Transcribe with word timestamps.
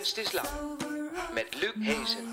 Kunst 0.00 0.18
is 0.18 0.32
Lang 0.32 0.48
met 1.34 1.56
Luc 1.60 1.72
Hezen. 1.78 2.24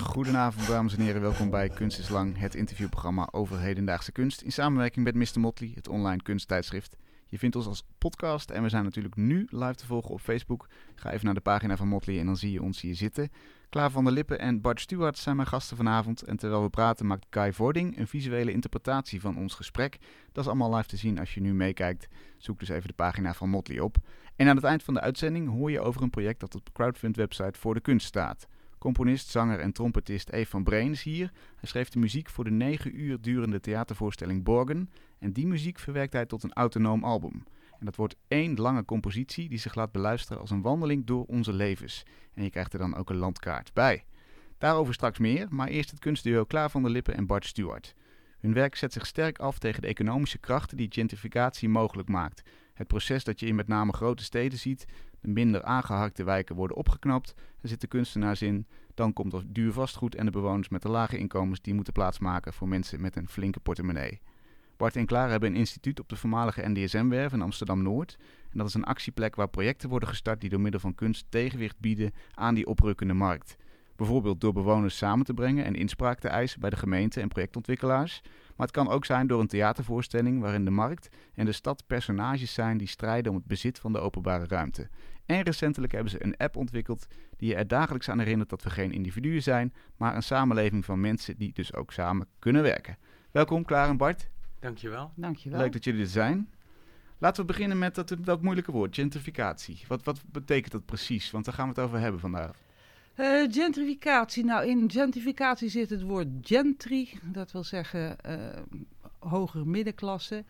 Goedenavond 0.00 0.66
dames 0.66 0.96
en 0.96 1.00
heren, 1.00 1.20
welkom 1.20 1.50
bij 1.50 1.68
Kunst 1.68 1.98
is 1.98 2.08
Lang, 2.08 2.38
het 2.38 2.54
interviewprogramma 2.54 3.28
over 3.30 3.58
hedendaagse 3.60 4.12
kunst 4.12 4.40
in 4.40 4.52
samenwerking 4.52 5.04
met 5.04 5.14
Mr. 5.14 5.40
Motley, 5.40 5.72
het 5.74 5.88
online 5.88 6.22
kunsttijdschrift. 6.22 6.96
Je 7.32 7.38
vindt 7.38 7.56
ons 7.56 7.66
als 7.66 7.84
podcast 7.98 8.50
en 8.50 8.62
we 8.62 8.68
zijn 8.68 8.84
natuurlijk 8.84 9.16
nu 9.16 9.46
live 9.50 9.74
te 9.74 9.86
volgen 9.86 10.10
op 10.10 10.20
Facebook. 10.20 10.68
Ga 10.94 11.12
even 11.12 11.24
naar 11.24 11.34
de 11.34 11.40
pagina 11.40 11.76
van 11.76 11.88
Motley 11.88 12.18
en 12.18 12.26
dan 12.26 12.36
zie 12.36 12.52
je 12.52 12.62
ons 12.62 12.80
hier 12.80 12.94
zitten. 12.94 13.30
Klaar 13.68 13.90
van 13.90 14.04
der 14.04 14.12
Lippen 14.12 14.38
en 14.38 14.60
Bart 14.60 14.80
Stewart 14.80 15.18
zijn 15.18 15.36
mijn 15.36 15.48
gasten 15.48 15.76
vanavond. 15.76 16.22
En 16.22 16.36
terwijl 16.36 16.62
we 16.62 16.68
praten 16.68 17.06
maakt 17.06 17.26
Kai 17.28 17.52
Vording 17.52 17.98
een 17.98 18.06
visuele 18.06 18.52
interpretatie 18.52 19.20
van 19.20 19.36
ons 19.36 19.54
gesprek. 19.54 19.98
Dat 20.32 20.44
is 20.44 20.50
allemaal 20.50 20.74
live 20.74 20.88
te 20.88 20.96
zien 20.96 21.18
als 21.18 21.34
je 21.34 21.40
nu 21.40 21.54
meekijkt. 21.54 22.08
Zoek 22.38 22.58
dus 22.58 22.68
even 22.68 22.88
de 22.88 22.94
pagina 22.94 23.34
van 23.34 23.48
Motley 23.48 23.80
op. 23.80 23.96
En 24.36 24.48
aan 24.48 24.56
het 24.56 24.64
eind 24.64 24.82
van 24.82 24.94
de 24.94 25.00
uitzending 25.00 25.48
hoor 25.48 25.70
je 25.70 25.80
over 25.80 26.02
een 26.02 26.10
project 26.10 26.40
dat 26.40 26.54
op 26.54 26.64
de 26.64 26.72
crowdfund-website 26.72 27.58
voor 27.58 27.74
de 27.74 27.80
kunst 27.80 28.06
staat. 28.06 28.46
Componist, 28.78 29.28
zanger 29.28 29.58
en 29.58 29.72
trompetist 29.72 30.30
Eve 30.30 30.50
van 30.50 30.64
Breen 30.64 30.90
is 30.90 31.02
hier. 31.02 31.30
Hij 31.56 31.68
schreef 31.68 31.88
de 31.88 31.98
muziek 31.98 32.30
voor 32.30 32.44
de 32.44 32.50
negen 32.50 33.00
uur 33.00 33.20
durende 33.20 33.60
theatervoorstelling 33.60 34.44
Borgen. 34.44 34.90
En 35.22 35.32
die 35.32 35.46
muziek 35.46 35.78
verwerkt 35.78 36.12
hij 36.12 36.26
tot 36.26 36.42
een 36.42 36.52
autonoom 36.52 37.04
album. 37.04 37.44
En 37.78 37.84
dat 37.84 37.96
wordt 37.96 38.16
één 38.28 38.56
lange 38.56 38.84
compositie 38.84 39.48
die 39.48 39.58
zich 39.58 39.74
laat 39.74 39.92
beluisteren 39.92 40.40
als 40.40 40.50
een 40.50 40.62
wandeling 40.62 41.06
door 41.06 41.24
onze 41.24 41.52
levens. 41.52 42.02
En 42.34 42.42
je 42.42 42.50
krijgt 42.50 42.72
er 42.72 42.78
dan 42.78 42.96
ook 42.96 43.10
een 43.10 43.16
landkaart 43.16 43.72
bij. 43.72 44.04
Daarover 44.58 44.94
straks 44.94 45.18
meer, 45.18 45.46
maar 45.50 45.68
eerst 45.68 45.90
het 45.90 45.98
kunstduo 45.98 46.44
Klaar 46.44 46.70
van 46.70 46.82
der 46.82 46.90
Lippen 46.90 47.14
en 47.14 47.26
Bart 47.26 47.46
Stewart. 47.46 47.94
Hun 48.40 48.52
werk 48.52 48.76
zet 48.76 48.92
zich 48.92 49.06
sterk 49.06 49.38
af 49.38 49.58
tegen 49.58 49.82
de 49.82 49.88
economische 49.88 50.38
krachten 50.38 50.76
die 50.76 50.92
gentrificatie 50.92 51.68
mogelijk 51.68 52.08
maakt. 52.08 52.42
Het 52.74 52.86
proces 52.86 53.24
dat 53.24 53.40
je 53.40 53.46
in 53.46 53.54
met 53.54 53.68
name 53.68 53.92
grote 53.92 54.22
steden 54.22 54.58
ziet, 54.58 54.84
de 55.20 55.28
minder 55.28 55.62
aangeharkte 55.62 56.24
wijken 56.24 56.56
worden 56.56 56.76
opgeknapt, 56.76 57.34
er 57.60 57.68
zitten 57.68 57.88
kunstenaars 57.88 58.42
in, 58.42 58.66
dan 58.94 59.12
komt 59.12 59.32
er 59.32 59.42
duur 59.46 59.72
vastgoed 59.72 60.14
en 60.14 60.24
de 60.24 60.30
bewoners 60.30 60.68
met 60.68 60.82
de 60.82 60.88
lage 60.88 61.18
inkomens 61.18 61.60
die 61.60 61.74
moeten 61.74 61.92
plaatsmaken 61.92 62.52
voor 62.52 62.68
mensen 62.68 63.00
met 63.00 63.16
een 63.16 63.28
flinke 63.28 63.60
portemonnee. 63.60 64.20
Bart 64.76 64.96
en 64.96 65.06
Klaar 65.06 65.30
hebben 65.30 65.48
een 65.48 65.56
instituut 65.56 66.00
op 66.00 66.08
de 66.08 66.16
voormalige 66.16 66.68
NDSM-werf 66.68 67.32
in 67.32 67.42
Amsterdam-Noord. 67.42 68.16
En 68.50 68.58
dat 68.58 68.66
is 68.66 68.74
een 68.74 68.84
actieplek 68.84 69.34
waar 69.34 69.48
projecten 69.48 69.88
worden 69.88 70.08
gestart 70.08 70.40
die 70.40 70.50
door 70.50 70.60
middel 70.60 70.80
van 70.80 70.94
kunst 70.94 71.26
tegenwicht 71.28 71.78
bieden 71.80 72.12
aan 72.34 72.54
die 72.54 72.66
oprukkende 72.66 73.14
markt. 73.14 73.56
Bijvoorbeeld 73.96 74.40
door 74.40 74.52
bewoners 74.52 74.96
samen 74.96 75.24
te 75.24 75.34
brengen 75.34 75.64
en 75.64 75.74
inspraak 75.74 76.18
te 76.18 76.28
eisen 76.28 76.60
bij 76.60 76.70
de 76.70 76.76
gemeente 76.76 77.20
en 77.20 77.28
projectontwikkelaars. 77.28 78.20
Maar 78.56 78.66
het 78.66 78.76
kan 78.76 78.88
ook 78.88 79.04
zijn 79.04 79.26
door 79.26 79.40
een 79.40 79.46
theatervoorstelling 79.46 80.40
waarin 80.40 80.64
de 80.64 80.70
markt 80.70 81.08
en 81.34 81.44
de 81.44 81.52
stad 81.52 81.86
personages 81.86 82.54
zijn 82.54 82.78
die 82.78 82.88
strijden 82.88 83.32
om 83.32 83.38
het 83.38 83.46
bezit 83.46 83.78
van 83.78 83.92
de 83.92 83.98
openbare 83.98 84.46
ruimte. 84.46 84.88
En 85.26 85.42
recentelijk 85.42 85.92
hebben 85.92 86.10
ze 86.10 86.24
een 86.24 86.36
app 86.36 86.56
ontwikkeld 86.56 87.06
die 87.36 87.48
je 87.48 87.54
er 87.54 87.68
dagelijks 87.68 88.08
aan 88.08 88.18
herinnert 88.18 88.50
dat 88.50 88.62
we 88.62 88.70
geen 88.70 88.92
individuen 88.92 89.42
zijn, 89.42 89.74
maar 89.96 90.16
een 90.16 90.22
samenleving 90.22 90.84
van 90.84 91.00
mensen 91.00 91.36
die 91.36 91.52
dus 91.52 91.74
ook 91.74 91.92
samen 91.92 92.26
kunnen 92.38 92.62
werken. 92.62 92.96
Welkom 93.30 93.64
Klaar 93.64 93.88
en 93.88 93.96
Bart. 93.96 94.31
Dankjewel. 94.62 95.12
Dankjewel. 95.14 95.58
Leuk 95.58 95.72
dat 95.72 95.84
jullie 95.84 96.00
er 96.00 96.06
zijn. 96.06 96.48
Laten 97.18 97.40
we 97.40 97.46
beginnen 97.46 97.78
met 97.78 97.94
dat, 97.94 98.16
dat 98.18 98.42
moeilijke 98.42 98.72
woord, 98.72 98.94
gentrificatie. 98.94 99.82
Wat, 99.88 100.04
wat 100.04 100.22
betekent 100.32 100.72
dat 100.72 100.84
precies? 100.84 101.30
Want 101.30 101.44
daar 101.44 101.54
gaan 101.54 101.68
we 101.68 101.74
het 101.74 101.84
over 101.84 101.98
hebben 101.98 102.20
vandaag. 102.20 102.56
Uh, 103.16 103.52
gentrificatie. 103.52 104.44
Nou, 104.44 104.66
in 104.66 104.90
gentrificatie 104.90 105.68
zit 105.68 105.90
het 105.90 106.02
woord 106.02 106.28
gentry. 106.42 107.08
Dat 107.22 107.52
wil 107.52 107.64
zeggen 107.64 108.16
uh, 108.26 108.36
hogere 109.18 109.64
middenklasse. 109.64 110.44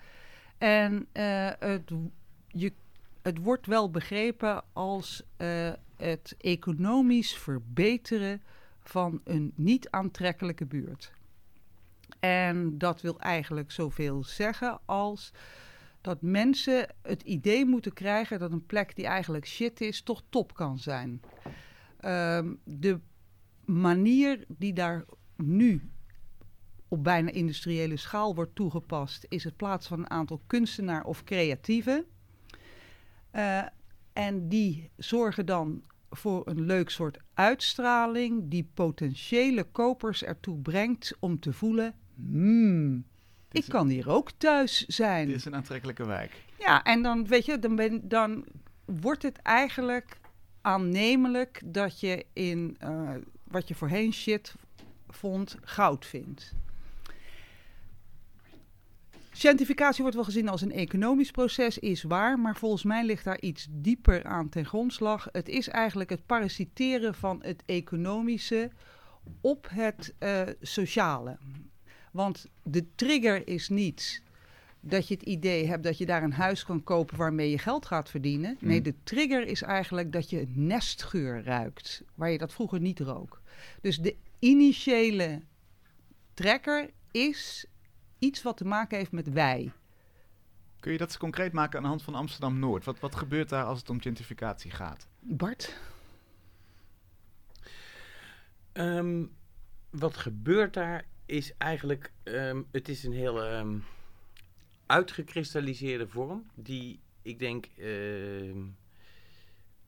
En 0.59 1.07
uh, 1.13 1.51
het, 1.59 1.91
je, 2.49 2.73
het 3.23 3.39
wordt 3.39 3.67
wel 3.67 3.91
begrepen 3.91 4.63
als 4.73 5.23
het 5.97 6.35
economisch 6.39 7.37
verbeteren 7.39 8.43
van 8.83 9.21
een 9.25 9.53
niet 9.55 9.91
aantrekkelijke 9.91 10.67
buurt. 10.67 11.13
En 12.23 12.79
dat 12.79 13.01
wil 13.01 13.21
eigenlijk 13.21 13.71
zoveel 13.71 14.25
zeggen 14.25 14.81
als 14.85 15.33
dat 16.01 16.23
mensen 16.23 16.95
het 17.03 17.23
idee 17.23 17.67
moeten 17.67 17.93
krijgen 17.93 18.39
dat 18.39 18.53
een 18.53 18.67
plek 18.67 18.97
die 18.97 19.07
eigenlijk 19.07 19.47
shit 19.47 19.81
is, 19.81 20.03
toch 20.03 20.23
top 20.29 20.55
kan 20.55 20.79
zijn. 20.79 21.21
Um, 22.05 22.61
de 22.65 23.01
manier 23.65 24.45
die 24.49 24.73
daar 24.73 25.05
nu 25.37 25.91
op 26.89 27.05
bijna 27.05 27.31
industriële 27.31 27.97
schaal 27.97 28.35
wordt 28.35 28.55
toegepast, 28.55 29.27
is 29.29 29.45
het 29.45 29.57
plaatsen 29.57 29.89
van 29.89 29.99
een 29.99 30.11
aantal 30.11 30.43
kunstenaar 30.47 31.05
of 31.05 31.25
creatieven. 31.25 32.05
Uh, 33.33 33.63
en 34.13 34.49
die 34.49 34.91
zorgen 34.97 35.47
dan 35.47 35.83
voor 36.11 36.49
een 36.49 36.61
leuk 36.61 36.91
soort 36.91 37.19
uitstraling 37.35 38.51
die 38.51 38.71
potentiële 38.75 39.65
kopers 39.65 40.25
ertoe 40.25 40.59
brengt 40.59 41.17
om 41.21 41.41
te 41.41 41.53
voelen: 41.53 41.95
hmm, 42.15 43.05
ik 43.53 43.65
kan 43.69 43.89
hier 43.89 44.11
ook 44.11 44.31
thuis 44.31 44.87
zijn. 44.87 45.27
Dit 45.27 45.37
is 45.37 45.45
een 45.45 45.55
aantrekkelijke 45.55 46.07
wijk. 46.07 46.43
Ja, 46.59 46.83
en 46.83 47.03
dan 47.03 47.27
weet 47.27 47.45
je, 47.45 47.59
dan, 47.59 47.77
ben, 47.77 48.09
dan 48.09 48.45
wordt 48.85 49.23
het 49.23 49.39
eigenlijk 49.39 50.21
aannemelijk 50.61 51.61
dat 51.65 52.01
je 52.01 52.27
in 52.33 52.77
uh, 52.85 53.11
wat 53.45 53.69
je 53.69 53.75
voorheen 53.75 54.13
shit 54.13 54.55
vond, 55.09 55.57
goud 55.61 56.07
vindt. 56.07 56.55
Gentrificatie 59.31 60.01
wordt 60.01 60.17
wel 60.17 60.25
gezien 60.25 60.49
als 60.49 60.61
een 60.61 60.73
economisch 60.73 61.31
proces, 61.31 61.79
is 61.79 62.03
waar, 62.03 62.39
maar 62.39 62.57
volgens 62.57 62.83
mij 62.83 63.05
ligt 63.05 63.25
daar 63.25 63.41
iets 63.41 63.67
dieper 63.71 64.25
aan 64.25 64.49
ten 64.49 64.67
grondslag. 64.67 65.29
Het 65.33 65.49
is 65.49 65.69
eigenlijk 65.69 66.11
het 66.11 66.27
parasiteren 66.27 67.15
van 67.15 67.43
het 67.43 67.63
economische 67.67 68.71
op 69.41 69.69
het 69.71 70.15
uh, 70.19 70.43
sociale. 70.61 71.39
Want 72.13 72.47
de 72.63 72.95
trigger 72.95 73.49
is 73.49 73.69
niet 73.69 74.23
dat 74.81 75.09
je 75.09 75.15
het 75.15 75.23
idee 75.23 75.67
hebt 75.67 75.83
dat 75.83 75.99
je 75.99 76.07
daar 76.07 76.23
een 76.23 76.33
huis 76.33 76.65
kan 76.65 76.85
kopen 76.85 77.17
waarmee 77.17 77.51
je 77.51 77.59
geld 77.59 77.87
gaat 77.87 78.11
verdienen. 78.11 78.57
Nee, 78.61 78.79
Mm. 78.79 78.83
de 78.85 78.95
trigger 79.03 79.47
is 79.47 79.63
eigenlijk 79.63 80.13
dat 80.13 80.31
je 80.31 80.41
een 80.41 80.67
nestgeur 80.67 81.45
ruikt, 81.45 82.03
waar 82.15 82.31
je 82.31 82.39
dat 82.39 82.53
vroeger 82.53 82.81
niet 82.81 83.01
rook. 83.01 83.41
Dus 83.81 83.99
de 83.99 84.17
initiële 84.39 85.41
trekker 86.35 86.91
is 87.11 87.67
iets 88.19 88.43
wat 88.43 88.57
te 88.57 88.65
maken 88.65 88.99
heeft 88.99 89.13
met 89.13 89.33
wij. 89.33 89.73
Kun 90.81 90.93
je 90.93 90.99
dat 90.99 91.09
eens 91.09 91.17
concreet 91.19 91.53
maken 91.53 91.77
aan 91.77 91.83
de 91.83 91.89
hand 91.89 92.03
van 92.03 92.15
Amsterdam-Noord? 92.15 92.85
Wat, 92.85 93.01
wat 93.01 93.15
gebeurt 93.15 93.49
daar 93.49 93.65
als 93.65 93.79
het 93.79 93.91
om 93.91 94.01
gentrificatie 94.01 94.71
gaat? 94.71 95.07
Bart? 95.21 95.77
Um, 98.73 99.31
wat 99.91 100.17
gebeurt 100.17 100.75
daar 100.75 101.05
is 101.33 101.53
eigenlijk, 101.59 102.13
um, 102.25 102.67
het 102.71 102.89
is 102.89 103.05
een 103.05 103.13
heel 103.13 103.53
um, 103.53 103.85
uitgekristalliseerde 104.87 106.07
vorm 106.07 106.47
die 106.55 107.01
ik 107.23 107.39
denk, 107.39 107.67
uh, 107.77 108.55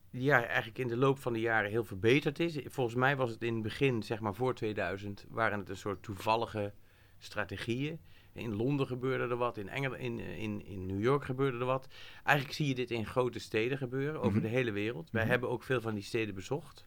ja, 0.09 0.45
eigenlijk 0.45 0.77
in 0.77 0.87
de 0.87 0.97
loop 0.97 1.19
van 1.19 1.33
de 1.33 1.39
jaren 1.39 1.69
heel 1.69 1.83
verbeterd 1.83 2.39
is. 2.39 2.59
Volgens 2.65 2.95
mij 2.95 3.15
was 3.15 3.29
het 3.29 3.41
in 3.41 3.53
het 3.53 3.63
begin, 3.63 4.03
zeg 4.03 4.19
maar 4.19 4.35
voor 4.35 4.55
2000, 4.55 5.25
waren 5.29 5.59
het 5.59 5.69
een 5.69 5.77
soort 5.77 6.03
toevallige 6.03 6.73
strategieën. 7.17 7.99
In 8.33 8.55
Londen 8.55 8.87
gebeurde 8.87 9.23
er 9.23 9.37
wat, 9.37 9.57
in, 9.57 9.69
Engel 9.69 9.93
in, 9.93 10.19
in, 10.19 10.65
in 10.65 10.85
New 10.85 11.01
York 11.01 11.25
gebeurde 11.25 11.57
er 11.57 11.65
wat. 11.65 11.87
Eigenlijk 12.23 12.57
zie 12.57 12.67
je 12.67 12.75
dit 12.75 12.91
in 12.91 13.05
grote 13.05 13.39
steden 13.39 13.77
gebeuren, 13.77 14.15
over 14.15 14.27
mm 14.27 14.33
-hmm. 14.33 14.41
de 14.41 14.55
hele 14.55 14.71
wereld. 14.71 15.11
Wij 15.11 15.11
mm 15.11 15.19
-hmm. 15.19 15.29
hebben 15.29 15.49
ook 15.49 15.63
veel 15.63 15.81
van 15.81 15.93
die 15.93 16.03
steden 16.03 16.35
bezocht. 16.35 16.85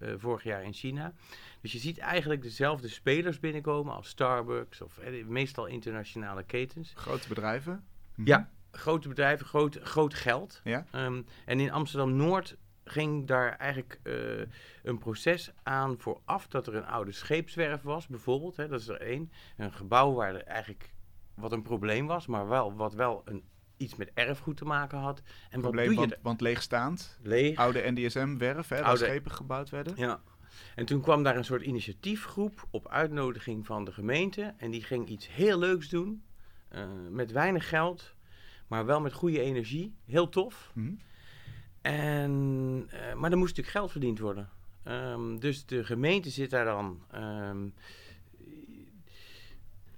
Uh, 0.00 0.12
vorig 0.16 0.42
jaar 0.42 0.62
in 0.62 0.72
China. 0.72 1.12
Dus 1.60 1.72
je 1.72 1.78
ziet 1.78 1.98
eigenlijk 1.98 2.42
dezelfde 2.42 2.88
spelers 2.88 3.40
binnenkomen 3.40 3.94
als 3.94 4.08
Starbucks 4.08 4.80
of 4.80 4.98
eh, 4.98 5.24
meestal 5.24 5.66
internationale 5.66 6.42
ketens. 6.42 6.92
Grote 6.94 7.28
bedrijven? 7.28 7.72
Mm 7.72 7.80
-hmm. 8.14 8.26
Ja, 8.26 8.50
grote 8.70 9.08
bedrijven, 9.08 9.46
groot, 9.46 9.78
groot 9.82 10.14
geld. 10.14 10.60
Ja? 10.64 10.86
Um, 10.94 11.26
en 11.44 11.60
in 11.60 11.70
Amsterdam-Noord 11.70 12.56
ging 12.84 13.26
daar 13.26 13.56
eigenlijk 13.56 14.00
uh, 14.02 14.46
een 14.82 14.98
proces 14.98 15.52
aan 15.62 15.98
vooraf 15.98 16.46
dat 16.46 16.66
er 16.66 16.74
een 16.74 16.86
oude 16.86 17.12
scheepswerf 17.12 17.82
was, 17.82 18.06
bijvoorbeeld. 18.06 18.56
Hè, 18.56 18.68
dat 18.68 18.80
is 18.80 18.88
er 18.88 19.00
één. 19.00 19.32
Een 19.56 19.72
gebouw 19.72 20.12
waar 20.12 20.34
er 20.34 20.42
eigenlijk 20.44 20.92
wat 21.34 21.52
een 21.52 21.62
probleem 21.62 22.06
was, 22.06 22.26
maar 22.26 22.48
wel, 22.48 22.74
wat 22.74 22.94
wel 22.94 23.22
een 23.24 23.44
iets 23.78 23.96
met 23.96 24.10
erfgoed 24.14 24.56
te 24.56 24.64
maken 24.64 24.98
had. 24.98 25.22
En 25.50 25.60
Probleem, 25.60 25.84
wat 25.86 25.94
doe 25.94 26.04
want, 26.04 26.10
je 26.10 26.18
want 26.22 26.40
leegstaand. 26.40 27.18
Leeg. 27.22 27.56
Oude 27.56 27.90
NDSM-werf, 27.90 28.68
hè, 28.68 28.76
waar 28.76 28.84
Oude- 28.84 29.04
schepen 29.04 29.30
gebouwd 29.30 29.70
werden. 29.70 29.92
Ja. 29.96 30.20
En 30.74 30.84
toen 30.86 31.00
kwam 31.00 31.22
daar 31.22 31.36
een 31.36 31.44
soort 31.44 31.62
initiatiefgroep 31.62 32.66
op 32.70 32.88
uitnodiging 32.88 33.66
van 33.66 33.84
de 33.84 33.92
gemeente. 33.92 34.54
En 34.56 34.70
die 34.70 34.82
ging 34.82 35.08
iets 35.08 35.28
heel 35.28 35.58
leuks 35.58 35.88
doen. 35.88 36.22
eh, 36.68 36.84
met 37.10 37.32
weinig 37.32 37.68
geld, 37.68 38.14
maar 38.66 38.86
wel 38.86 39.00
met 39.00 39.12
goede 39.12 39.40
energie. 39.40 39.94
Heel 40.04 40.28
tof. 40.28 40.70
Mhm. 40.74 40.92
En, 41.82 42.86
eh, 42.90 43.14
maar 43.14 43.30
er 43.30 43.36
moest 43.38 43.56
natuurlijk 43.56 43.76
geld 43.76 43.90
verdiend 43.90 44.18
worden. 44.18 44.48
Ehm, 44.82 45.36
dus 45.38 45.66
de 45.66 45.84
gemeente 45.84 46.30
zit 46.30 46.50
daar 46.50 46.64
dan, 46.64 47.02
ehm, 47.10 47.68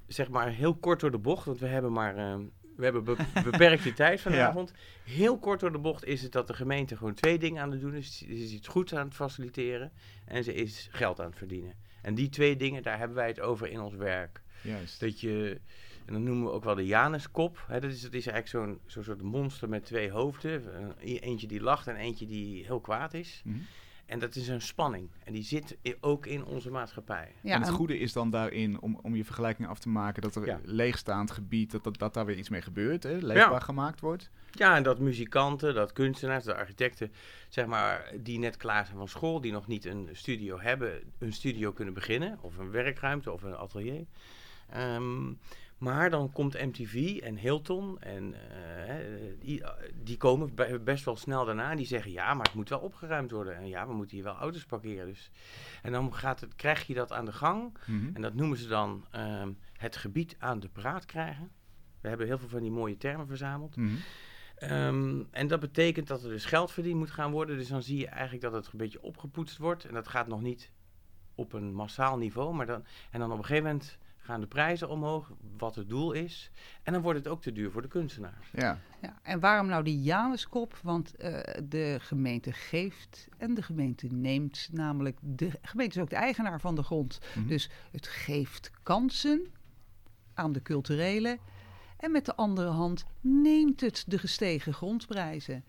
zeg 0.06 0.28
maar, 0.28 0.48
heel 0.48 0.74
kort 0.74 1.00
door 1.00 1.10
de 1.10 1.18
bocht. 1.18 1.44
Want 1.44 1.58
we 1.58 1.66
hebben 1.66 1.92
maar, 1.92 2.16
ehm, 2.16 2.42
we 2.80 2.86
hebben 2.86 3.04
be 3.04 3.16
beperkte 3.50 3.92
tijd 3.92 4.20
vanavond. 4.20 4.72
Heel 5.04 5.38
kort 5.38 5.60
door 5.60 5.72
de 5.72 5.78
bocht 5.78 6.04
is 6.04 6.22
het 6.22 6.32
dat 6.32 6.46
de 6.46 6.54
gemeente 6.54 6.96
gewoon 6.96 7.14
twee 7.14 7.38
dingen 7.38 7.62
aan 7.62 7.70
het 7.70 7.80
doen 7.80 7.94
is. 7.94 8.18
Ze 8.18 8.26
is 8.26 8.52
iets 8.52 8.68
goeds 8.68 8.94
aan 8.94 9.06
het 9.06 9.14
faciliteren 9.14 9.92
en 10.24 10.44
ze 10.44 10.54
is 10.54 10.88
geld 10.90 11.20
aan 11.20 11.26
het 11.26 11.36
verdienen. 11.38 11.74
En 12.02 12.14
die 12.14 12.28
twee 12.28 12.56
dingen, 12.56 12.82
daar 12.82 12.98
hebben 12.98 13.16
wij 13.16 13.26
het 13.28 13.40
over 13.40 13.68
in 13.68 13.80
ons 13.80 13.94
werk. 13.94 14.42
Juist. 14.62 15.00
Dat 15.00 15.20
je, 15.20 15.60
en 16.06 16.12
dan 16.12 16.22
noemen 16.22 16.44
we 16.44 16.50
ook 16.52 16.64
wel 16.64 16.74
de 16.74 16.86
Januskop. 16.86 17.64
Hè, 17.68 17.80
dat, 17.80 17.90
is, 17.90 18.00
dat 18.00 18.12
is 18.14 18.26
eigenlijk 18.26 18.66
zo'n 18.66 18.80
zo'n 18.86 19.02
soort 19.04 19.22
monster 19.22 19.68
met 19.68 19.84
twee 19.84 20.10
hoofden. 20.10 20.82
Een- 20.82 21.18
Eentje 21.18 21.46
die 21.46 21.60
lacht 21.60 21.86
en 21.86 21.96
eentje 21.96 22.26
die 22.26 22.64
heel 22.64 22.80
kwaad 22.80 23.14
is. 23.14 23.40
Mhm. 23.44 23.58
En 24.10 24.18
dat 24.18 24.34
is 24.36 24.48
een 24.48 24.60
spanning. 24.62 25.08
En 25.24 25.32
die 25.32 25.42
zit 25.42 25.76
ook 26.00 26.26
in 26.26 26.44
onze 26.44 26.70
maatschappij. 26.70 27.32
Ja, 27.42 27.54
en 27.54 27.60
het 27.60 27.68
en- 27.68 27.74
goede 27.76 27.98
is 27.98 28.12
dan 28.12 28.30
daarin, 28.30 28.80
om, 28.80 28.98
om 29.02 29.14
je 29.16 29.24
vergelijking 29.24 29.68
af 29.68 29.78
te 29.78 29.88
maken, 29.88 30.22
dat 30.22 30.34
er 30.36 30.46
Ja. 30.46 30.60
leegstaand 30.62 31.30
gebied, 31.30 31.70
dat, 31.70 31.84
dat, 31.84 31.98
dat 31.98 32.14
daar 32.14 32.26
weer 32.26 32.36
iets 32.36 32.48
mee 32.48 32.62
gebeurt, 32.62 33.02
hè, 33.02 33.12
leefbaar 33.12 33.50
Ja. 33.52 33.58
gemaakt 33.58 34.00
wordt. 34.00 34.30
Ja, 34.50 34.76
en 34.76 34.82
dat 34.82 34.98
muzikanten, 34.98 35.74
dat 35.74 35.92
kunstenaars, 35.92 36.44
de 36.44 36.54
architecten, 36.54 37.12
zeg 37.48 37.66
maar, 37.66 38.12
die 38.20 38.38
net 38.38 38.56
klaar 38.56 38.84
zijn 38.84 38.96
van 38.98 39.08
school, 39.08 39.40
die 39.40 39.52
nog 39.52 39.66
niet 39.66 39.84
een 39.84 40.08
studio 40.12 40.60
hebben, 40.60 41.02
een 41.18 41.32
studio 41.32 41.72
kunnen 41.72 41.94
beginnen. 41.94 42.38
Of 42.40 42.56
een 42.58 42.70
werkruimte 42.70 43.32
of 43.32 43.42
een 43.42 43.56
atelier. 43.56 44.04
Ehm, 44.70 45.32
maar 45.80 46.10
dan 46.10 46.32
komt 46.32 46.52
MTV 46.52 47.18
en 47.22 47.36
Hilton 47.36 48.00
en 48.00 48.34
eh, 48.34 48.94
die, 49.38 49.62
die 50.02 50.16
komen 50.16 50.54
be- 50.54 50.80
best 50.84 51.04
wel 51.04 51.16
snel 51.16 51.44
daarna 51.44 51.70
en 51.70 51.76
die 51.76 51.86
zeggen 51.86 52.12
ja, 52.12 52.34
maar 52.34 52.46
het 52.46 52.54
moet 52.54 52.68
wel 52.68 52.78
opgeruimd 52.78 53.30
worden. 53.30 53.56
En 53.56 53.68
ja, 53.68 53.86
we 53.86 53.94
moeten 53.94 54.16
hier 54.16 54.24
wel 54.24 54.34
auto's 54.34 54.64
parkeren. 54.64 55.06
Dus. 55.06 55.30
En 55.82 55.92
dan 55.92 56.14
gaat 56.14 56.40
het, 56.40 56.54
krijg 56.54 56.86
je 56.86 56.94
dat 56.94 57.12
aan 57.12 57.24
de 57.24 57.32
gang. 57.32 57.76
Mhm. 57.86 58.10
En 58.14 58.22
dat 58.22 58.34
noemen 58.34 58.58
ze 58.58 58.68
dan 58.68 59.06
ehm, 59.10 59.52
het 59.72 59.96
gebied 59.96 60.36
aan 60.38 60.60
de 60.60 60.68
praat 60.68 61.04
krijgen. 61.04 61.50
We 62.00 62.08
hebben 62.08 62.26
heel 62.26 62.38
veel 62.38 62.48
van 62.48 62.62
die 62.62 62.70
mooie 62.70 62.96
termen 62.96 63.26
verzameld. 63.26 63.76
Mhm. 63.76 63.94
Ehm, 64.56 65.22
en 65.30 65.46
dat 65.46 65.60
betekent 65.60 66.06
dat 66.06 66.22
er 66.22 66.28
dus 66.30 66.44
geld 66.44 66.72
verdiend 66.72 66.98
moet 66.98 67.10
gaan 67.10 67.30
worden. 67.30 67.56
Dus 67.56 67.68
dan 67.68 67.82
zie 67.82 67.98
je 67.98 68.06
eigenlijk 68.06 68.42
dat 68.42 68.52
het 68.52 68.66
een 68.72 68.78
beetje 68.78 69.02
opgepoetst 69.02 69.58
wordt. 69.58 69.84
En 69.84 69.94
dat 69.94 70.08
gaat 70.08 70.26
nog 70.26 70.40
niet 70.40 70.72
op 71.34 71.52
een 71.52 71.74
massaal 71.74 72.18
niveau. 72.18 72.54
Maar 72.54 72.66
dan, 72.66 72.84
en 73.10 73.20
dan 73.20 73.32
op 73.32 73.38
een 73.38 73.44
gegeven 73.44 73.68
moment 73.68 73.98
gaan 74.30 74.40
de 74.40 74.46
prijzen 74.46 74.88
omhoog, 74.88 75.32
wat 75.58 75.74
het 75.74 75.88
doel 75.88 76.12
is. 76.12 76.50
En 76.82 76.92
dan 76.92 77.02
wordt 77.02 77.18
het 77.18 77.28
ook 77.28 77.42
te 77.42 77.52
duur 77.52 77.70
voor 77.70 77.82
de 77.82 77.88
kunstenaars. 77.88 78.50
Ja, 78.52 78.78
Ja, 79.02 79.18
en 79.22 79.40
waarom 79.40 79.66
nou 79.66 79.84
die 79.84 80.02
Januskop? 80.02 80.78
Want 80.82 81.14
eh, 81.14 81.38
de 81.68 81.96
gemeente 82.00 82.52
geeft 82.52 83.28
en 83.38 83.54
de 83.54 83.62
gemeente 83.62 84.06
neemt. 84.06 84.68
Namelijk, 84.72 85.18
de 85.20 85.50
gemeente 85.62 85.96
is 85.96 86.02
ook 86.02 86.10
de 86.10 86.16
eigenaar 86.16 86.60
van 86.60 86.74
de 86.74 86.82
grond. 86.82 87.18
Mhm. 87.34 87.46
Dus 87.46 87.70
het 87.90 88.06
geeft 88.06 88.70
kansen 88.82 89.46
aan 90.34 90.52
de 90.52 90.62
culturele. 90.62 91.38
En 92.00 92.10
met 92.10 92.24
de 92.24 92.34
andere 92.34 92.68
hand 92.68 93.04
neemt 93.20 93.80
het 93.80 94.04
de 94.06 94.18
gestegen 94.18 94.74
grondprijzen. 94.74 95.64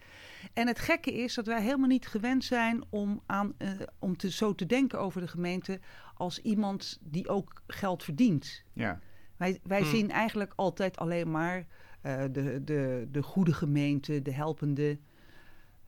En 0.54 0.68
het 0.68 0.80
gekke 0.80 1.13
is 1.13 1.33
dat 1.33 1.45
wij 1.45 1.62
helemaal 1.62 1.88
niet 1.88 2.07
gewend 2.07 2.44
zijn 2.44 2.83
om, 2.89 3.22
aan, 3.25 3.54
eh, 3.57 3.69
om 4.00 4.18
te, 4.18 4.31
zo 4.31 4.56
te 4.56 4.66
denken 4.66 5.00
over 5.00 5.22
de 5.22 5.28
gemeente 5.28 5.80
als 6.16 6.39
iemand 6.39 6.98
die 7.01 7.28
ook 7.30 7.62
geld 7.68 8.04
verdient. 8.04 8.63
ja. 8.74 9.00
Wij, 9.38 9.60
wij 9.63 9.80
Hmm. 9.81 9.89
zien 9.89 10.12
eigenlijk 10.12 10.54
altijd 10.56 10.98
alleen 10.98 11.31
maar 11.31 11.66
eh, 12.01 12.24
de, 12.31 12.62
de, 12.63 13.07
de 13.12 13.24
goede 13.24 13.54
gemeente, 13.54 14.22
de 14.22 14.33
helpende, 14.33 14.98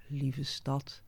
lieve 0.07 0.43
stad. 0.43 1.01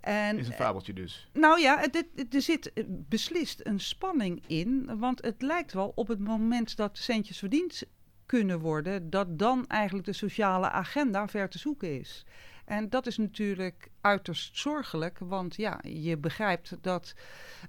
En, 0.00 0.38
is 0.38 0.46
een 0.48 0.52
fabeltje 0.52 0.92
dus. 0.92 1.28
nou 1.32 1.60
ja, 1.60 1.78
het, 1.78 2.06
het- 2.14 2.34
er 2.34 2.42
zit 2.42 2.72
eh, 2.72 2.84
beslist 2.88 3.60
een 3.62 3.80
spanning 3.80 4.42
in. 4.46 4.98
Want 4.98 5.22
het 5.22 5.42
lijkt 5.42 5.72
wel 5.72 5.92
op 5.94 6.08
het 6.08 6.18
moment 6.20 6.76
dat 6.76 6.98
centjes 6.98 7.38
verdiend 7.38 7.82
kunnen 8.30 8.60
worden, 8.60 9.10
dat 9.10 9.38
dan 9.38 9.66
eigenlijk 9.66 10.06
de 10.06 10.12
sociale 10.12 10.70
agenda 10.70 11.28
ver 11.28 11.48
te 11.48 11.58
zoeken 11.58 11.98
is. 11.98 12.24
En 12.64 12.88
dat 12.88 13.06
is 13.06 13.16
natuurlijk 13.16 13.88
uiterst 14.00 14.58
zorgelijk, 14.58 15.18
want 15.18 15.56
ja, 15.56 15.80
je 15.82 16.16
begrijpt 16.16 16.76
dat 16.80 17.14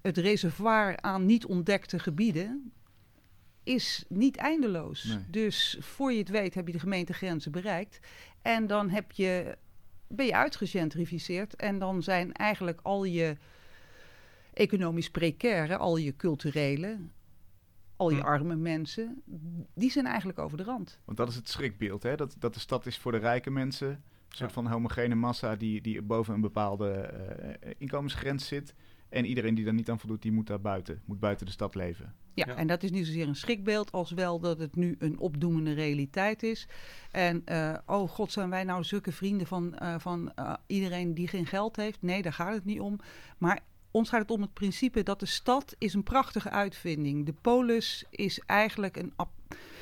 het 0.02 0.18
reservoir 0.18 1.02
aan 1.02 1.26
niet 1.26 1.46
ontdekte 1.46 2.00
gebieden 2.00 2.72
is 3.64 4.06
niet 4.08 4.38
eindeloos. 4.38 5.04
Nee. 5.04 5.24
Dus 5.28 5.78
voor 5.80 6.12
je 6.12 6.20
het 6.20 6.30
weet 6.30 6.54
heb 6.54 6.68
je 6.68 6.74
de 6.74 6.80
gemeentegrenzen 6.80 7.52
bereikt 7.52 8.00
en 8.42 8.68
dan 8.68 8.90
heb 8.90 9.12
je 9.12 9.58
ben 10.08 10.26
je 10.26 10.36
uitgegentrificeerd 10.36 11.56
en 11.56 11.80
dan 11.80 12.04
zijn 12.04 12.34
eigenlijk 12.34 12.80
al 12.84 13.04
je 13.04 13.38
economisch 14.54 15.10
precaire, 15.10 15.78
al 15.78 15.98
je 15.98 16.16
culturele, 16.16 16.98
al 18.02 18.10
je 18.10 18.20
Hm. 18.20 18.26
arme 18.26 18.56
mensen, 18.56 19.22
die 19.74 19.92
zijn 19.92 20.06
eigenlijk 20.06 20.40
over 20.40 20.58
de 20.58 20.64
rand. 20.64 21.00
Want 21.06 21.18
dat 21.18 21.30
is 21.30 21.36
het 21.36 21.50
schrikbeeld, 21.50 22.04
hè? 22.04 22.16
Dat, 22.16 22.36
dat 22.40 22.54
de 22.54 22.60
stad 22.60 22.86
is 22.86 22.98
voor 22.98 23.12
de 23.12 23.18
rijke 23.18 23.50
mensen. 23.50 23.88
Een 23.90 24.38
soort 24.38 24.50
Ja. 24.50 24.56
van 24.62 24.68
homogene 24.68 25.16
massa 25.16 25.56
die, 25.56 25.82
die 25.82 26.02
boven 26.02 26.34
een 26.34 26.42
bepaalde 26.42 26.90
eh, 26.92 27.72
inkomensgrens 27.78 28.48
zit. 28.48 28.74
En 29.10 29.26
iedereen 29.26 29.56
die 29.56 29.66
daar 29.66 29.74
niet 29.74 29.90
aan 29.90 30.00
voldoet, 30.00 30.22
die 30.22 30.32
moet 30.32 30.48
daar 30.48 30.62
buiten. 30.62 31.02
Moet 31.06 31.20
buiten 31.20 31.46
de 31.46 31.52
stad 31.52 31.76
leven. 31.76 32.14
Ja, 32.34 32.46
Ja. 32.48 32.56
en 32.56 32.68
dat 32.68 32.84
is 32.84 32.92
niet 32.92 33.06
zozeer 33.06 33.28
een 33.28 33.36
schrikbeeld, 33.36 33.92
als 33.92 34.12
wel 34.12 34.40
dat 34.40 34.60
het 34.60 34.76
nu 34.76 34.96
een 35.00 35.20
opdoemende 35.20 35.74
realiteit 35.74 36.44
is. 36.44 36.68
En 37.12 37.42
eh, 37.46 37.78
oh 37.86 38.10
god, 38.10 38.32
zijn 38.32 38.50
wij 38.50 38.64
nou 38.64 38.84
zulke 38.84 39.12
vrienden 39.12 39.48
van, 39.48 39.76
eh, 39.78 39.96
van 40.00 40.32
eh, 40.36 40.54
iedereen 40.68 41.14
die 41.14 41.28
geen 41.28 41.46
geld 41.46 41.76
heeft? 41.76 42.02
Nee, 42.02 42.22
daar 42.22 42.34
gaat 42.34 42.54
het 42.54 42.66
niet 42.66 42.80
om. 42.80 43.00
Maar 43.38 43.60
ons 43.92 44.10
gaat 44.10 44.22
het 44.22 44.32
om 44.32 44.42
het 44.42 44.54
principe 44.54 45.04
dat 45.04 45.20
de 45.20 45.26
stad 45.26 45.76
is 45.78 45.94
een 45.94 46.04
prachtige 46.04 46.50
uitvinding. 46.50 47.26
De 47.26 47.34
polis 47.34 48.06
is 48.10 48.40
eigenlijk 48.46 48.98
een 48.98 49.14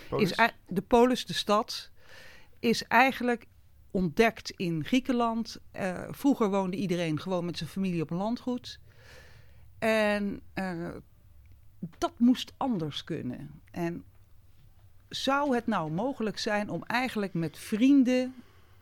Polis? 0.10 0.32
Is, 0.32 0.52
de 0.68 0.82
polis, 0.82 1.26
de 1.26 1.34
stad, 1.34 1.90
is 2.60 2.84
eigenlijk 2.84 3.46
ontdekt 3.92 4.50
in 4.50 4.86
Griekenland. 4.86 5.60
Eh, 5.72 6.04
vroeger 6.10 6.50
woonde 6.50 6.78
iedereen 6.78 7.20
gewoon 7.20 7.46
met 7.46 7.58
zijn 7.58 7.70
familie 7.70 8.02
op 8.02 8.12
een 8.12 8.18
landgoed. 8.18 8.80
En 9.80 10.42
eh, 10.54 10.90
dat 11.98 12.14
moest 12.18 12.54
anders 12.58 13.04
kunnen. 13.04 13.62
En 13.72 14.04
zou 15.10 15.56
het 15.56 15.68
nou 15.68 15.92
mogelijk 15.92 16.40
zijn 16.40 16.70
om 16.70 16.84
eigenlijk 16.84 17.34
met 17.34 17.58
vrienden 17.58 18.36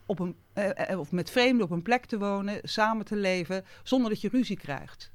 op 0.05 0.19
een, 0.19 0.35
eh, 0.53 0.89
eh, 0.89 0.99
of 0.99 1.11
met 1.11 1.29
vreemden 1.29 1.65
op 1.65 1.71
een 1.71 1.81
plek 1.81 2.05
te 2.05 2.17
wonen, 2.17 2.59
samen 2.63 3.05
te 3.05 3.15
leven, 3.15 3.65
zonder 3.83 4.09
dat 4.09 4.21
je 4.21 4.29
ruzie 4.29 4.57
krijgt? 4.57 5.11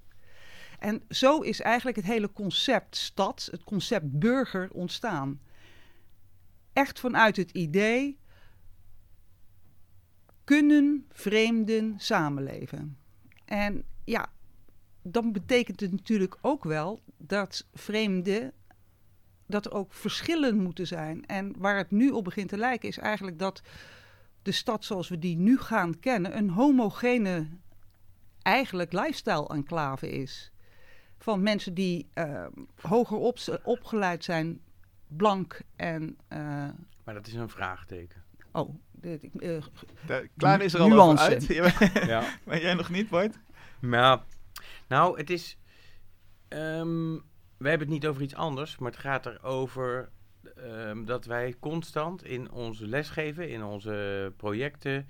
En 0.82 1.02
zo 1.08 1.40
is 1.40 1.60
eigenlijk 1.60 1.96
het 1.96 2.06
hele 2.06 2.32
concept 2.32 2.96
stad, 2.96 3.48
het 3.50 3.64
concept 3.64 4.18
burger 4.18 4.70
ontstaan 4.72 5.40
echt 6.72 7.00
vanuit 7.00 7.36
het 7.36 7.50
idee: 7.50 8.18
kunnen 10.44 11.06
vreemden 11.08 11.94
samenleven? 11.96 12.98
En 13.44 13.84
ja, 14.04 14.32
dan 15.02 15.32
betekent 15.32 15.80
het 15.80 15.90
natuurlijk 15.90 16.38
ook 16.40 16.64
wel 16.64 17.02
dat 17.16 17.66
vreemden. 17.74 18.52
dat 19.46 19.66
er 19.66 19.72
ook 19.72 19.92
verschillen 19.92 20.56
moeten 20.56 20.86
zijn. 20.86 21.26
En 21.26 21.54
waar 21.58 21.76
het 21.76 21.90
nu 21.90 22.10
op 22.10 22.24
begint 22.24 22.48
te 22.48 22.56
lijken, 22.56 22.88
is 22.88 22.98
eigenlijk 22.98 23.38
dat 23.38 23.62
de 24.42 24.52
stad 24.52 24.84
zoals 24.84 25.08
we 25.08 25.18
die 25.18 25.36
nu 25.36 25.58
gaan 25.58 25.98
kennen. 25.98 26.36
een 26.36 26.50
homogene, 26.50 27.48
eigenlijk 28.42 28.92
lifestyle-enclave 28.92 30.10
is. 30.10 30.52
Van 31.22 31.42
mensen 31.42 31.74
die 31.74 32.08
eh, 32.14 32.46
hoger 32.80 33.16
op, 33.16 33.38
opgeleid 33.62 34.24
zijn, 34.24 34.60
blank 35.08 35.60
en. 35.76 36.16
eh, 36.28 36.38
Maar 37.04 37.14
dat 37.14 37.26
is 37.26 37.34
een 37.34 37.48
vraagteken. 37.48 38.22
oh, 38.52 38.74
dit, 38.92 39.22
ik, 39.22 39.34
eh, 39.34 39.62
Daar- 40.06 40.28
klaar 40.36 40.62
is 40.62 40.74
er 40.74 40.80
al 40.80 40.88
Nuance. 40.88 41.22
over 41.24 41.62
uit. 41.62 42.06
Ja, 42.08 42.24
maar 42.44 42.60
jij 42.60 42.74
nog 42.74 42.90
niet, 42.90 43.08
Bart? 43.08 43.38
Nou, 43.80 44.20
nou, 44.88 45.18
het 45.18 45.30
is. 45.30 45.56
ehm, 46.48 47.12
we 47.56 47.68
hebben 47.68 47.86
het 47.86 47.96
niet 47.96 48.06
over 48.06 48.22
iets 48.22 48.34
anders, 48.34 48.78
maar 48.78 48.90
het 48.90 49.00
gaat 49.00 49.26
erover 49.26 50.10
ehm, 50.56 51.04
dat 51.04 51.24
wij 51.24 51.54
constant 51.60 52.24
in 52.24 52.50
onze 52.50 52.86
lesgeven, 52.86 53.48
in 53.50 53.62
onze 53.64 54.32
projecten, 54.36 55.06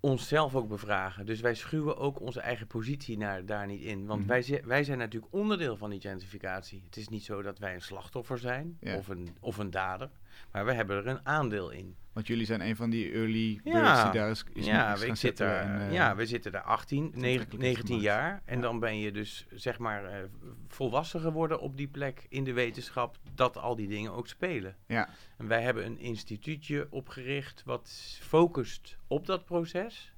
onszelf 0.00 0.54
ook 0.54 0.68
bevragen. 0.68 1.26
Dus 1.26 1.40
wij 1.40 1.54
schuwen 1.54 1.96
ook 1.96 2.20
onze 2.20 2.40
eigen 2.40 2.66
positie 2.66 3.16
naar, 3.18 3.44
daar 3.46 3.66
niet 3.66 3.80
in. 3.82 4.06
Want 4.06 4.20
Mhm. 4.20 4.28
wij, 4.28 4.62
wij 4.64 4.84
zijn 4.84 4.98
natuurlijk 4.98 5.32
onderdeel 5.34 5.76
van 5.76 5.90
die 5.90 6.00
gentrificatie. 6.00 6.82
Het 6.86 6.96
is 6.96 7.08
niet 7.08 7.24
zo 7.24 7.42
dat 7.42 7.58
wij 7.58 7.74
een 7.74 7.82
slachtoffer 7.82 8.38
zijn 8.38 8.76
Ja. 8.80 8.96
of, 8.96 9.08
een, 9.08 9.36
of 9.40 9.58
een 9.58 9.70
dader, 9.70 10.10
maar 10.52 10.64
we 10.64 10.72
hebben 10.72 10.96
er 10.96 11.06
een 11.06 11.26
aandeel 11.26 11.70
in. 11.70 11.96
Want 12.18 12.30
jullie 12.30 12.46
zijn 12.46 12.60
een 12.60 12.76
van 12.76 12.90
die 12.90 13.12
early 13.12 13.60
birds 13.64 13.78
Ja. 13.78 14.02
die 14.10 14.20
daar 14.20 14.30
is, 14.30 14.44
is 14.52 14.66
ja, 14.66 14.92
is 14.92 14.98
we, 15.00 15.04
gaan 15.06 15.14
ik 15.14 15.20
zit 15.20 15.36
zetten 15.36 15.46
daar, 15.46 15.80
en, 15.80 15.80
eh, 15.88 15.92
ja, 15.92 16.16
we 16.16 16.26
zitten 16.26 16.52
daar 16.52 16.62
18, 16.62 17.02
negen- 17.02 17.16
aantrekkelijk 17.22 17.62
19 17.62 17.86
gemaakt. 17.86 18.02
jaar. 18.04 18.42
En 18.44 18.56
Ja. 18.56 18.62
dan 18.62 18.78
ben 18.80 18.98
je 18.98 19.12
dus 19.12 19.46
zeg 19.50 19.78
maar 19.78 20.04
eh, 20.04 20.24
volwassen 20.68 21.20
geworden 21.20 21.60
op 21.60 21.76
die 21.76 21.88
plek 21.88 22.26
in 22.28 22.44
de 22.44 22.52
wetenschap 22.52 23.16
dat 23.34 23.56
al 23.56 23.76
die 23.76 23.88
dingen 23.88 24.12
ook 24.12 24.28
spelen. 24.28 24.76
Ja, 24.86 25.08
En 25.36 25.46
wij 25.48 25.62
hebben 25.62 25.84
een 25.86 25.98
instituutje 25.98 26.86
opgericht 26.90 27.62
wat 27.64 28.18
focust 28.20 28.96
op 29.06 29.26
dat 29.26 29.44
proces. 29.44 30.12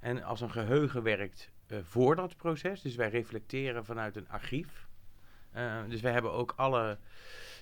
En 0.00 0.22
als 0.22 0.40
een 0.40 0.50
geheugen 0.50 1.02
werkt 1.02 1.50
eh, 1.66 1.78
voor 1.82 2.16
dat 2.16 2.36
proces. 2.36 2.80
Dus 2.82 2.94
wij 2.96 3.08
reflecteren 3.10 3.84
vanuit 3.84 4.16
een 4.16 4.28
archief. 4.28 4.86
Eh, 5.50 5.76
dus 5.88 6.00
wij 6.00 6.12
hebben 6.12 6.32
ook 6.32 6.52
alle, 6.56 6.98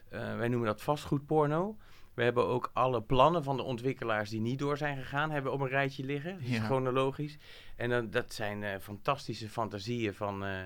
eh, 0.08 0.36
wij 0.36 0.48
noemen 0.48 0.66
dat 0.68 0.82
vastgoedporno. 0.82 1.76
We 2.20 2.26
hebben 2.26 2.46
ook 2.46 2.70
alle 2.72 3.02
plannen 3.02 3.44
van 3.44 3.56
de 3.56 3.62
ontwikkelaars 3.62 4.30
die 4.30 4.40
niet 4.40 4.58
door 4.58 4.76
zijn 4.76 4.96
gegaan, 4.96 5.30
hebben 5.30 5.52
op 5.52 5.60
een 5.60 5.68
rijtje 5.68 6.04
liggen. 6.04 6.32
Dat 6.32 6.48
is 6.48 6.56
Ja. 6.56 6.64
chronologisch. 6.64 7.38
En 7.76 7.90
dan, 7.90 8.10
dat 8.10 8.32
zijn 8.32 8.62
eh, 8.62 8.78
fantastische 8.80 9.48
fantasieën 9.48 10.14
van, 10.14 10.44
eh, 10.44 10.64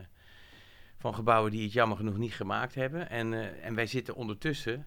van 0.99 1.15
gebouwen 1.15 1.51
die 1.51 1.63
het 1.63 1.73
jammer 1.73 1.97
genoeg 1.97 2.17
niet 2.17 2.35
gemaakt 2.35 2.75
hebben. 2.75 3.11
En, 3.11 3.33
eh, 3.33 3.67
en 3.67 3.75
wij 3.75 3.87
zitten 3.87 4.15
ondertussen, 4.15 4.87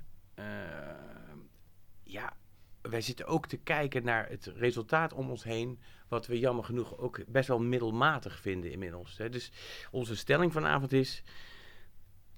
ja, 2.03 2.33
wij 2.81 3.01
zitten 3.01 3.25
ook 3.27 3.47
te 3.47 3.57
kijken 3.57 4.03
naar 4.03 4.29
het 4.29 4.45
resultaat 4.45 5.13
om 5.13 5.29
ons 5.29 5.43
heen, 5.43 5.79
wat 6.07 6.27
we 6.27 6.39
jammer 6.39 6.63
genoeg 6.63 6.97
ook 6.97 7.19
best 7.27 7.47
wel 7.47 7.59
middelmatig 7.59 8.39
vinden 8.39 8.71
inmiddels. 8.71 9.17
Hè. 9.17 9.29
Dus 9.29 9.51
onze 9.91 10.15
stelling 10.15 10.53
vanavond 10.53 10.91
is, 10.93 11.23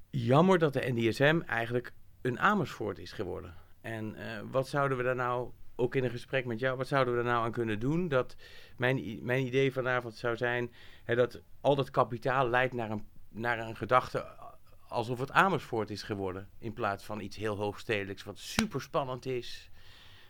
jammer 0.09 0.57
dat 0.59 0.73
de 0.73 0.91
NDSM 0.93 1.41
eigenlijk 1.45 1.93
een 2.21 2.39
Amersfoort 2.39 2.99
is 2.99 3.11
geworden. 3.11 3.67
En 3.89 4.15
eh, 4.15 4.41
wat 4.51 4.67
zouden 4.67 4.97
we 4.97 5.03
daar 5.03 5.15
nou, 5.15 5.49
ook 5.75 5.95
in 5.95 6.03
een 6.03 6.09
gesprek 6.09 6.45
met 6.45 6.59
jou, 6.59 6.77
wat 6.77 6.87
zouden 6.87 7.15
we 7.15 7.23
daar 7.23 7.31
nou 7.31 7.45
aan 7.45 7.51
kunnen 7.51 7.79
doen? 7.79 8.07
Dat 8.07 8.35
mijn, 8.77 9.19
mijn 9.21 9.45
idee 9.45 9.73
vanavond 9.73 10.15
zou 10.15 10.37
zijn 10.37 10.71
hè, 11.03 11.15
dat 11.15 11.41
al 11.61 11.75
dat 11.75 11.89
kapitaal 11.89 12.49
leidt 12.49 12.73
naar 12.73 12.91
een, 12.91 13.07
naar 13.29 13.59
een 13.59 13.75
gedachte 13.75 14.25
alsof 14.87 15.19
het 15.19 15.31
Amersfoort 15.31 15.89
is 15.89 16.03
geworden. 16.03 16.49
In 16.57 16.73
plaats 16.73 17.03
van 17.03 17.19
iets 17.19 17.35
heel 17.37 17.55
hoogstedelijks 17.55 18.23
wat 18.23 18.37
super 18.37 18.81
spannend 18.81 19.25
is. 19.25 19.69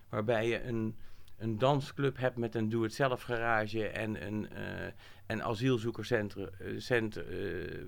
Waarbij 0.09 0.47
je 0.47 0.63
een, 0.63 0.97
een 1.37 1.57
dansclub 1.57 2.17
hebt 2.17 2.37
met 2.37 2.55
een 2.55 2.69
doe-het-zelf 2.69 3.21
garage 3.21 3.87
en 3.87 4.25
een, 4.25 4.49
eh 4.49 5.41
asielzoekerscentrum. 5.41 6.49
eh, 6.57 7.85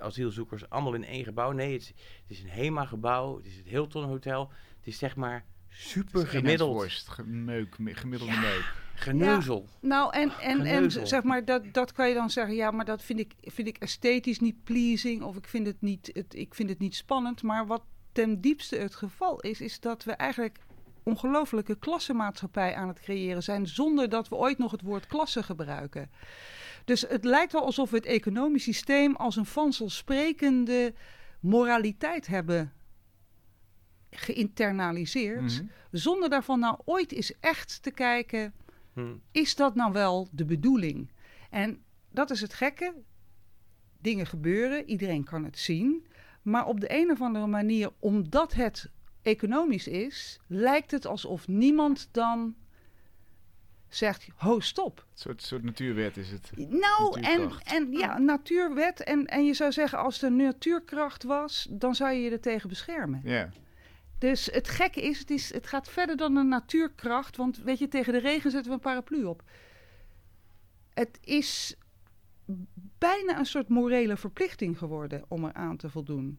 asielzoekers 0.00 0.70
allemaal 0.70 0.94
in 0.94 1.04
één 1.04 1.24
gebouw. 1.24 1.52
Nee, 1.52 1.72
het 1.72 1.82
is, 1.82 1.88
het 1.88 2.30
is 2.30 2.42
een 2.42 2.50
HEMA-gebouw. 2.50 3.36
Het 3.36 3.46
is 3.46 3.56
het 3.56 3.66
Hilton 3.66 4.04
Hotel. 4.04 4.52
Het 4.80 4.88
is 4.88 4.98
zeg 4.98 5.16
maar 5.16 5.44
super 5.68 6.26
gemiddeld. 6.26 6.74
Worst, 6.74 7.08
gemeuk, 7.08 7.78
me- 7.78 7.94
gemiddelde 7.94 8.32
Ja. 8.32 8.40
meuk. 8.40 8.72
Geneuzel. 8.94 9.66
Nou, 9.80 10.12
en, 10.14 10.30
en, 10.40 10.60
en 10.64 10.90
zeg 11.06 11.22
maar, 11.22 11.44
dat, 11.44 11.62
dat 11.72 11.92
kan 11.92 12.08
je 12.08 12.14
dan 12.14 12.30
zeggen, 12.30 12.54
ja, 12.54 12.70
maar 12.70 12.84
dat 12.84 13.02
vind 13.02 13.18
ik, 13.18 13.32
vind 13.40 13.68
ik 13.68 13.76
esthetisch 13.78 14.40
niet 14.40 14.64
pleasing 14.64 15.22
of 15.22 15.36
ik 15.36 15.46
vind, 15.48 15.66
het 15.66 15.80
niet, 15.80 16.10
het, 16.12 16.34
ik 16.34 16.54
vind 16.54 16.68
het 16.68 16.78
niet 16.78 16.94
spannend. 16.94 17.42
Maar 17.42 17.66
wat 17.66 17.82
ten 18.12 18.40
diepste 18.40 18.76
het 18.76 18.94
geval 18.94 19.40
is, 19.40 19.60
is 19.60 19.80
dat 19.80 20.04
we 20.04 20.12
eigenlijk 20.12 20.58
ongelofelijke 21.02 21.78
klassenmaatschappij 21.78 22.74
aan 22.74 22.88
het 22.88 23.00
creëren 23.00 23.42
zijn, 23.42 23.66
zonder 23.66 24.08
dat 24.08 24.28
we 24.28 24.34
ooit 24.34 24.58
nog 24.58 24.70
het 24.70 24.82
woord 24.82 25.06
klasse 25.06 25.42
gebruiken. 25.42 26.10
Dus 26.84 27.00
het 27.08 27.24
lijkt 27.24 27.52
wel 27.52 27.64
alsof 27.64 27.90
we 27.90 27.96
het 27.96 28.06
economisch 28.06 28.62
systeem 28.62 29.16
als 29.16 29.36
een 29.36 29.46
vanzelfsprekende 29.46 30.94
moraliteit 31.40 32.26
hebben 32.26 32.72
geïnternaliseerd, 34.10 35.40
Mhm. 35.62 35.64
zonder 35.90 36.28
daarvan 36.30 36.60
nou 36.60 36.78
ooit 36.84 37.12
eens 37.12 37.32
echt 37.40 37.82
te 37.82 37.90
kijken 37.90 38.52
Hm. 38.92 39.14
is 39.32 39.56
dat 39.56 39.74
nou 39.74 39.92
wel 39.92 40.28
de 40.32 40.44
bedoeling? 40.44 41.10
En 41.50 41.82
dat 42.10 42.30
is 42.30 42.40
het 42.40 42.54
gekke. 42.54 42.94
Dingen 44.00 44.26
gebeuren, 44.26 44.88
iedereen 44.88 45.24
kan 45.24 45.44
het 45.44 45.58
zien. 45.58 46.06
Maar 46.42 46.66
op 46.66 46.80
de 46.80 46.94
een 46.94 47.10
of 47.10 47.20
andere 47.20 47.46
manier, 47.46 47.90
omdat 47.98 48.52
het 48.54 48.90
economisch 49.22 49.86
is, 49.88 50.40
lijkt 50.46 50.90
het 50.90 51.06
alsof 51.06 51.48
niemand 51.48 52.08
dan 52.12 52.54
zegt: 53.88 54.28
ho, 54.36 54.60
stop. 54.60 54.98
Een 54.98 55.18
soort, 55.18 55.42
soort 55.42 55.62
natuurwet 55.62 56.16
is 56.16 56.30
het. 56.30 56.50
Nou, 56.56 57.20
en, 57.20 57.50
en 57.64 57.92
ja, 57.92 58.18
natuurwet. 58.18 59.02
En, 59.04 59.26
en 59.26 59.44
je 59.44 59.54
zou 59.54 59.72
zeggen: 59.72 59.98
als 59.98 60.22
er 60.22 60.32
natuurkracht 60.32 61.22
was, 61.22 61.66
dan 61.70 61.94
zou 61.94 62.12
je 62.12 62.20
je 62.22 62.30
er 62.30 62.40
tegen 62.40 62.68
beschermen. 62.68 63.20
Ja. 63.24 63.48
Dus 64.20 64.46
het 64.46 64.68
gekke 64.68 65.02
is 65.02 65.18
het, 65.18 65.30
is, 65.30 65.52
het 65.52 65.66
gaat 65.66 65.88
verder 65.88 66.16
dan 66.16 66.36
een 66.36 66.48
natuurkracht. 66.48 67.36
Want 67.36 67.58
weet 67.58 67.78
je, 67.78 67.88
tegen 67.88 68.12
de 68.12 68.18
regen 68.18 68.50
zetten 68.50 68.70
we 68.70 68.76
een 68.76 68.82
paraplu 68.82 69.24
op. 69.24 69.42
Het 70.94 71.18
is 71.20 71.76
bijna 72.98 73.38
een 73.38 73.46
soort 73.46 73.68
morele 73.68 74.16
verplichting 74.16 74.78
geworden 74.78 75.24
om 75.28 75.44
er 75.44 75.52
aan 75.52 75.76
te 75.76 75.90
voldoen. 75.90 76.38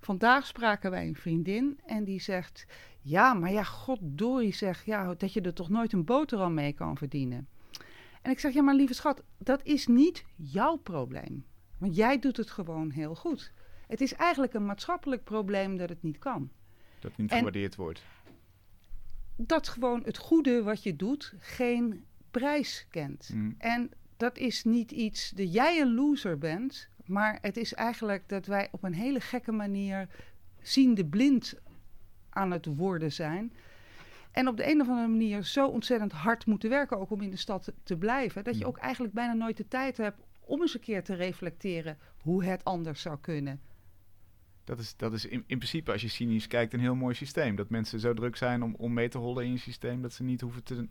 Vandaag 0.00 0.46
spraken 0.46 0.90
wij 0.90 1.06
een 1.06 1.16
vriendin 1.16 1.80
en 1.86 2.04
die 2.04 2.20
zegt... 2.20 2.66
Ja, 3.00 3.34
maar 3.34 3.52
ja, 3.52 3.62
goddorie 3.62 4.54
zegt 4.54 4.84
ja, 4.84 5.14
dat 5.14 5.32
je 5.32 5.40
er 5.40 5.54
toch 5.54 5.68
nooit 5.68 5.92
een 5.92 6.04
boterham 6.04 6.54
mee 6.54 6.72
kan 6.72 6.96
verdienen. 6.96 7.48
En 8.22 8.30
ik 8.30 8.38
zeg, 8.38 8.52
ja, 8.52 8.62
maar 8.62 8.74
lieve 8.74 8.94
schat, 8.94 9.22
dat 9.38 9.62
is 9.62 9.86
niet 9.86 10.24
jouw 10.36 10.76
probleem. 10.76 11.44
Want 11.78 11.96
jij 11.96 12.18
doet 12.18 12.36
het 12.36 12.50
gewoon 12.50 12.90
heel 12.90 13.14
goed. 13.14 13.52
Het 13.86 14.00
is 14.00 14.14
eigenlijk 14.14 14.54
een 14.54 14.66
maatschappelijk 14.66 15.24
probleem 15.24 15.76
dat 15.76 15.88
het 15.88 16.02
niet 16.02 16.18
kan 16.18 16.50
Dat 17.00 17.16
niet 17.16 17.30
En- 17.30 17.36
gewaardeerd 17.36 17.76
wordt. 17.76 18.02
dat 19.36 19.68
gewoon 19.68 20.02
het 20.04 20.18
goede 20.18 20.62
wat 20.62 20.82
je 20.82 20.96
doet 20.96 21.34
geen 21.38 22.04
prijs 22.30 22.86
kent. 22.90 23.30
Mhm. 23.34 23.50
En 23.58 23.90
dat 24.16 24.38
is 24.38 24.64
niet 24.64 24.90
iets 24.92 25.30
dat 25.30 25.52
jij 25.52 25.80
een 25.80 25.94
loser 25.94 26.38
bent, 26.38 26.88
maar 27.06 27.38
het 27.40 27.56
is 27.56 27.74
eigenlijk 27.74 28.28
dat 28.28 28.46
wij 28.46 28.68
op 28.70 28.82
een 28.82 28.94
hele 28.94 29.20
gekke 29.20 29.52
manier 29.52 30.08
ziende 30.62 31.04
blind 31.06 31.54
aan 32.28 32.50
het 32.50 32.66
worden 32.66 33.12
zijn. 33.12 33.52
En 34.30 34.48
op 34.48 34.56
de 34.56 34.70
een 34.70 34.80
of 34.80 34.88
andere 34.88 35.08
manier 35.08 35.42
zo 35.42 35.66
ontzettend 35.66 36.12
hard 36.12 36.46
moeten 36.46 36.70
werken, 36.70 36.98
ook 36.98 37.10
om 37.10 37.20
in 37.20 37.30
de 37.30 37.36
stad 37.36 37.72
te 37.82 37.96
blijven, 37.96 38.44
dat 38.44 38.54
je 38.54 38.60
Mhm. 38.60 38.68
ook 38.68 38.76
eigenlijk 38.78 39.14
bijna 39.14 39.32
nooit 39.32 39.56
de 39.56 39.68
tijd 39.68 39.96
hebt 39.96 40.20
om 40.40 40.60
eens 40.60 40.74
een 40.74 40.80
keer 40.80 41.04
te 41.04 41.14
reflecteren 41.14 41.98
hoe 42.22 42.44
het 42.44 42.64
anders 42.64 43.00
zou 43.00 43.18
kunnen. 43.20 43.60
Dat 44.68 44.78
is, 44.78 44.96
dat 44.96 45.12
is 45.12 45.26
in, 45.26 45.44
in 45.46 45.58
principe, 45.58 45.92
als 45.92 46.02
je 46.02 46.08
cynisch 46.08 46.46
kijkt, 46.46 46.72
een 46.72 46.80
heel 46.80 46.94
mooi 46.94 47.14
systeem. 47.14 47.56
Dat 47.56 47.70
mensen 47.70 48.00
zo 48.00 48.14
druk 48.14 48.36
zijn 48.36 48.62
om, 48.62 48.74
om 48.74 48.92
mee 48.92 49.08
te 49.08 49.18
hollen 49.18 49.44
in 49.44 49.52
je 49.52 49.58
systeem, 49.58 50.02
dat 50.02 50.12
ze 50.12 50.22
niet 50.22 50.40
hoeven 50.40 50.62
te, 50.62 50.88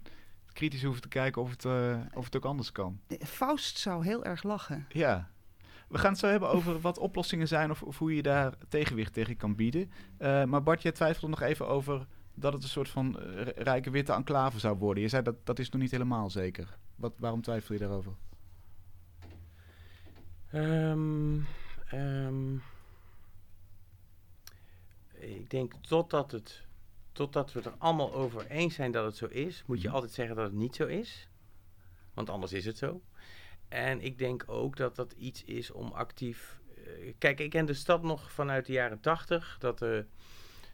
kritisch 0.53 0.83
hoeven 0.83 1.01
te 1.01 1.07
kijken 1.07 1.41
of 1.41 1.49
het, 1.49 1.65
eh, 1.65 1.97
of 2.13 2.25
het 2.25 2.35
ook 2.35 2.45
anders 2.45 2.71
kan. 2.71 2.99
Faust 3.19 3.77
zou 3.77 4.03
heel 4.03 4.25
erg 4.25 4.43
lachen. 4.43 4.85
Ja. 4.89 5.29
We 5.87 5.97
gaan 5.97 6.11
het 6.11 6.19
zo 6.19 6.27
hebben 6.27 6.49
over 6.49 6.79
wat 6.79 6.97
oplossingen 6.97 7.47
zijn 7.47 7.71
of, 7.71 7.83
of 7.83 7.97
hoe 7.97 8.15
je 8.15 8.21
daar 8.21 8.53
tegenwicht 8.69 9.13
tegen 9.13 9.37
kan 9.37 9.55
bieden. 9.55 9.91
Eh, 10.17 10.43
maar 10.43 10.63
Bart, 10.63 10.81
jij 10.81 10.91
twijfelde 10.91 11.27
nog 11.27 11.41
even 11.41 11.67
over 11.67 12.07
dat 12.33 12.53
het 12.53 12.63
een 12.63 12.69
soort 12.69 12.89
van 12.89 13.19
eh, 13.19 13.45
rijke 13.45 13.89
witte 13.89 14.13
enclave 14.13 14.59
zou 14.59 14.77
worden. 14.77 15.03
Je 15.03 15.09
zei 15.09 15.23
dat 15.23 15.45
dat 15.45 15.59
is 15.59 15.69
nog 15.69 15.81
niet 15.81 15.91
helemaal 15.91 16.29
zeker. 16.29 16.77
Wat, 16.95 17.13
waarom 17.17 17.41
twijfel 17.41 17.73
je 17.73 17.79
daarover? 17.79 18.13
Ehm, 20.51 21.39
ehm, 21.89 22.55
ik 25.47 25.53
denk 25.53 25.73
totdat, 25.81 26.31
het, 26.31 26.61
totdat 27.11 27.51
we 27.51 27.59
het 27.59 27.67
er 27.67 27.75
allemaal 27.77 28.13
over 28.13 28.47
eens 28.47 28.75
zijn 28.75 28.91
dat 28.91 29.05
het 29.05 29.15
zo 29.15 29.25
is, 29.25 29.63
moet 29.65 29.81
je 29.81 29.85
Mhm. 29.87 29.95
altijd 29.95 30.13
zeggen 30.13 30.35
dat 30.35 30.45
het 30.45 30.53
niet 30.53 30.75
zo 30.75 30.85
is. 30.85 31.29
Want 32.13 32.29
anders 32.29 32.53
is 32.53 32.65
het 32.65 32.77
zo. 32.77 33.01
En 33.67 34.01
ik 34.01 34.17
denk 34.17 34.43
ook 34.47 34.75
dat 34.77 34.95
dat 34.95 35.11
iets 35.11 35.43
is 35.43 35.71
om 35.71 35.91
actief. 35.91 36.59
eh, 36.85 37.13
kijk, 37.17 37.39
ik 37.39 37.49
ken 37.49 37.65
de 37.65 37.73
stad 37.73 38.03
nog 38.03 38.31
vanuit 38.31 38.65
de 38.65 38.71
jaren 38.73 38.99
tachtig. 38.99 39.55
Dat, 39.59 39.81
eh, 39.81 39.99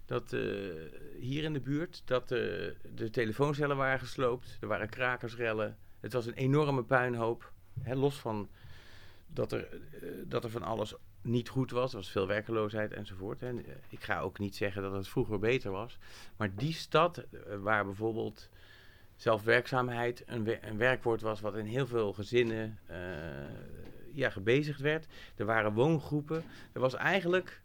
dat 0.05 0.33
eh, 0.33 0.41
hier 1.19 1.43
in 1.43 1.53
de 1.53 1.59
buurt 1.59 2.01
dat 2.05 2.27
de 2.27 3.09
telefooncellen 3.11 3.77
waren 3.77 3.99
gesloopt. 3.99 4.57
Er 4.61 4.67
waren 4.67 4.89
krakersrellen. 4.89 5.77
Het 5.99 6.13
was 6.13 6.25
een 6.25 6.33
enorme 6.33 6.83
puinhoop. 6.83 7.51
Hè, 7.81 7.95
los 7.95 8.15
van 8.19 8.49
dat 9.27 9.51
er, 9.51 9.67
dat 10.25 10.43
er 10.43 10.49
van 10.49 10.63
alles 10.63 10.93
niet 11.23 11.49
goed 11.49 11.71
was. 11.71 11.91
Er 11.91 11.97
was 11.97 12.11
veel 12.11 12.27
werkeloosheid 12.27 12.93
enzovoort. 12.93 13.41
En 13.41 13.65
eh, 13.65 13.71
ik 13.89 14.03
ga 14.03 14.19
ook 14.19 14.39
niet 14.39 14.55
zeggen 14.55 14.81
dat 14.81 14.91
het 14.93 15.07
vroeger 15.07 15.39
beter 15.39 15.71
was. 15.71 15.97
Maar 16.37 16.55
die 16.55 16.73
stad, 16.73 17.17
eh, 17.17 17.57
waar 17.57 17.85
bijvoorbeeld 17.85 18.49
zelfwerkzaamheid 19.15 20.23
een, 20.25 20.43
wer- 20.43 20.63
een 20.67 20.77
werkwoord 20.77 21.21
was 21.21 21.41
wat 21.41 21.55
in 21.55 21.65
heel 21.65 21.87
veel 21.87 22.13
gezinnen 22.13 22.79
eh, 22.85 22.97
ja, 24.13 24.29
gebezigd 24.29 24.79
werd. 24.79 25.07
Er 25.35 25.45
waren 25.45 25.73
woongroepen. 25.73 26.43
Er 26.73 26.79
was 26.81 26.93
eigenlijk 26.93 27.61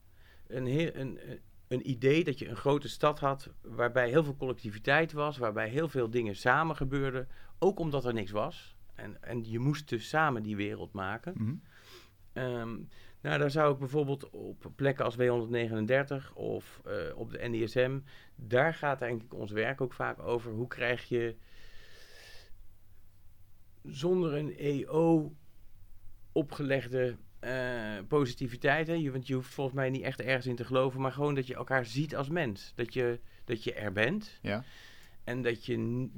een, 0.46 0.66
heel, 0.66 0.90
een, 0.94 1.18
een- 1.30 1.40
een 1.68 1.90
idee 1.90 2.24
dat 2.24 2.38
je 2.38 2.48
een 2.48 2.56
grote 2.56 2.88
stad 2.88 3.18
had 3.18 3.50
waarbij 3.60 4.08
heel 4.08 4.24
veel 4.24 4.36
collectiviteit 4.36 5.12
was, 5.12 5.38
waarbij 5.38 5.68
heel 5.68 5.88
veel 5.88 6.10
dingen 6.10 6.36
samen 6.36 6.76
gebeurden, 6.76 7.28
ook 7.58 7.78
omdat 7.78 8.04
er 8.04 8.14
niks 8.14 8.30
was. 8.30 8.76
En, 8.94 9.22
en 9.22 9.50
je 9.50 9.58
moest 9.58 9.88
dus 9.88 10.08
samen 10.08 10.42
die 10.42 10.56
wereld 10.56 10.92
maken. 10.92 11.34
Mhm. 11.36 11.54
Ehm, 12.32 12.76
nou, 13.20 13.38
daar 13.38 13.50
zou 13.50 13.72
ik 13.72 13.78
bijvoorbeeld 13.78 14.30
op 14.30 14.72
plekken 14.76 15.04
als 15.04 15.16
W139 15.16 16.32
of 16.34 16.80
eh, 16.84 17.16
op 17.16 17.30
de 17.30 17.48
NDSM, 17.48 17.98
daar 18.34 18.74
gaat 18.74 19.00
eigenlijk 19.00 19.34
ons 19.34 19.50
werk 19.50 19.80
ook 19.80 19.92
vaak 19.92 20.18
over. 20.18 20.52
Hoe 20.52 20.66
krijg 20.68 21.08
je 21.08 21.36
zonder 23.82 24.34
een 24.34 24.56
EO 24.56 25.32
opgelegde 26.32 27.16
eh, 27.38 27.98
positiviteit, 28.08 28.86
hè? 28.86 28.92
Je, 28.92 29.10
want 29.10 29.26
je 29.26 29.34
hoeft 29.34 29.54
volgens 29.54 29.76
mij 29.76 29.90
niet 29.90 30.02
echt 30.02 30.20
ergens 30.20 30.46
in 30.46 30.56
te 30.56 30.64
geloven, 30.64 31.00
maar 31.00 31.12
gewoon 31.12 31.34
dat 31.34 31.46
je 31.46 31.54
elkaar 31.54 31.84
ziet 31.84 32.16
als 32.16 32.28
mens. 32.28 32.72
Dat 32.74 32.94
je, 32.94 33.20
dat 33.44 33.64
je 33.64 33.74
er 33.74 33.92
bent. 33.92 34.38
Ja. 34.42 34.64
En 35.24 35.42
dat 35.42 35.66
je 35.66 36.08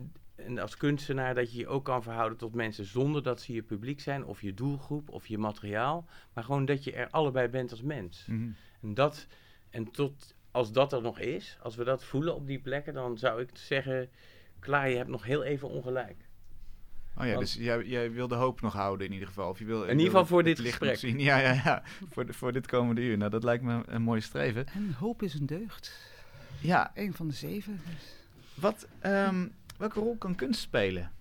en 0.46 0.58
als 0.58 0.76
kunstenaar 0.76 1.34
dat 1.34 1.52
je 1.52 1.58
je 1.58 1.66
ook 1.68 1.84
kan 1.84 2.02
verhouden 2.02 2.38
tot 2.38 2.54
mensen 2.54 2.84
zonder 2.84 3.22
dat 3.22 3.40
ze 3.40 3.52
je 3.52 3.62
publiek 3.62 4.00
zijn, 4.00 4.24
of 4.24 4.40
je 4.42 4.54
doelgroep, 4.54 5.10
of 5.10 5.26
je 5.26 5.38
materiaal. 5.38 6.06
Maar 6.32 6.44
gewoon 6.44 6.64
dat 6.64 6.84
je 6.84 6.92
er 6.92 7.08
allebei 7.10 7.48
bent 7.48 7.70
als 7.70 7.82
mens. 7.82 8.24
Mhm. 8.26 8.48
En 8.82 8.94
dat, 8.94 9.26
en 9.70 9.90
tot 9.90 10.34
als 10.50 10.72
dat 10.72 10.92
er 10.92 11.02
nog 11.02 11.18
is, 11.18 11.58
als 11.62 11.76
we 11.76 11.84
dat 11.84 12.04
voelen 12.04 12.34
op 12.34 12.46
die 12.46 12.58
plekken, 12.60 12.94
dan 12.94 13.18
zou 13.18 13.40
ik 13.40 13.48
zeggen, 13.52 14.08
klaar, 14.58 14.90
je 14.90 14.96
hebt 14.96 15.08
nog 15.08 15.24
heel 15.24 15.42
even 15.44 15.68
ongelijk. 15.68 16.28
Oh 17.16 17.24
ja, 17.26 17.34
Want- 17.34 17.40
dus 17.40 17.54
jij, 17.54 17.84
jij 17.84 18.12
wil 18.12 18.28
de 18.28 18.34
hoop 18.34 18.60
nog 18.60 18.72
houden 18.72 19.06
in 19.06 19.12
ieder 19.12 19.28
geval. 19.28 19.48
Of 19.48 19.58
je 19.58 19.64
wil, 19.64 19.82
In 19.82 19.90
ieder 19.90 20.04
geval 20.06 20.26
voor 20.26 20.42
dit 20.42 20.60
gesprek. 20.60 20.96
Zien. 20.96 21.18
Ja, 21.18 21.36
ja, 21.38 21.52
ja. 21.52 21.82
voor, 22.10 22.26
de- 22.26 22.32
voor 22.32 22.52
dit 22.52 22.66
komende 22.66 23.00
uur. 23.00 23.16
Nou, 23.18 23.30
dat 23.30 23.44
lijkt 23.44 23.64
me 23.64 23.82
een 23.86 24.02
mooi 24.02 24.20
streven. 24.20 24.66
En 24.66 24.92
hoop 24.98 25.22
is 25.22 25.34
een 25.34 25.46
deugd. 25.46 26.00
Ja, 26.60 26.90
Een 26.94 27.14
van 27.14 27.28
de 27.28 27.34
zeven. 27.34 27.80
dus. 27.90 28.14
wat, 28.54 28.86
ehm, 28.98 29.46
welke 29.80 30.00
rol 30.00 30.16
kan 30.16 30.34
kunst 30.34 30.60
spelen? 30.60 31.12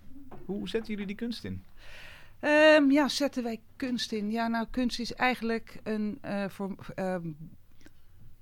Hoe 0.44 0.68
zetten 0.68 0.90
jullie 0.90 1.06
die 1.06 1.16
kunst 1.16 1.44
in? 1.44 1.64
Ehm, 2.40 2.90
ja, 2.90 3.08
zetten 3.08 3.42
wij 3.42 3.60
kunst 3.76 4.12
in? 4.12 4.30
Ja, 4.30 4.48
nou, 4.48 4.66
kunst 4.70 4.98
is 5.00 5.14
eigenlijk 5.14 5.80
een. 5.82 6.18
eh, 6.20 6.48
voor, 6.48 6.76
ehm, 6.94 7.30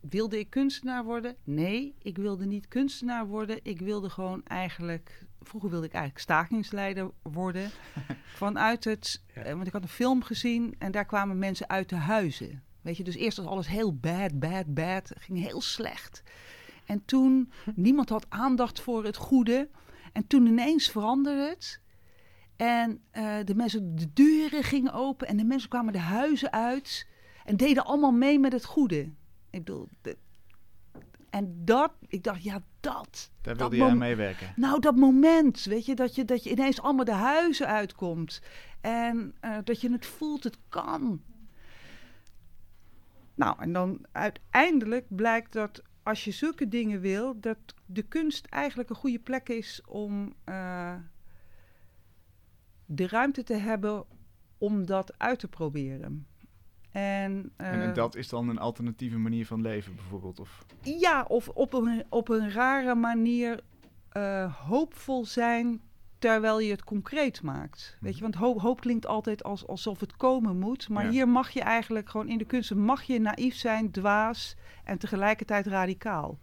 wilde 0.01 0.39
ik 0.39 0.51
kunstenaar 0.51 1.05
worden? 1.05 1.37
Nee, 1.45 1.95
ik 2.03 2.17
wilde 2.17 2.47
niet 2.47 2.69
kunstenaar 2.69 3.27
worden. 3.27 3.61
Ik 3.63 3.81
wilde 3.81 4.11
gewoon 4.11 4.45
eigenlijk. 4.45 5.27
Vroeger 5.43 5.71
wilde 5.71 5.87
ik 5.87 5.93
eigenlijk 5.93 6.23
stakingsleider 6.23 7.11
worden. 7.23 7.71
Vanuit 8.43 8.85
het. 8.85 9.23
Ja. 9.35 9.43
eh, 9.43 9.55
want 9.55 9.67
ik 9.67 9.73
had 9.73 9.83
een 9.83 9.89
film 9.89 10.23
gezien 10.23 10.75
en 10.79 10.93
daar 10.93 11.05
kwamen 11.07 11.39
mensen 11.39 11.69
uit 11.69 11.89
de 11.89 11.97
huizen. 11.97 12.63
Weet 12.81 12.97
je, 12.97 13.05
dus 13.05 13.15
eerst 13.17 13.37
was 13.37 13.47
alles 13.47 13.69
heel 13.69 13.95
bad, 13.95 14.39
bad, 14.39 14.75
bad. 14.75 15.09
Het 15.09 15.23
ging 15.23 15.39
heel 15.39 15.61
slecht. 15.61 16.23
En 16.87 17.05
toen, 17.05 17.53
niemand 17.75 18.09
had 18.09 18.27
aandacht 18.29 18.81
voor 18.81 19.05
het 19.05 19.17
goede. 19.17 19.69
En 20.19 20.27
toen 20.27 20.47
ineens 20.47 20.91
veranderde 20.91 21.49
het. 21.49 21.81
En 22.57 23.01
eh, 23.11 23.37
de 23.45 23.55
mensen, 23.55 23.97
de 23.97 24.13
deuren 24.13 24.63
gingen 24.63 24.93
open 24.93 25.27
en 25.29 25.37
de 25.37 25.45
mensen 25.45 25.69
kwamen 25.69 25.93
de 25.93 25.99
huizen 25.99 26.53
uit. 26.53 27.07
En 27.45 27.57
deden 27.57 27.85
allemaal 27.85 28.13
mee 28.13 28.39
met 28.39 28.53
het 28.53 28.65
goede. 28.65 28.99
Ik 29.51 29.65
bedoel, 29.65 29.89
de- 30.03 30.17
en 31.31 31.65
dat, 31.65 31.93
ik 32.07 32.23
dacht, 32.25 32.43
ja, 32.43 32.63
dat. 32.81 33.31
Daar 33.41 33.57
Dat 33.57 33.59
wilde 33.59 33.77
jij 33.77 33.85
aan 33.85 33.91
mom- 33.91 33.99
meewerken. 33.99 34.53
Nou, 34.57 34.81
dat 34.81 34.97
moment, 34.97 35.65
weet 35.65 35.87
je, 35.87 35.95
dat 35.95 36.15
je, 36.15 36.25
dat 36.25 36.45
je 36.45 36.51
ineens 36.51 36.81
allemaal 36.81 37.05
de 37.05 37.13
huizen 37.13 37.67
uitkomt. 37.67 38.41
En 38.81 39.35
eh, 39.41 39.57
dat 39.65 39.81
je 39.81 39.93
het 39.93 40.07
voelt, 40.07 40.45
het 40.45 40.59
kan. 40.69 41.23
Nou, 43.35 43.57
en 43.61 43.73
dan 43.73 44.05
uiteindelijk 44.13 45.05
blijkt 45.09 45.53
dat 45.53 45.83
als 46.09 46.25
je 46.25 46.31
zulke 46.31 46.69
dingen 46.69 47.01
wil, 47.01 47.41
dat 47.41 47.59
de 47.87 48.03
kunst 48.03 48.47
eigenlijk 48.47 48.91
een 48.91 48.97
goede 48.97 49.19
plek 49.19 49.49
is 49.49 49.83
om 49.87 50.35
eh, 50.45 50.95
de 52.87 53.09
ruimte 53.09 53.43
te 53.43 53.55
hebben 53.55 54.05
om 54.59 54.87
dat 54.87 55.19
uit 55.19 55.39
te 55.39 55.49
proberen. 55.49 56.27
En, 56.91 57.03
En, 57.03 57.53
eh, 57.57 57.83
en 57.83 57.95
dat 57.95 58.15
is 58.15 58.29
dan 58.29 58.49
een 58.49 58.59
alternatieve 58.59 59.19
manier 59.19 59.47
van 59.47 59.61
leven 59.61 59.95
bijvoorbeeld? 59.95 60.41
Of, 60.41 60.67
ja, 60.83 61.25
of 61.29 61.49
op 61.49 61.73
een, 61.73 62.05
op 62.09 62.29
een 62.29 62.51
rare 62.51 62.95
manier 62.95 63.61
eh, 64.09 64.55
hoopvol 64.67 65.25
zijn 65.25 65.81
terwijl 66.19 66.61
je 66.61 66.71
het 66.71 66.85
concreet 66.85 67.43
maakt. 67.43 67.97
Weet 68.01 68.15
je, 68.17 68.23
want 68.23 68.35
hoop, 68.35 68.61
hoop 68.61 68.81
klinkt 68.81 69.07
altijd 69.07 69.43
als, 69.45 69.67
alsof 69.67 70.01
het 70.01 70.17
komen 70.17 70.59
moet. 70.59 70.89
Maar 70.89 71.05
Ja. 71.05 71.11
hier 71.11 71.29
mag 71.29 71.51
je 71.51 71.61
eigenlijk 71.61 72.09
gewoon 72.09 72.29
in 72.29 72.39
de 72.39 72.45
kunsten 72.45 72.79
mag 72.79 73.03
je 73.03 73.21
naïef 73.21 73.55
zijn, 73.55 73.91
dwaas 73.91 74.57
en 74.85 74.99
tegelijkertijd 74.99 75.67
radicaal. 75.67 76.39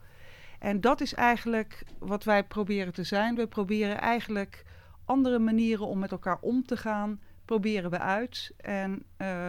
En 0.60 0.82
dat 0.82 1.02
is 1.02 1.14
eigenlijk 1.14 1.84
wat 2.00 2.24
wij 2.24 2.44
proberen 2.44 2.94
te 2.94 3.04
zijn. 3.04 3.36
We 3.36 3.48
proberen 3.48 4.00
eigenlijk 4.02 4.64
andere 5.06 5.40
manieren 5.40 5.88
om 5.88 6.00
met 6.00 6.12
elkaar 6.12 6.38
om 6.42 6.66
te 6.66 6.78
gaan, 6.78 7.22
proberen 7.46 7.90
we 7.92 8.00
uit. 8.00 8.54
En 8.58 9.04
eh. 9.18 9.48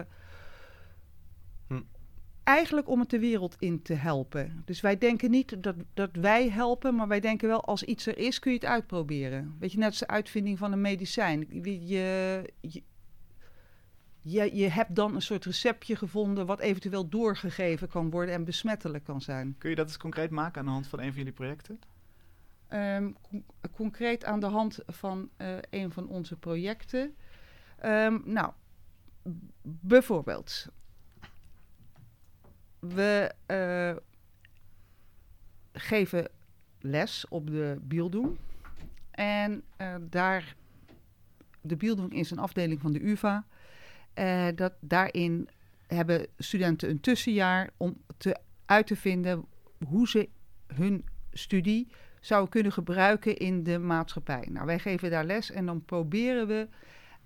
Eigenlijk 2.47 2.89
om 2.89 2.99
het 2.99 3.09
de 3.09 3.19
wereld 3.19 3.55
in 3.59 3.81
te 3.81 3.93
helpen. 3.93 4.61
Dus 4.65 4.81
wij 4.81 4.97
denken 4.97 5.31
niet 5.31 5.63
dat, 5.63 5.75
dat 5.93 6.09
wij 6.11 6.49
helpen, 6.49 6.95
maar 6.95 7.07
wij 7.07 7.19
denken 7.19 7.47
wel 7.47 7.65
als 7.65 7.83
iets 7.83 8.05
er 8.05 8.17
is, 8.17 8.39
kun 8.39 8.51
je 8.51 8.57
het 8.57 8.67
uitproberen. 8.67 9.55
Weet 9.59 9.71
je, 9.71 9.77
net 9.77 9.89
als 9.89 9.99
de 9.99 10.07
uitvinding 10.07 10.57
van 10.57 10.71
een 10.71 10.81
medicijn. 10.81 11.47
Je, 11.61 12.43
je, 14.21 14.55
je, 14.55 14.69
hebt 14.69 14.95
dan 14.95 15.15
een 15.15 15.21
soort 15.21 15.45
receptje 15.45 15.95
gevonden 15.95 16.45
wat 16.45 16.59
eventueel 16.59 17.09
doorgegeven 17.09 17.87
kan 17.87 18.09
worden 18.09 18.35
en 18.35 18.43
besmettelijk 18.43 19.03
kan 19.03 19.21
zijn. 19.21 19.55
kun 19.57 19.69
je 19.69 19.75
dat 19.75 19.87
eens 19.87 19.97
concreet 19.97 20.29
maken 20.29 20.59
aan 20.59 20.65
de 20.65 20.71
hand 20.71 20.87
van 20.87 20.99
een 20.99 21.07
van 21.07 21.17
jullie 21.17 21.33
projecten? 21.33 21.79
Ehm, 22.67 23.11
con- 23.21 23.45
concreet 23.71 24.25
aan 24.25 24.39
de 24.39 24.45
hand 24.45 24.79
van 24.85 25.29
eh, 25.37 25.57
een 25.69 25.91
van 25.91 26.07
onze 26.07 26.35
projecten. 26.35 27.15
Ehm, 27.77 28.19
nou, 28.25 28.51
bijvoorbeeld. 29.61 30.67
We 32.93 33.31
eh, 33.45 33.95
geven 35.73 36.29
les 36.79 37.25
op 37.29 37.47
de 37.47 37.77
Bieldoen. 37.81 38.37
En 39.11 39.63
eh, 39.77 39.95
daar, 40.01 40.55
de 41.61 41.75
Bieldoen 41.75 42.11
is 42.11 42.31
een 42.31 42.39
afdeling 42.39 42.81
van 42.81 42.93
de 42.93 43.03
UvA. 43.03 43.45
Eh, 44.13 44.47
dat, 44.55 44.73
daarin 44.79 45.49
hebben 45.87 46.27
studenten 46.37 46.89
een 46.89 46.99
tussenjaar 46.99 47.69
om 47.77 48.01
te, 48.17 48.37
uit 48.65 48.87
te 48.87 48.95
vinden 48.95 49.45
hoe 49.87 50.07
ze 50.07 50.29
hun 50.67 51.05
studie 51.31 51.87
zouden 52.19 52.49
kunnen 52.49 52.71
gebruiken 52.71 53.37
in 53.37 53.63
de 53.63 53.79
maatschappij. 53.79 54.47
Nou, 54.51 54.65
wij 54.65 54.79
geven 54.79 55.09
daar 55.09 55.25
les 55.25 55.51
en 55.51 55.65
dan 55.65 55.85
proberen 55.85 56.47
we 56.47 56.67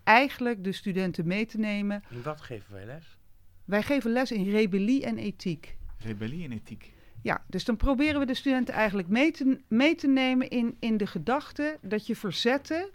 eigenlijk 0.03 0.63
de 0.63 0.71
studenten 0.71 1.27
mee 1.27 1.45
te 1.45 1.57
nemen. 1.57 2.03
In 2.09 2.21
wat 2.21 2.41
geven 2.41 2.73
wij 2.73 2.85
les? 2.85 3.17
Wij 3.65 3.83
geven 3.83 4.11
les 4.11 4.31
in 4.31 4.49
rebellie 4.49 5.05
en 5.05 5.17
ethiek. 5.17 5.77
Rebellie 5.97 6.43
en 6.43 6.51
ethiek. 6.51 6.93
Ja, 7.21 7.43
dus 7.47 7.65
dan 7.65 7.77
proberen 7.77 8.19
we 8.19 8.25
de 8.25 8.33
studenten 8.33 8.73
eigenlijk 8.73 9.07
mee 9.07 9.31
te, 9.31 9.59
mee 9.67 9.95
te 9.95 10.07
nemen 10.07 10.49
in, 10.49 10.75
in 10.79 10.97
de 10.97 11.07
gedachte 11.07 11.77
dat 11.81 12.07
je 12.07 12.15
verzetten 12.15 12.89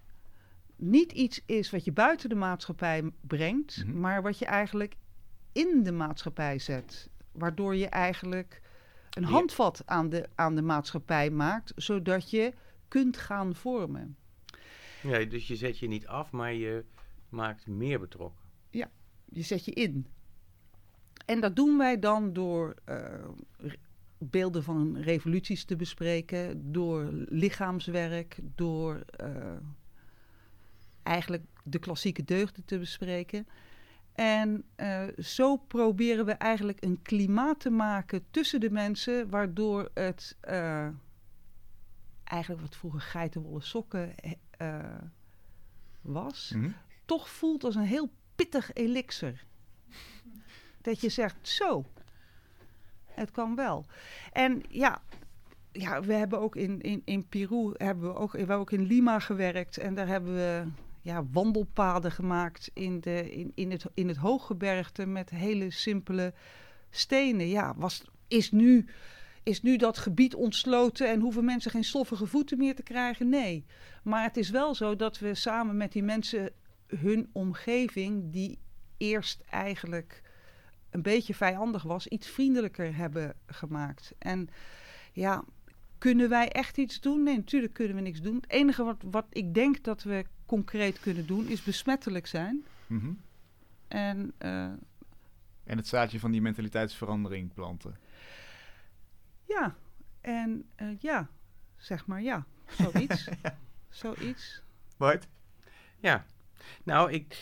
niet 0.77 1.13
iets 1.13 1.43
is 1.47 1.71
wat 1.71 1.85
je 1.85 1.93
buiten 1.93 2.29
de 2.29 2.35
maatschappij 2.35 3.11
brengt, 3.21 3.85
Mhm. 3.87 4.01
maar 4.01 4.23
wat 4.23 4.39
je 4.39 4.45
eigenlijk 4.45 4.95
in 5.53 5.83
de 5.83 5.93
maatschappij 5.93 6.59
zet. 6.59 7.11
Waardoor 7.33 7.77
je 7.77 7.87
eigenlijk 7.87 8.61
een 9.11 9.23
Ja. 9.23 9.29
handvat 9.29 9.83
aan 9.87 10.09
de, 10.09 10.29
aan 10.35 10.55
de 10.55 10.63
maatschappij 10.63 11.31
maakt, 11.31 11.73
zodat 11.77 12.31
je 12.31 12.53
kunt 12.89 13.17
gaan 13.17 13.55
vormen. 13.55 14.17
Ja, 15.03 15.25
dus 15.25 15.47
je 15.49 15.57
zet 15.57 15.79
je 15.79 15.89
niet 15.89 16.07
af, 16.07 16.31
maar 16.31 16.53
je 16.55 16.85
maakt 17.29 17.67
meer 17.67 18.01
betrokken. 18.01 18.45
Je 19.29 19.43
zet 19.43 19.65
je 19.65 19.71
in. 19.73 20.07
En 21.27 21.41
dat 21.41 21.57
doen 21.57 21.79
wij 21.79 21.99
dan 21.99 22.33
door 22.33 22.75
eh, 22.85 23.29
beelden 24.19 24.63
van 24.63 24.97
revoluties 24.97 25.65
te 25.65 25.77
bespreken, 25.77 26.73
door 26.73 27.09
lichaamswerk, 27.29 28.39
door 28.55 28.97
eh, 28.97 29.57
eigenlijk 31.03 31.45
de 31.65 31.79
klassieke 31.79 32.25
deugden 32.25 32.65
te 32.65 32.79
bespreken. 32.79 33.47
En 34.13 34.65
eh, 34.75 35.05
zo 35.19 35.57
proberen 35.57 36.25
we 36.25 36.33
eigenlijk 36.33 36.85
een 36.85 37.03
klimaat 37.03 37.61
te 37.61 37.71
maken 37.71 38.25
tussen 38.31 38.61
de 38.61 38.71
mensen, 38.71 39.31
waardoor 39.31 39.91
het 39.95 40.37
eigenlijk 42.25 42.63
wat 42.63 42.77
vroeger 42.77 43.01
geitenwolle 43.01 43.61
sokken 43.61 44.15
was 46.01 46.53
Mhm. 46.55 46.71
toch 47.05 47.29
voelt 47.29 47.65
als 47.65 47.75
een 47.75 47.83
heel 47.83 48.11
pittig 48.35 48.73
elixir. 48.73 49.45
Dat 50.87 51.01
je 51.01 51.09
zegt, 51.09 51.37
zo, 51.41 51.85
het 53.07 53.31
kan 53.31 53.55
wel. 53.55 53.85
En 54.33 54.63
ja, 54.69 55.03
ja 55.73 56.03
we 56.03 56.13
hebben 56.13 56.41
ook 56.41 56.57
in, 56.57 56.81
in, 56.81 57.03
in 57.05 57.29
Peru, 57.29 57.73
hebben 57.77 58.13
we, 58.13 58.15
ook, 58.15 58.33
we 58.33 58.39
hebben 58.39 58.57
ook 58.57 58.71
in 58.71 58.87
Lima 58.87 59.19
gewerkt. 59.19 59.79
En 59.79 59.95
daar 59.95 60.07
hebben 60.07 60.35
we 60.35 60.65
ja, 61.03 61.25
wandelpaden 61.33 62.13
gemaakt 62.13 62.71
in, 62.75 63.01
de, 63.01 63.33
in, 63.33 63.53
in, 63.55 63.71
het, 63.71 63.85
in 63.95 64.09
het 64.09 64.17
hooggebergte 64.17 65.07
met 65.07 65.31
hele 65.31 65.71
simpele 65.71 66.35
stenen. 66.91 67.49
Ja, 67.49 67.75
was, 67.77 68.05
is, 68.29 68.51
nu, 68.51 68.87
is 69.43 69.63
nu 69.63 69.77
dat 69.77 69.99
gebied 69.99 70.35
ontsloten 70.35 71.11
en 71.11 71.21
hoeven 71.21 71.45
mensen 71.45 71.71
geen 71.71 71.85
stoffige 71.85 72.27
voeten 72.27 72.59
meer 72.59 72.75
te 72.75 72.83
krijgen? 72.83 73.29
Nee. 73.29 73.65
Maar 74.03 74.23
het 74.23 74.37
is 74.37 74.51
wel 74.51 74.75
zo 74.75 74.97
dat 74.97 75.19
we 75.19 75.35
samen 75.35 75.77
met 75.77 75.93
die 75.93 76.03
mensen 76.03 76.51
hun 76.87 77.31
omgeving, 77.33 78.33
die 78.33 78.59
eerst 78.97 79.43
eigenlijk 79.51 80.23
een 80.97 81.03
beetje 81.03 81.35
vijandig 81.35 81.83
was, 81.83 82.07
iets 82.07 82.29
vriendelijker 82.29 82.97
hebben 82.97 83.35
gemaakt. 83.47 84.13
En 84.19 84.49
ja, 85.13 85.45
kunnen 85.99 86.29
wij 86.29 86.53
echt 86.53 86.79
iets 86.79 87.01
doen? 87.01 87.23
Nee, 87.23 87.37
natuurlijk 87.37 87.73
kunnen 87.73 87.97
we 87.97 88.03
niks 88.03 88.21
doen. 88.21 88.35
Het 88.35 88.51
enige 88.51 88.85
wat, 88.85 89.03
wat 89.11 89.27
ik 89.31 89.55
denk 89.55 89.85
dat 89.85 90.03
we 90.03 90.25
concreet 90.47 91.01
kunnen 91.01 91.27
doen, 91.27 91.47
is 91.47 91.63
besmettelijk 91.63 92.27
zijn. 92.27 92.65
Mhm. 92.87 93.13
En 93.89 94.33
eh, 94.39 94.65
En 95.65 95.77
het 95.77 95.87
zaadje 95.87 96.21
van 96.21 96.31
die 96.31 96.41
mentaliteitsverandering 96.43 97.53
planten. 97.53 97.99
ja, 99.45 99.77
en 100.21 100.69
eh, 100.75 100.89
ja, 100.99 101.29
zeg 101.77 102.07
maar 102.07 102.23
ja, 102.23 102.47
zoiets. 102.69 103.29
Zoiets. 103.89 104.63
Bart? 104.97 105.29
Ja, 105.99 106.27
nou, 106.83 107.13
ik, 107.13 107.37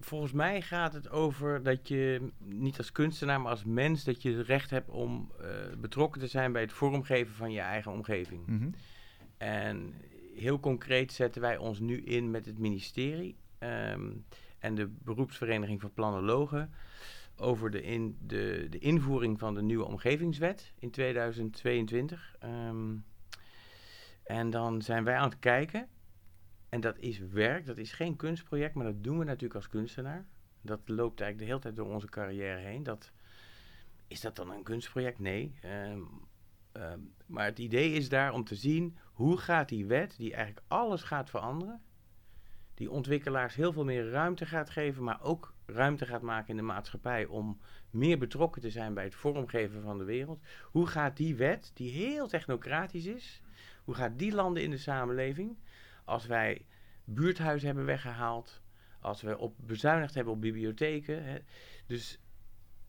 volgens 0.00 0.32
mij 0.32 0.62
gaat 0.62 0.92
het 0.92 1.10
over 1.10 1.62
dat 1.62 1.88
je 1.88 2.30
niet 2.38 2.78
als 2.78 2.92
kunstenaar, 2.92 3.40
maar 3.40 3.50
als 3.50 3.64
mens, 3.64 4.04
dat 4.04 4.22
je 4.22 4.36
het 4.36 4.46
recht 4.46 4.70
hebt 4.70 4.90
om 4.90 5.32
eh, 5.40 5.46
betrokken 5.78 6.20
te 6.20 6.26
zijn 6.26 6.52
bij 6.52 6.62
het 6.62 6.72
vormgeven 6.72 7.34
van 7.34 7.52
je 7.52 7.60
eigen 7.60 7.92
omgeving. 7.92 8.46
Mhm. 8.46 8.70
En 9.36 9.94
heel 10.34 10.60
concreet 10.60 11.12
zetten 11.12 11.40
wij 11.40 11.56
ons 11.56 11.78
nu 11.78 12.00
in 12.02 12.30
met 12.30 12.46
het 12.46 12.58
ministerie 12.58 13.36
ehm, 13.58 14.10
en 14.58 14.74
de 14.74 14.86
beroepsvereniging 14.86 15.80
van 15.80 15.92
planologen 15.92 16.70
over 17.36 17.70
de, 17.70 17.82
in, 17.82 18.16
de, 18.26 18.66
de 18.70 18.78
invoering 18.78 19.38
van 19.38 19.54
de 19.54 19.62
nieuwe 19.62 19.84
omgevingswet 19.84 20.72
in 20.78 20.90
2022. 20.90 22.36
Ehm, 22.38 22.96
en 24.22 24.50
dan 24.50 24.82
zijn 24.82 25.04
wij 25.04 25.16
aan 25.16 25.28
het 25.28 25.38
kijken. 25.38 25.88
En 26.70 26.80
dat 26.80 26.98
is 26.98 27.18
werk, 27.18 27.66
dat 27.66 27.78
is 27.78 27.92
geen 27.92 28.16
kunstproject, 28.16 28.74
maar 28.74 28.84
dat 28.84 29.04
doen 29.04 29.18
we 29.18 29.24
natuurlijk 29.24 29.54
als 29.54 29.68
kunstenaar. 29.68 30.26
Dat 30.62 30.80
loopt 30.84 31.20
eigenlijk 31.20 31.38
de 31.38 31.44
hele 31.44 31.58
tijd 31.58 31.76
door 31.76 31.94
onze 31.94 32.08
carrière 32.08 32.60
heen. 32.60 32.82
Dat, 32.82 33.12
is 34.08 34.20
dat 34.20 34.36
dan 34.36 34.50
een 34.50 34.62
kunstproject? 34.62 35.18
Nee. 35.18 35.54
Ehm, 35.62 36.00
ehm, 36.72 36.98
maar 37.26 37.44
het 37.44 37.58
idee 37.58 37.92
is 37.92 38.08
daar 38.08 38.32
om 38.32 38.44
te 38.44 38.54
zien 38.54 38.96
hoe 39.12 39.36
gaat 39.36 39.68
die 39.68 39.86
wet, 39.86 40.14
die 40.16 40.34
eigenlijk 40.34 40.66
alles 40.68 41.02
gaat 41.02 41.30
veranderen, 41.30 41.82
die 42.74 42.90
ontwikkelaars 42.90 43.54
heel 43.54 43.72
veel 43.72 43.84
meer 43.84 44.10
ruimte 44.10 44.46
gaat 44.46 44.70
geven, 44.70 45.04
maar 45.04 45.22
ook 45.22 45.54
ruimte 45.66 46.06
gaat 46.06 46.22
maken 46.22 46.48
in 46.48 46.56
de 46.56 46.62
maatschappij 46.62 47.26
om 47.26 47.60
meer 47.90 48.18
betrokken 48.18 48.62
te 48.62 48.70
zijn 48.70 48.94
bij 48.94 49.04
het 49.04 49.14
vormgeven 49.14 49.82
van 49.82 49.98
de 49.98 50.04
wereld. 50.04 50.40
Hoe 50.62 50.86
gaat 50.86 51.16
die 51.16 51.36
wet, 51.36 51.70
die 51.74 51.90
heel 51.90 52.28
technocratisch 52.28 53.06
is, 53.06 53.42
hoe 53.84 53.94
gaat 53.94 54.18
die 54.18 54.34
landen 54.34 54.62
in 54.62 54.70
de 54.70 54.78
samenleving 54.78 55.56
als 56.10 56.26
wij 56.26 56.64
buurthuizen 57.04 57.66
hebben 57.66 57.84
weggehaald, 57.84 58.62
als 59.00 59.22
we 59.22 59.38
op 59.38 59.54
bezuinigd 59.56 60.14
hebben 60.14 60.32
op 60.32 60.40
bibliotheken. 60.40 61.24
Hè. 61.24 61.38
Dus 61.86 62.18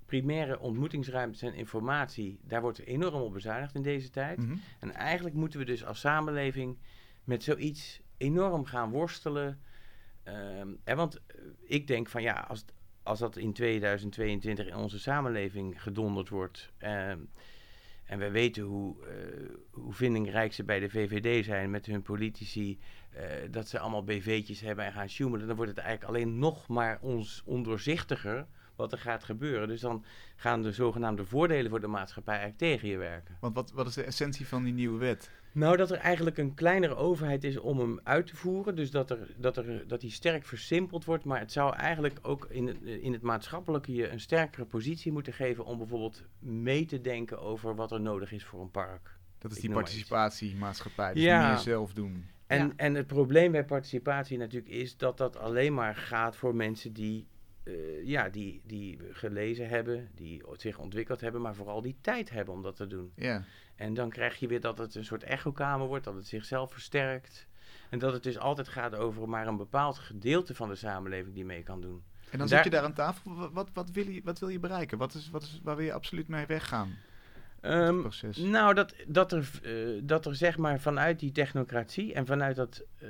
primaire 0.06 0.60
ontmoetingsruimtes 0.60 1.42
en 1.42 1.54
informatie, 1.54 2.40
daar 2.44 2.62
wordt 2.62 2.80
enorm 2.80 3.22
op 3.22 3.34
bezuinigd 3.34 3.76
in 3.76 3.82
deze 3.82 4.10
tijd. 4.10 4.38
Mhm. 4.38 4.56
En 4.80 4.94
eigenlijk 4.94 5.36
moeten 5.36 5.60
we 5.60 5.66
dus 5.66 5.86
als 5.86 6.00
samenleving 6.00 6.78
met 7.24 7.44
zoiets 7.44 8.02
enorm 8.18 8.66
gaan 8.66 8.90
worstelen. 8.90 9.62
Ehm, 10.24 10.68
hè, 10.84 10.96
want 10.96 11.16
eh, 11.16 11.42
ik 11.62 11.88
denk 11.88 12.08
van 12.10 12.22
ja, 12.22 12.46
als, 12.48 12.66
als 13.04 13.20
dat 13.20 13.38
in 13.38 13.54
2022 13.54 14.68
in 14.68 14.76
onze 14.76 15.00
samenleving 15.00 15.82
gedonderd 15.82 16.30
wordt. 16.30 16.72
ehm, 16.78 17.20
en 18.12 18.20
we 18.20 18.32
weten 18.32 18.64
hoe, 18.64 18.96
eh, 19.06 19.50
hoe 19.72 19.94
vindingrijk 19.94 20.54
ze 20.54 20.64
bij 20.64 20.80
de 20.80 20.90
VVD 20.90 21.46
zijn 21.46 21.70
met 21.70 21.86
hun 21.86 22.02
politici. 22.02 22.80
eh, 23.12 23.24
dat 23.52 23.68
ze 23.68 23.80
allemaal 23.80 24.04
BV'tjes 24.04 24.62
hebben 24.62 24.86
en 24.86 24.92
gaan 24.92 25.10
sjoemelen. 25.10 25.48
Dan 25.48 25.56
wordt 25.56 25.72
het 25.72 25.80
eigenlijk 25.80 26.10
alleen 26.10 26.40
nog 26.40 26.68
maar 26.68 27.00
ons 27.02 27.42
ondoorzichtiger 27.46 28.48
wat 28.76 28.92
er 28.92 28.98
gaat 28.98 29.24
gebeuren. 29.24 29.68
Dus 29.68 29.82
dan 29.82 30.06
gaan 30.36 30.62
de 30.62 30.72
zogenaamde 30.72 31.26
voordelen 31.26 31.70
voor 31.70 31.80
de 31.82 31.88
maatschappij 31.88 32.34
eigenlijk 32.38 32.64
tegen 32.64 32.88
je 32.90 32.98
werken. 32.98 33.38
Want 33.40 33.56
wat, 33.56 33.72
wat 33.72 33.88
is 33.88 33.94
de 33.94 34.04
essentie 34.04 34.48
van 34.48 34.64
die 34.64 34.74
nieuwe 34.74 34.98
wet? 35.00 35.32
Nou, 35.54 35.78
dat 35.78 35.92
er 35.92 35.98
eigenlijk 35.98 36.38
een 36.38 36.54
kleinere 36.54 36.96
overheid 36.96 37.44
is 37.44 37.58
om 37.58 37.80
hem 37.80 38.00
uit 38.04 38.28
te 38.28 38.36
voeren. 38.36 38.76
Dus 38.76 38.92
dat, 38.92 39.10
er, 39.10 39.34
dat, 39.38 39.58
er, 39.58 39.88
dat 39.88 40.02
die 40.02 40.12
sterk 40.12 40.46
versimpeld 40.46 41.06
wordt. 41.06 41.24
Maar 41.24 41.40
het 41.40 41.52
zou 41.52 41.76
eigenlijk 41.76 42.20
ook 42.22 42.46
in 42.50 42.68
het, 42.68 42.78
in 42.84 43.14
het 43.14 43.22
maatschappelijke 43.22 43.94
je 43.94 44.10
een 44.10 44.20
sterkere 44.20 44.66
positie 44.66 45.12
moeten 45.12 45.34
geven 45.34 45.66
om 45.66 45.78
bijvoorbeeld 45.78 46.24
mee 46.40 46.86
te 46.86 47.02
denken 47.02 47.42
over 47.42 47.76
wat 47.76 47.92
er 47.92 48.02
nodig 48.02 48.32
is 48.32 48.46
voor 48.46 48.62
een 48.62 48.72
park. 48.72 49.20
Dat 49.38 49.52
is 49.52 49.58
Ik 49.58 49.64
die 49.64 49.74
participatiemaatschappij. 49.74 51.14
Dus 51.14 51.24
Ja. 51.24 51.50
meer 51.50 51.58
zelf 51.58 51.94
doen. 51.94 52.26
En, 52.48 52.68
Ja. 52.68 52.74
en 52.76 52.96
het 52.96 53.08
probleem 53.08 53.52
bij 53.52 53.66
participatie 53.66 54.38
natuurlijk 54.38 54.72
is 54.74 54.98
dat 54.98 55.18
dat 55.18 55.38
alleen 55.38 55.74
maar 55.74 55.96
gaat 55.96 56.36
voor 56.36 56.56
mensen 56.56 56.94
die, 56.94 57.28
eh, 57.64 58.06
ja, 58.08 58.30
die, 58.30 58.62
die 58.66 59.00
gelezen 59.12 59.68
hebben, 59.70 60.10
die 60.16 60.44
zich 60.54 60.78
ontwikkeld 60.78 61.22
hebben, 61.22 61.42
maar 61.42 61.56
vooral 61.56 61.82
die 61.82 61.96
tijd 62.02 62.30
hebben 62.30 62.54
om 62.54 62.62
dat 62.62 62.76
te 62.76 62.88
doen. 62.88 63.12
Ja. 63.16 63.44
En 63.76 63.94
dan 63.94 64.10
krijg 64.10 64.36
je 64.36 64.48
weer 64.48 64.62
dat 64.62 64.78
het 64.78 64.96
een 64.96 65.06
soort 65.06 65.24
echokamer 65.24 65.88
wordt, 65.88 66.04
dat 66.04 66.16
het 66.16 66.28
zichzelf 66.28 66.72
versterkt. 66.72 67.48
En 67.90 68.00
dat 68.00 68.14
het 68.14 68.24
dus 68.24 68.38
altijd 68.38 68.68
gaat 68.68 68.96
over 68.96 69.30
maar 69.30 69.48
een 69.48 69.58
bepaald 69.58 69.98
gedeelte 69.98 70.56
van 70.56 70.70
de 70.70 70.76
samenleving 70.76 71.34
die 71.36 71.46
mee 71.46 71.64
kan 71.64 71.82
doen. 71.82 72.04
En 72.30 72.38
dan 72.38 72.48
Daar- 72.48 72.64
zit 72.64 72.64
je 72.64 72.70
daar 72.70 72.84
aan 72.88 72.94
tafel. 72.94 73.52
Wat, 73.52 73.70
wat, 73.74 73.92
wil, 73.92 74.08
je, 74.08 74.22
wat 74.24 74.40
wil 74.40 74.50
je 74.50 74.60
bereiken? 74.60 74.98
Wat 74.98 75.14
is, 75.14 75.30
wat 75.30 75.44
is, 75.44 75.60
waar 75.64 75.76
wil 75.76 75.86
je 75.86 75.94
absoluut 75.94 76.28
mee 76.28 76.46
weggaan? 76.46 76.98
Proces. 77.62 78.38
Nou, 78.38 78.74
dat, 78.74 78.96
dat, 79.08 79.32
er, 79.32 79.50
eh, 79.64 80.02
dat 80.04 80.26
er 80.26 80.36
zeg 80.36 80.58
maar 80.58 80.80
vanuit 80.80 81.20
die 81.20 81.32
technocratie 81.32 82.14
en 82.14 82.26
vanuit 82.26 82.56
dat. 82.56 82.84
eh, 82.98 83.08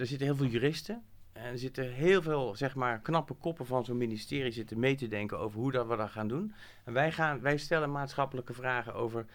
er 0.00 0.06
zitten 0.06 0.26
heel 0.26 0.36
veel 0.36 0.46
juristen. 0.46 1.02
En 1.36 1.52
er 1.52 1.58
zitten 1.58 1.92
heel 1.92 2.22
veel 2.22 2.56
zeg 2.56 2.74
maar, 2.74 3.00
knappe 3.00 3.34
koppen 3.34 3.66
van 3.66 3.84
zo'n 3.84 3.96
ministerie 3.96 4.52
zitten 4.52 4.78
mee 4.78 4.94
te 4.94 5.08
denken 5.08 5.38
over 5.38 5.60
hoe 5.60 5.72
dat 5.72 5.86
we 5.86 5.96
dat 5.96 6.10
gaan 6.10 6.28
doen. 6.28 6.54
En 6.84 6.92
wij, 6.92 7.12
gaan, 7.12 7.40
wij 7.40 7.56
stellen 7.56 7.90
maatschappelijke 7.90 8.52
vragen 8.52 8.94
over. 8.94 9.26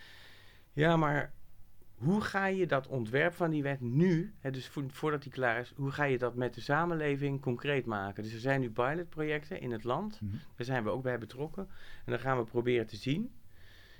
Ja, 0.73 0.97
maar 0.97 1.33
hoe 1.95 2.21
ga 2.21 2.45
je 2.45 2.65
dat 2.67 2.87
ontwerp 2.87 3.33
van 3.33 3.49
die 3.49 3.63
wet 3.63 3.81
nu, 3.81 4.33
hè, 4.39 4.51
dus 4.51 4.67
vo- 4.67 4.87
voordat 4.87 5.23
die 5.23 5.31
klaar 5.31 5.59
is, 5.59 5.73
hoe 5.75 5.91
ga 5.91 6.03
je 6.03 6.17
dat 6.17 6.35
met 6.35 6.53
de 6.53 6.61
samenleving 6.61 7.41
concreet 7.41 7.85
maken? 7.85 8.23
Dus 8.23 8.33
er 8.33 8.39
zijn 8.39 8.59
nu 8.61 8.71
pilotprojecten 8.71 9.61
in 9.61 9.71
het 9.71 9.83
land. 9.83 10.21
Mhm. 10.21 10.35
Daar 10.55 10.65
zijn 10.65 10.83
we 10.83 10.89
ook 10.89 11.03
bij 11.03 11.17
betrokken. 11.17 11.67
En 12.05 12.11
dan 12.11 12.19
gaan 12.19 12.37
we 12.37 12.43
proberen 12.43 12.87
te 12.87 12.95
zien. 12.95 13.31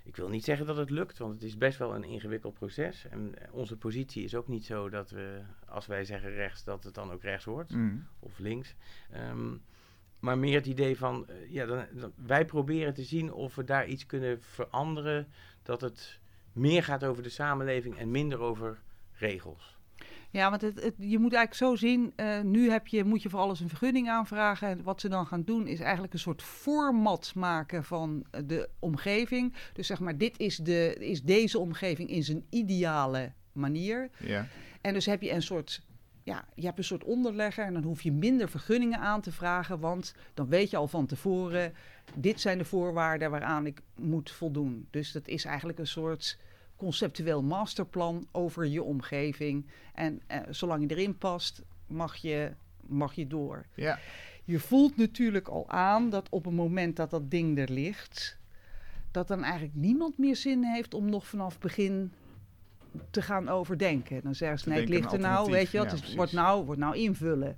Ik 0.03 0.15
wil 0.15 0.29
niet 0.29 0.43
zeggen 0.43 0.65
dat 0.65 0.77
het 0.77 0.89
lukt, 0.89 1.17
want 1.17 1.33
het 1.33 1.43
is 1.43 1.57
best 1.57 1.77
wel 1.77 1.95
een 1.95 2.03
ingewikkeld 2.03 2.53
proces. 2.53 3.05
En 3.09 3.35
eh, 3.37 3.53
onze 3.53 3.77
positie 3.77 4.23
is 4.23 4.35
ook 4.35 4.47
niet 4.47 4.65
zo 4.65 4.89
dat 4.89 5.09
we, 5.09 5.41
als 5.67 5.85
wij 5.85 6.05
zeggen 6.05 6.31
rechts, 6.33 6.63
dat 6.63 6.83
het 6.83 6.93
dan 6.93 7.11
ook 7.11 7.21
rechts 7.21 7.45
wordt. 7.45 7.71
Mhm. 7.73 7.95
Of 8.19 8.39
links. 8.39 8.75
Ehm, 9.11 9.55
maar 10.19 10.37
meer 10.37 10.55
het 10.55 10.65
idee 10.65 10.97
van, 10.97 11.27
eh, 11.27 11.51
ja, 11.51 11.65
dan, 11.65 11.85
dan- 11.91 12.13
wij 12.15 12.45
proberen 12.45 12.93
te 12.93 13.03
zien 13.03 13.33
of 13.33 13.55
we 13.55 13.63
daar 13.63 13.87
iets 13.87 14.05
kunnen 14.05 14.41
veranderen. 14.41 15.27
Dat 15.63 15.81
het 15.81 16.19
meer 16.53 16.83
gaat 16.83 17.03
over 17.03 17.23
de 17.23 17.29
samenleving 17.29 17.97
en 17.97 18.11
minder 18.11 18.39
over 18.39 18.81
regels. 19.11 19.77
Ja, 20.31 20.49
want 20.49 20.61
het, 20.61 20.83
het- 20.83 20.95
je 20.97 21.19
moet 21.19 21.33
eigenlijk 21.33 21.53
zo 21.53 21.75
zien, 21.87 22.13
eh, 22.15 22.41
nu 22.41 22.69
heb 22.71 22.87
je, 22.87 23.03
moet 23.03 23.21
je 23.21 23.29
voor 23.29 23.39
alles 23.39 23.59
een 23.59 23.69
vergunning 23.69 24.09
aanvragen. 24.09 24.67
En 24.67 24.83
wat 24.83 25.01
ze 25.01 25.09
dan 25.09 25.25
gaan 25.25 25.43
doen 25.43 25.67
is 25.67 25.79
eigenlijk 25.79 26.13
een 26.13 26.19
soort 26.19 26.41
format 26.41 27.31
maken 27.35 27.83
van 27.83 28.25
eh, 28.31 28.41
de 28.45 28.69
omgeving. 28.79 29.53
Dus 29.73 29.87
zeg 29.87 29.99
maar, 29.99 30.17
dit 30.17 30.39
is, 30.39 30.57
de, 30.57 30.95
is 30.99 31.21
deze 31.23 31.59
omgeving 31.59 32.09
in 32.09 32.23
zijn 32.23 32.45
ideale 32.49 33.31
manier. 33.51 34.09
Ja. 34.19 34.47
En 34.81 34.93
dus 34.93 35.05
heb 35.05 35.21
je 35.21 35.31
een 35.31 35.41
soort, 35.41 35.81
ja, 36.23 36.45
je 36.55 36.65
hebt 36.65 36.77
een 36.77 36.83
soort 36.83 37.03
onderlegger 37.03 37.65
en 37.65 37.73
dan 37.73 37.83
hoef 37.83 38.01
je 38.01 38.11
minder 38.11 38.49
vergunningen 38.49 38.99
aan 38.99 39.21
te 39.21 39.31
vragen, 39.31 39.79
want 39.79 40.15
dan 40.33 40.47
weet 40.47 40.69
je 40.69 40.77
al 40.77 40.87
van 40.87 41.05
tevoren, 41.05 41.73
dit 42.15 42.41
zijn 42.41 42.57
de 42.57 42.65
voorwaarden 42.65 43.31
waaraan 43.31 43.65
ik 43.65 43.81
moet 43.95 44.31
voldoen. 44.31 44.87
Dus 44.89 45.11
dat 45.11 45.27
is 45.27 45.45
eigenlijk 45.45 45.79
een 45.79 45.87
soort 45.87 46.37
conceptueel 46.81 47.43
masterplan 47.43 48.27
over 48.31 48.65
je 48.65 48.83
omgeving. 48.83 49.65
En 49.93 50.21
eh, 50.27 50.39
zolang 50.49 50.81
je 50.81 50.95
erin 50.95 51.17
past, 51.17 51.61
mag 51.87 52.15
je, 52.15 52.51
mag 52.87 53.13
je 53.13 53.27
door. 53.27 53.65
Ja. 53.73 53.99
Je 54.43 54.59
voelt 54.59 54.97
natuurlijk 54.97 55.47
al 55.47 55.69
aan 55.69 56.09
dat 56.09 56.29
op 56.29 56.45
het 56.45 56.53
moment 56.53 56.95
dat 56.95 57.09
dat 57.09 57.31
ding 57.31 57.57
er 57.57 57.71
ligt, 57.71 58.37
dat 59.11 59.27
dan 59.27 59.43
eigenlijk 59.43 59.75
niemand 59.75 60.17
meer 60.17 60.35
zin 60.35 60.63
heeft 60.63 60.93
om 60.93 61.09
nog 61.09 61.27
vanaf 61.27 61.59
begin 61.59 62.11
te 63.09 63.21
gaan 63.21 63.49
overdenken. 63.49 64.21
Dan 64.23 64.35
zeggen 64.35 64.59
ze, 64.59 64.69
nee, 64.69 64.79
het 64.79 64.89
ligt 64.89 65.13
er 65.13 65.19
nou, 65.19 65.51
weet 65.51 65.71
je 65.71 65.77
wat, 65.77 65.91
Ja, 65.91 65.97
precies. 65.97 66.15
wordt 66.15 66.31
nou, 66.31 66.65
wordt 66.65 66.81
nou 66.81 66.95
invullen. 66.95 67.57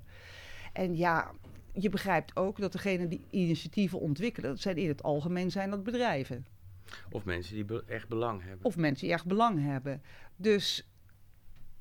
En 0.73 0.97
ja, 0.97 1.31
je 1.73 1.89
begrijpt 1.89 2.35
ook 2.35 2.59
dat 2.59 2.71
degenen 2.71 3.09
die 3.09 3.21
initiatieven 3.29 3.99
ontwikkelen, 3.99 4.49
dat 4.49 4.59
zijn 4.59 4.77
in 4.77 4.87
het 4.87 5.03
algemeen 5.03 5.51
zijn 5.51 5.69
dat 5.69 5.83
bedrijven. 5.83 6.45
Of 7.11 7.25
mensen 7.25 7.55
die 7.55 7.65
be- 7.65 7.83
echt 7.87 8.07
belang 8.07 8.41
hebben. 8.43 8.65
Of 8.65 8.77
mensen 8.77 9.05
die 9.05 9.15
echt 9.15 9.25
belang 9.25 9.63
hebben. 9.65 10.01
Dus 10.35 10.89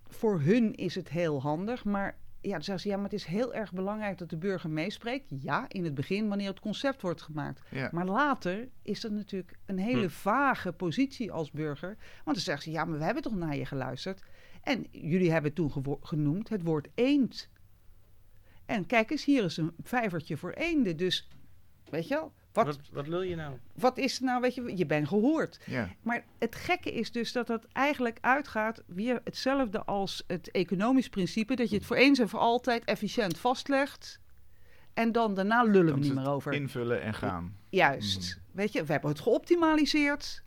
voor 0.06 0.40
hun 0.40 0.74
is 0.74 0.94
het 0.94 1.08
heel 1.08 1.40
handig. 1.40 1.84
Maar 1.84 2.18
ja, 2.40 2.50
dan 2.52 2.62
zeggen 2.62 2.80
ze, 2.84 2.88
ja, 2.88 2.94
maar 2.94 3.04
het 3.04 3.12
is 3.12 3.24
heel 3.24 3.54
erg 3.54 3.72
belangrijk 3.72 4.18
dat 4.18 4.30
de 4.30 4.36
burger 4.36 4.70
meespreekt. 4.70 5.30
Ja, 5.42 5.64
in 5.68 5.84
het 5.84 5.94
begin, 5.94 6.28
wanneer 6.28 6.48
het 6.48 6.60
concept 6.60 7.02
wordt 7.02 7.22
gemaakt. 7.22 7.62
Ja. 7.70 7.88
Maar 7.92 8.06
later 8.06 8.68
is 8.82 9.00
dat 9.00 9.12
natuurlijk 9.12 9.58
een 9.66 9.78
hele 9.78 10.02
Hm. 10.06 10.08
vage 10.08 10.72
positie 10.72 11.32
als 11.32 11.50
burger. 11.50 11.96
Want 12.24 12.36
dan 12.36 12.44
zeggen 12.44 12.64
ze, 12.64 12.70
ja, 12.70 12.84
maar 12.84 12.98
we 12.98 13.04
hebben 13.04 13.22
toch 13.22 13.34
naar 13.34 13.56
je 13.56 13.64
geluisterd. 13.66 14.22
En 14.62 14.86
jullie 14.90 15.30
hebben 15.32 15.52
toen 15.52 15.72
genoemd 16.02 16.48
het 16.48 16.62
woord 16.62 16.88
eend. 16.94 17.50
En 18.66 18.86
kijk 18.86 19.10
eens, 19.10 19.24
hier 19.24 19.44
is 19.44 19.56
een 19.56 19.72
vijvertje 19.82 20.36
voor 20.36 20.50
eenden. 20.52 20.96
Dus, 20.96 21.28
weet 21.90 22.08
je 22.08 22.14
wel, 22.14 22.32
wat, 22.52 22.66
wat, 22.66 22.78
wat 22.92 23.06
wil 23.06 23.22
je 23.22 23.36
nou? 23.36 23.56
wat 23.74 23.98
is 23.98 24.18
er 24.18 24.24
nou, 24.24 24.40
weet 24.40 24.54
je, 24.54 24.76
je 24.76 24.86
bent 24.86 25.08
gehoord. 25.08 25.60
Ja. 25.66 25.88
Maar 26.02 26.24
het 26.38 26.54
gekke 26.54 26.92
is 26.92 27.12
dus 27.12 27.32
dat 27.32 27.46
dat 27.46 27.66
eigenlijk 27.72 28.18
uitgaat 28.20 28.82
weer 28.86 29.20
hetzelfde 29.24 29.84
als 29.84 30.24
het 30.26 30.50
economisch 30.50 31.08
principe. 31.08 31.54
Dat 31.54 31.70
je 31.70 31.76
het 31.76 31.86
voor 31.86 31.96
eens 31.96 32.18
en 32.18 32.28
voor 32.28 32.40
altijd 32.40 32.84
efficiënt 32.84 33.38
vastlegt. 33.38 34.20
En 34.94 35.12
dan 35.12 35.34
daarna 35.34 35.62
lullen 35.62 35.86
Dan 35.86 35.94
we 35.94 36.00
niet 36.00 36.14
meer 36.14 36.28
over. 36.28 36.52
Invullen 36.52 37.02
en 37.02 37.14
gaan. 37.14 37.56
Juist. 37.68 38.40
Weet 38.52 38.72
je, 38.72 38.84
we 38.84 38.92
hebben 38.92 39.10
het 39.10 39.20
geoptimaliseerd. 39.20 40.42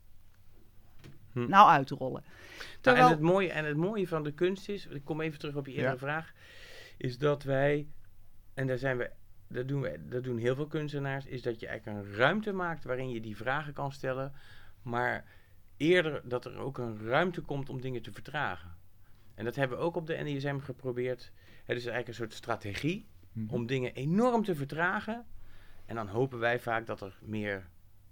Hm. 1.31 1.49
Nou 1.49 1.69
uitrollen. 1.69 2.23
Nou, 2.23 2.33
Terwijl, 2.81 3.05
en, 3.05 3.11
het 3.11 3.21
mooie, 3.21 3.51
en 3.51 3.65
het 3.65 3.77
mooie 3.77 4.07
van 4.07 4.23
de 4.23 4.31
kunst 4.31 4.69
is, 4.69 4.85
ik 4.85 5.05
kom 5.05 5.21
even 5.21 5.39
terug 5.39 5.55
op 5.55 5.65
je 5.65 5.71
eerdere 5.71 5.91
Ja. 5.91 5.97
vraag, 5.97 6.33
is 6.97 7.17
dat 7.17 7.43
wij, 7.43 7.87
en 8.53 8.67
daar 8.67 8.77
zijn 8.77 8.97
we, 8.97 9.11
dat 9.55 9.67
doen, 9.67 9.81
we, 9.81 9.99
dat 10.09 10.23
doen 10.23 10.37
heel 10.37 10.55
veel 10.55 10.67
kunstenaars, 10.67 11.25
is 11.25 11.41
dat 11.41 11.59
je 11.59 11.67
eigenlijk 11.67 11.97
een 12.05 12.13
ruimte 12.15 12.51
maakt 12.51 12.83
waarin 12.83 13.09
je 13.09 13.21
die 13.21 13.35
vragen 13.35 13.73
kan 13.73 13.91
stellen, 13.91 14.33
maar 14.81 15.25
eerder 15.77 16.21
dat 16.23 16.45
er 16.45 16.57
ook 16.57 16.77
een 16.77 16.99
ruimte 17.07 17.41
komt 17.41 17.69
om 17.69 17.81
dingen 17.81 18.01
te 18.01 18.11
vertragen. 18.11 18.75
En 19.35 19.45
dat 19.45 19.55
hebben 19.55 19.77
we 19.77 19.83
ook 19.83 19.95
op 19.95 20.07
de 20.07 20.15
NISM 20.15 20.59
geprobeerd. 20.59 21.31
Het 21.63 21.77
is 21.77 21.85
eigenlijk 21.85 22.07
een 22.07 22.13
soort 22.13 22.33
strategie 22.33 23.07
Mhm. 23.35 23.53
om 23.53 23.65
dingen 23.65 23.93
enorm 23.93 24.43
te 24.43 24.55
vertragen. 24.55 25.25
En 25.85 25.95
dan 25.95 26.07
hopen 26.07 26.39
wij 26.39 26.59
vaak 26.59 26.85
dat 26.85 27.01
er 27.01 27.17
meer 27.21 27.69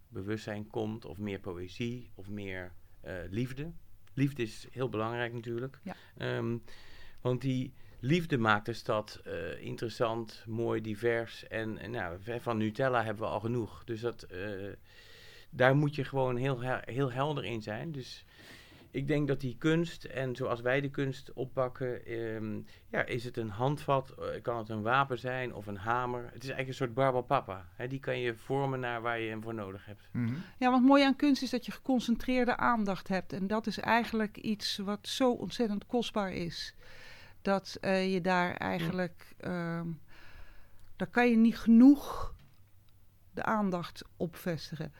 bewustzijn 0.08 0.68
komt, 0.68 1.06
of 1.06 1.18
meer 1.18 1.40
poëzie, 1.40 2.10
of 2.16 2.30
meer 2.30 2.72
eh, 3.02 3.14
liefde. 3.30 3.72
Liefde 4.14 4.42
is 4.44 4.68
heel 4.72 4.90
belangrijk 4.90 5.34
natuurlijk. 5.34 5.80
Ja. 5.84 5.96
Ehm, 6.18 6.58
want 7.22 7.42
die 7.42 7.74
liefde 8.04 8.38
maakt 8.38 8.66
de 8.66 8.74
stad 8.74 9.22
eh, 9.26 9.62
interessant, 9.66 10.44
mooi, 10.48 10.82
divers. 10.82 11.48
En, 11.48 11.78
en 11.78 11.92
nou, 11.92 12.18
van 12.40 12.58
Nutella 12.58 13.04
hebben 13.04 13.24
we 13.24 13.30
al 13.30 13.40
genoeg. 13.40 13.84
Dus 13.84 14.02
dat, 14.02 14.22
eh, 14.24 14.40
daar 15.50 15.76
moet 15.76 15.96
je 15.96 16.04
gewoon 16.04 16.36
heel, 16.36 16.62
he- 16.62 16.94
heel 16.94 17.12
helder 17.12 17.46
in 17.46 17.62
zijn. 17.62 17.92
Dus 17.92 18.26
ik 18.92 19.08
denk 19.08 19.28
dat 19.28 19.42
die 19.42 19.56
kunst, 19.58 20.04
en 20.04 20.36
zoals 20.36 20.62
wij 20.62 20.82
de 20.82 20.90
kunst 20.90 21.34
oppakken, 21.34 22.06
ehm, 22.06 22.60
ja, 22.90 23.06
is 23.06 23.24
het 23.24 23.38
een 23.38 23.50
handvat, 23.50 24.10
eh, 24.20 24.42
kan 24.42 24.58
het 24.58 24.70
een 24.70 24.82
wapen 24.82 25.20
zijn 25.20 25.54
of 25.54 25.68
een 25.68 25.78
hamer. 25.78 26.24
Het 26.24 26.44
is 26.44 26.50
eigenlijk 26.50 26.68
een 26.68 26.74
soort 26.74 26.94
barbapapa. 26.94 27.68
Hè? 27.76 27.88
Die 27.88 28.00
kan 28.00 28.20
je 28.20 28.36
vormen 28.36 28.80
naar 28.80 29.02
waar 29.02 29.20
je 29.20 29.30
hem 29.30 29.42
voor 29.44 29.54
nodig 29.54 29.86
hebt. 29.86 30.10
Mhm. 30.12 30.34
Ja, 30.58 30.72
wat 30.72 30.82
mooi 30.82 31.04
aan 31.04 31.16
kunst 31.16 31.42
is 31.42 31.50
dat 31.50 31.66
je 31.66 31.72
geconcentreerde 31.72 32.58
aandacht 32.58 33.08
hebt. 33.08 33.34
En 33.34 33.48
dat 33.48 33.68
is 33.68 33.80
eigenlijk 33.80 34.38
iets 34.38 34.78
wat 34.78 35.08
zo 35.08 35.32
ontzettend 35.32 35.86
kostbaar 35.86 36.34
is. 36.34 36.74
Dat 37.44 37.78
eh, 37.82 38.14
je 38.14 38.22
daar 38.22 38.56
eigenlijk. 38.56 39.36
ehm, 39.38 39.88
daar 40.96 41.08
kan 41.08 41.30
je 41.30 41.38
niet 41.38 41.58
genoeg 41.58 42.34
de 43.34 43.44
aandacht 43.44 44.04
op 44.18 44.36
vestigen. 44.36 44.94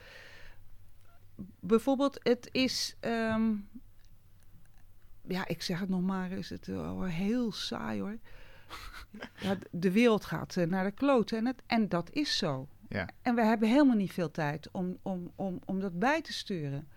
Bijvoorbeeld, 1.60 2.20
het 2.24 2.50
is. 2.52 2.96
ehm, 3.00 3.52
ja, 5.28 5.48
ik 5.48 5.62
zeg 5.62 5.80
het 5.80 5.90
nog 5.90 6.02
maar, 6.02 6.32
is 6.32 6.50
het 6.50 6.68
wel 6.68 7.04
heel 7.04 7.52
saai 7.52 8.02
hoor. 8.02 8.18
Ja, 9.40 9.58
de 9.72 9.92
wereld 9.92 10.26
gaat 10.26 10.58
eh, 10.58 10.68
naar 10.68 10.84
de 10.84 10.92
kloten 10.92 11.38
en, 11.38 11.46
het, 11.46 11.62
en 11.66 11.90
dat 11.90 12.12
is 12.12 12.38
zo. 12.38 12.68
Ja. 12.90 13.10
En 13.22 13.36
we 13.36 13.42
hebben 13.42 13.70
helemaal 13.70 13.96
niet 13.96 14.14
veel 14.14 14.32
tijd 14.32 14.70
om, 14.72 14.98
om, 15.02 15.32
om, 15.36 15.60
om 15.66 15.80
dat 15.80 16.00
bij 16.00 16.22
te 16.22 16.34
sturen. 16.34 16.88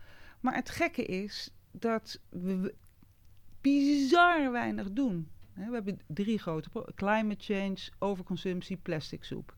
Maar 0.40 0.54
het 0.54 0.70
gekke 0.70 1.04
is 1.04 1.50
dat 1.70 2.20
we 2.28 2.74
bizar 3.60 4.52
weinig 4.52 4.92
doen. 4.92 5.30
We 5.56 5.62
hebben 5.72 6.00
drie 6.06 6.38
grote 6.38 6.68
climate 6.94 7.44
change, 7.54 7.76
overconsumptie, 7.98 8.76
plastic 8.76 9.24
soep. 9.24 9.54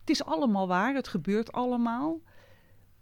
Het 0.00 0.10
is 0.10 0.24
allemaal 0.24 0.68
waar, 0.68 0.94
het 0.94 1.08
gebeurt 1.08 1.52
allemaal. 1.52 2.20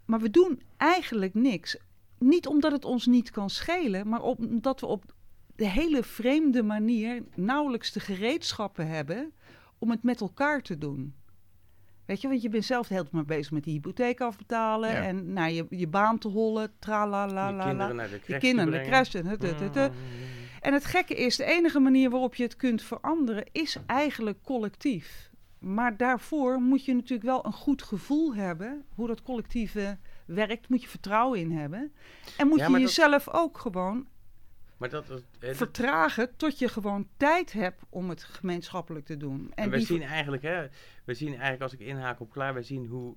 Maar 0.05 0.19
we 0.19 0.29
doen 0.29 0.61
eigenlijk 0.77 1.33
niks. 1.33 1.77
Niet 2.17 2.47
omdat 2.47 2.71
het 2.71 2.85
ons 2.85 3.05
niet 3.05 3.31
kan 3.31 3.49
schelen, 3.49 4.07
maar 4.09 4.21
omdat 4.21 4.79
we 4.79 4.85
op 4.85 5.13
de 5.55 5.67
hele 5.67 6.03
vreemde 6.03 6.63
manier 6.63 7.23
nauwelijks 7.35 7.91
de 7.91 7.99
gereedschappen 7.99 8.87
hebben 8.87 9.33
om 9.77 9.89
het 9.91 10.03
met 10.03 10.21
elkaar 10.21 10.61
te 10.61 10.77
doen. 10.77 11.15
Weet 12.05 12.21
je, 12.21 12.27
want 12.27 12.41
je 12.41 12.49
bent 12.49 12.65
zelf 12.65 12.87
heel 12.87 13.05
maar 13.11 13.25
bezig 13.25 13.51
met 13.51 13.63
die 13.63 13.73
hypotheek 13.73 14.21
afbetalen 14.21 14.89
Ja. 14.91 15.03
en 15.03 15.33
naar 15.33 15.51
je, 15.51 15.65
je 15.69 15.87
baan 15.87 16.17
te 16.17 16.27
hollen, 16.27 16.71
tra 16.79 17.07
la 17.07 17.27
la 17.27 17.47
je 17.49 17.55
la 17.55 17.63
kinderen 17.65 17.87
la. 17.87 17.93
naar 17.93 18.09
de 18.09 18.13
Je 18.15 18.21
crash 18.21 18.39
kinderen, 18.39 18.65
te 18.65 18.71
de 18.77 19.69
brengen. 19.69 19.91
crash. 19.91 20.42
En 20.63 20.73
het, 20.73 20.85
gekke 20.85 21.15
is, 21.15 21.35
de 21.35 21.43
enige 21.45 21.79
manier 21.79 22.09
waarop 22.09 22.35
je 22.35 22.43
het 22.43 22.55
kunt 22.55 22.81
veranderen 22.83 23.43
is 23.51 23.77
eigenlijk 23.85 24.37
collectief. 24.43 25.31
Maar 25.59 25.97
daarvoor 25.97 26.59
moet 26.61 26.85
je 26.85 26.93
natuurlijk 26.93 27.23
wel 27.29 27.45
een 27.45 27.53
goed 27.53 27.81
gevoel 27.83 28.35
hebben 28.35 28.85
hoe 28.95 29.07
dat 29.07 29.21
collectieve 29.23 29.97
werkt. 30.25 30.69
Moet 30.69 30.81
je 30.81 30.87
vertrouwen 30.87 31.39
in 31.39 31.51
hebben. 31.51 31.93
En 32.37 32.47
moet 32.47 32.59
Ja, 32.59 32.65
je 32.65 32.71
dat- 32.71 32.81
jezelf 32.81 33.29
ook 33.29 33.57
gewoon 33.57 34.07
Maar 34.77 34.89
dat, 34.89 35.07
dat, 35.07 35.21
vertragen 35.39 36.35
tot 36.35 36.59
je 36.59 36.67
gewoon 36.67 37.07
tijd 37.17 37.51
hebt 37.53 37.81
om 37.89 38.09
het 38.09 38.23
gemeenschappelijk 38.23 39.05
te 39.05 39.17
doen. 39.17 39.51
En 39.55 39.63
En 39.63 39.69
we 39.69 39.77
die 39.77 39.85
zien 39.85 40.01
eigenlijk, 40.01 40.43
hè, 40.43 40.67
we 41.03 41.13
zien 41.13 41.29
eigenlijk 41.31 41.61
als 41.61 41.73
ik 41.73 41.79
inhaak 41.79 42.19
op 42.19 42.31
klaar, 42.31 42.53
we 42.53 42.63
zien 42.63 42.85
hoe 42.87 43.15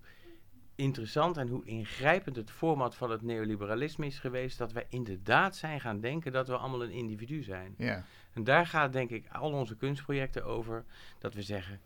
interessant 0.77 1.37
en 1.37 1.49
hoe 1.49 1.65
ingrijpend 1.65 2.37
het 2.37 2.51
format 2.51 2.95
van 2.95 3.11
het 3.11 3.23
neoliberalisme 3.23 4.07
is 4.07 4.19
geweest, 4.19 4.59
dat 4.59 4.73
wij 4.73 4.87
inderdaad 4.89 5.57
zijn 5.57 5.81
gaan 5.81 6.01
denken 6.01 6.33
dat 6.33 6.49
we 6.49 6.57
allemaal 6.57 6.83
een 6.83 6.91
individu 6.91 7.43
zijn. 7.43 7.75
Ja. 7.79 8.05
En 8.33 8.45
daar 8.45 8.67
gaat 8.67 8.93
denk 8.93 9.11
ik 9.11 9.29
al 9.29 9.53
onze 9.53 9.77
kunstprojecten 9.77 10.45
over, 10.45 10.85
dat 11.19 11.35
we 11.35 11.43
zeggen, 11.43 11.81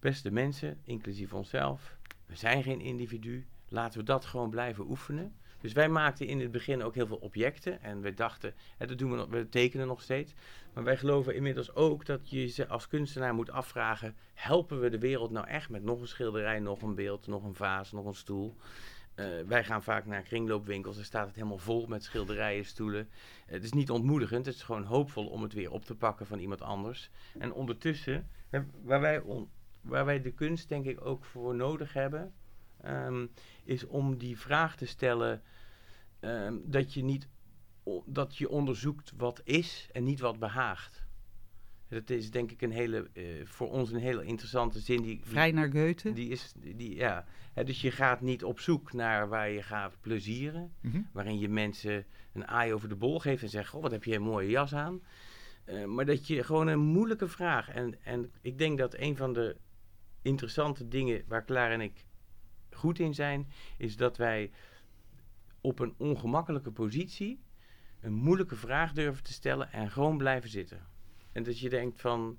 beste 0.00 0.30
mensen, 0.30 0.78
inclusief 0.84 1.32
onszelf, 1.32 1.96
we 2.26 2.36
zijn 2.36 2.62
geen 2.62 2.80
individu, 2.80 3.46
laten 3.68 3.98
we 3.98 4.04
dat 4.04 4.24
gewoon 4.24 4.50
blijven 4.50 4.88
oefenen. 4.88 5.36
Dus 5.60 5.72
wij 5.72 5.88
maakten 5.88 6.26
in 6.26 6.40
het 6.40 6.50
begin 6.50 6.82
ook 6.82 6.94
heel 6.94 7.06
veel 7.06 7.16
objecten 7.16 7.82
en 7.82 8.00
we 8.00 8.14
dachten, 8.14 8.54
hè, 8.76 8.86
dat 8.86 8.98
doen 8.98 9.10
we, 9.10 9.26
we 9.28 9.48
tekenen 9.48 9.86
nog 9.86 10.02
steeds, 10.02 10.34
maar 10.74 10.84
wij 10.84 10.96
geloven 10.96 11.34
inmiddels 11.34 11.74
ook 11.74 12.06
dat 12.06 12.30
je 12.30 12.52
je 12.54 12.68
als 12.68 12.88
kunstenaar 12.88 13.34
moet 13.34 13.50
afvragen, 13.50 14.16
helpen 14.34 14.80
we 14.80 14.90
de 14.90 14.98
wereld 14.98 15.30
nou 15.30 15.46
echt 15.46 15.68
met 15.68 15.82
nog 15.82 16.00
een 16.00 16.08
schilderij, 16.08 16.58
nog 16.58 16.82
een 16.82 16.94
beeld, 16.94 17.26
nog 17.26 17.44
een 17.44 17.54
vaas, 17.54 17.92
nog 17.92 18.04
een 18.04 18.14
stoel? 18.14 18.56
Eh, 19.14 19.26
wij 19.46 19.64
gaan 19.64 19.82
vaak 19.82 20.06
naar 20.06 20.22
kringloopwinkels, 20.22 20.96
daar 20.96 21.04
staat 21.04 21.26
het 21.26 21.34
helemaal 21.34 21.58
vol 21.58 21.86
met 21.86 22.04
schilderijen, 22.04 22.64
stoelen. 22.64 23.08
Het 23.46 23.64
is 23.64 23.72
niet 23.72 23.90
ontmoedigend, 23.90 24.46
het 24.46 24.54
is 24.54 24.62
gewoon 24.62 24.84
hoopvol 24.84 25.26
om 25.26 25.42
het 25.42 25.52
weer 25.52 25.70
op 25.70 25.84
te 25.84 25.94
pakken 25.94 26.26
van 26.26 26.38
iemand 26.38 26.62
anders. 26.62 27.10
En 27.38 27.52
ondertussen, 27.52 28.28
waar 29.80 30.04
wij 30.04 30.22
de 30.22 30.32
kunst 30.32 30.68
denk 30.68 30.84
ik 30.84 31.04
ook 31.04 31.24
voor 31.24 31.54
nodig 31.54 31.92
hebben, 31.92 32.32
ehm, 32.80 33.26
is 33.64 33.86
om 33.86 34.16
die 34.16 34.38
vraag 34.38 34.76
te 34.76 34.86
stellen 34.86 35.42
ehm, 36.20 36.56
dat 36.64 36.94
je 36.94 37.04
niet 37.04 37.28
dat 38.06 38.36
je 38.36 38.48
onderzoekt 38.48 39.12
wat 39.16 39.40
is 39.44 39.88
en 39.92 40.04
niet 40.04 40.20
wat 40.20 40.38
behaagt. 40.38 41.06
Dat 41.88 42.10
is 42.10 42.30
denk 42.30 42.50
ik 42.50 42.62
een 42.62 42.70
hele, 42.70 43.08
eh, 43.12 43.24
voor 43.44 43.70
ons 43.70 43.92
een 43.92 44.00
hele 44.00 44.24
interessante 44.24 44.80
zin. 44.80 45.02
Die, 45.02 45.20
vrij 45.22 45.52
naar 45.52 45.70
Goethe. 45.70 46.12
die 46.12 46.28
is, 46.28 46.52
die, 46.56 46.94
ja. 46.94 47.24
Dus 47.64 47.80
je 47.80 47.90
gaat 47.90 48.20
niet 48.20 48.44
op 48.44 48.60
zoek 48.60 48.92
naar 48.92 49.28
waar 49.28 49.50
je 49.50 49.62
gaat 49.62 49.96
plezieren. 50.00 50.72
Mhm. 50.80 51.00
Waarin 51.12 51.38
je 51.38 51.48
mensen 51.48 52.06
een 52.32 52.46
aai 52.46 52.72
over 52.72 52.88
de 52.88 52.96
bol 52.96 53.18
geeft 53.18 53.42
en 53.42 53.48
zegt: 53.48 53.68
Goh, 53.68 53.82
wat 53.82 53.90
heb 53.90 54.04
je 54.04 54.14
een 54.14 54.22
mooie 54.22 54.50
jas 54.50 54.74
aan. 54.74 55.02
Eh, 55.64 55.84
maar 55.84 56.04
dat 56.04 56.26
je 56.26 56.44
gewoon 56.44 56.66
een 56.66 56.80
moeilijke 56.80 57.28
vraag. 57.28 57.68
En, 57.68 58.04
en 58.04 58.32
ik 58.40 58.58
denk 58.58 58.78
dat 58.78 58.94
een 58.94 59.16
van 59.16 59.32
de 59.32 59.56
interessante 60.22 60.88
dingen 60.88 61.24
waar 61.26 61.44
Klaar 61.44 61.70
en 61.70 61.80
ik 61.80 62.04
goed 62.78 62.98
in 62.98 63.14
zijn, 63.14 63.48
is 63.76 63.96
dat 63.96 64.16
wij 64.16 64.50
op 65.60 65.78
een 65.78 65.94
ongemakkelijke 65.96 66.70
positie 66.70 67.40
een 68.00 68.12
moeilijke 68.12 68.56
vraag 68.56 68.92
durven 68.92 69.22
te 69.22 69.32
stellen 69.32 69.72
en 69.72 69.90
gewoon 69.90 70.16
blijven 70.16 70.50
zitten. 70.50 70.86
En 71.32 71.42
dat 71.42 71.58
je 71.58 71.68
denkt 71.68 72.00
van. 72.00 72.38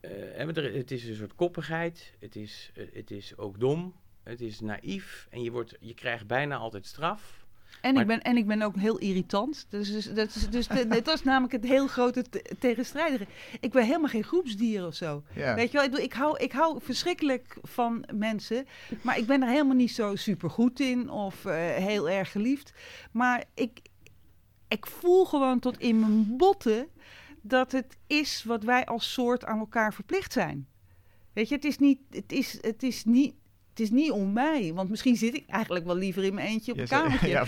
eh, 0.00 0.74
het 0.74 0.90
is 0.90 1.04
een 1.04 1.14
soort 1.14 1.34
koppigheid, 1.34 2.14
het 2.18 2.36
is, 2.36 2.70
eh, 2.74 2.86
het 2.92 3.10
is 3.10 3.36
ook 3.36 3.60
dom, 3.60 3.94
het 4.22 4.40
is 4.40 4.60
naïef 4.60 5.26
en 5.30 5.42
je, 5.42 5.50
wordt, 5.50 5.76
je 5.80 5.94
krijgt 5.94 6.26
bijna 6.26 6.56
altijd 6.56 6.86
straf. 6.86 7.39
En, 7.80 7.92
Maar- 7.92 8.02
ik 8.02 8.08
ben, 8.08 8.22
en 8.22 8.36
ik 8.36 8.46
ben 8.46 8.62
ook 8.62 8.76
heel 8.76 8.98
irritant. 8.98 9.66
Dus, 9.68 9.92
dus, 9.92 10.04
dat 10.14 10.34
is, 10.34 10.48
dus 10.50 10.66
dat 11.02 11.08
is 11.14 11.22
namelijk 11.22 11.52
het 11.52 11.64
heel 11.64 11.86
grote 11.86 12.22
te- 12.22 12.56
tegenstrijdige. 12.58 13.26
Ik 13.60 13.70
ben 13.72 13.84
helemaal 13.84 14.08
geen 14.08 14.24
groepsdier 14.24 14.86
of 14.86 14.94
zo. 14.94 15.22
Ja. 15.34 15.54
Weet 15.54 15.70
je 15.70 15.76
wel, 15.76 15.84
ik, 15.84 15.90
bedoel, 15.90 16.06
ik, 16.06 16.12
hou, 16.12 16.38
ik 16.38 16.52
hou 16.52 16.78
verschrikkelijk 16.82 17.56
van 17.62 18.04
mensen. 18.14 18.66
Maar 19.02 19.18
ik 19.18 19.26
ben 19.26 19.42
er 19.42 19.48
helemaal 19.48 19.76
niet 19.76 19.92
zo 19.92 20.16
super 20.16 20.50
goed 20.50 20.80
in 20.80 21.10
of 21.10 21.44
eh, 21.44 21.54
heel 21.74 22.08
erg 22.08 22.30
geliefd. 22.32 22.72
Maar 23.12 23.44
ik, 23.54 23.80
ik 24.68 24.86
voel 24.86 25.24
gewoon 25.24 25.58
tot 25.58 25.78
in 25.78 26.00
mijn 26.00 26.36
botten 26.36 26.86
dat 27.42 27.72
het 27.72 27.96
is 28.06 28.44
wat 28.44 28.62
wij 28.64 28.86
als 28.86 29.12
soort 29.12 29.44
aan 29.44 29.58
elkaar 29.58 29.94
verplicht 29.94 30.32
zijn. 30.32 30.68
Weet 31.32 31.48
je, 31.48 31.54
het 31.54 31.64
is 31.64 31.78
niet, 31.78 31.98
het 32.10 32.32
is, 32.32 32.58
het 32.60 32.82
is 32.82 33.04
niet, 33.04 33.34
het 33.80 33.90
is 33.90 33.96
niet 33.96 34.10
om 34.10 34.32
mij. 34.32 34.72
Want 34.74 34.90
misschien 34.90 35.16
zit 35.16 35.34
ik 35.34 35.48
eigenlijk 35.48 35.84
wel 35.84 35.96
liever 35.96 36.24
in 36.24 36.34
mijn 36.34 36.46
eentje 36.46 36.72
op 36.72 36.78
Ja, 36.78 36.82
een 36.82 36.88
kamertje. 36.88 37.28
ja, 37.28 37.44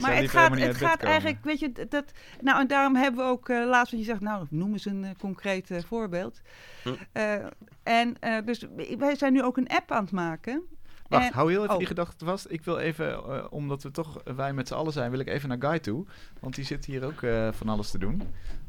Maar 0.00 0.16
het 0.16 0.30
gaat, 0.30 0.58
het 0.58 0.76
gaat 0.76 1.02
eigenlijk, 1.02 1.38
weet 1.44 1.58
je, 1.58 1.72
dat. 1.88 2.04
Nou, 2.40 2.60
en 2.60 2.66
daarom 2.66 2.96
hebben 2.96 3.24
we 3.24 3.30
ook 3.30 3.48
eh, 3.48 3.66
laatst 3.66 3.92
wat 3.92 4.00
je 4.00 4.06
zegt, 4.06 4.20
nou, 4.20 4.46
noem 4.50 4.72
eens 4.72 4.84
een 4.84 5.04
eh, 5.04 5.10
concreet 5.18 5.70
eh, 5.70 5.82
voorbeeld. 5.86 6.40
Hm. 6.82 6.88
Eh, 7.12 7.34
en 7.82 8.16
eh, 8.20 8.44
dus 8.44 8.66
wij 8.98 9.16
zijn 9.16 9.32
nu 9.32 9.42
ook 9.42 9.56
een 9.56 9.68
app 9.68 9.90
aan 9.90 10.02
het 10.02 10.12
maken. 10.12 10.62
Wacht, 11.08 11.26
En- 11.26 11.32
hou 11.32 11.50
heel 11.50 11.62
even 11.62 11.72
oh. 11.72 11.78
die 11.78 11.86
gedachte 11.86 12.24
vast. 12.24 12.46
Ik 12.48 12.64
wil 12.64 12.78
even, 12.78 13.52
omdat 13.52 13.82
we 13.82 13.90
toch 13.90 14.22
wij 14.36 14.52
met 14.52 14.68
z'n 14.68 14.74
allen 14.74 14.92
zijn, 14.92 15.10
wil 15.10 15.20
ik 15.20 15.28
even 15.28 15.48
naar 15.48 15.70
Guy 15.70 15.78
toe. 15.78 16.06
Want 16.40 16.54
die 16.54 16.64
zit 16.64 16.84
hier 16.84 17.04
ook 17.04 17.22
eh, 17.22 17.48
van 17.52 17.68
alles 17.68 17.90
te 17.90 17.98
doen. 17.98 18.22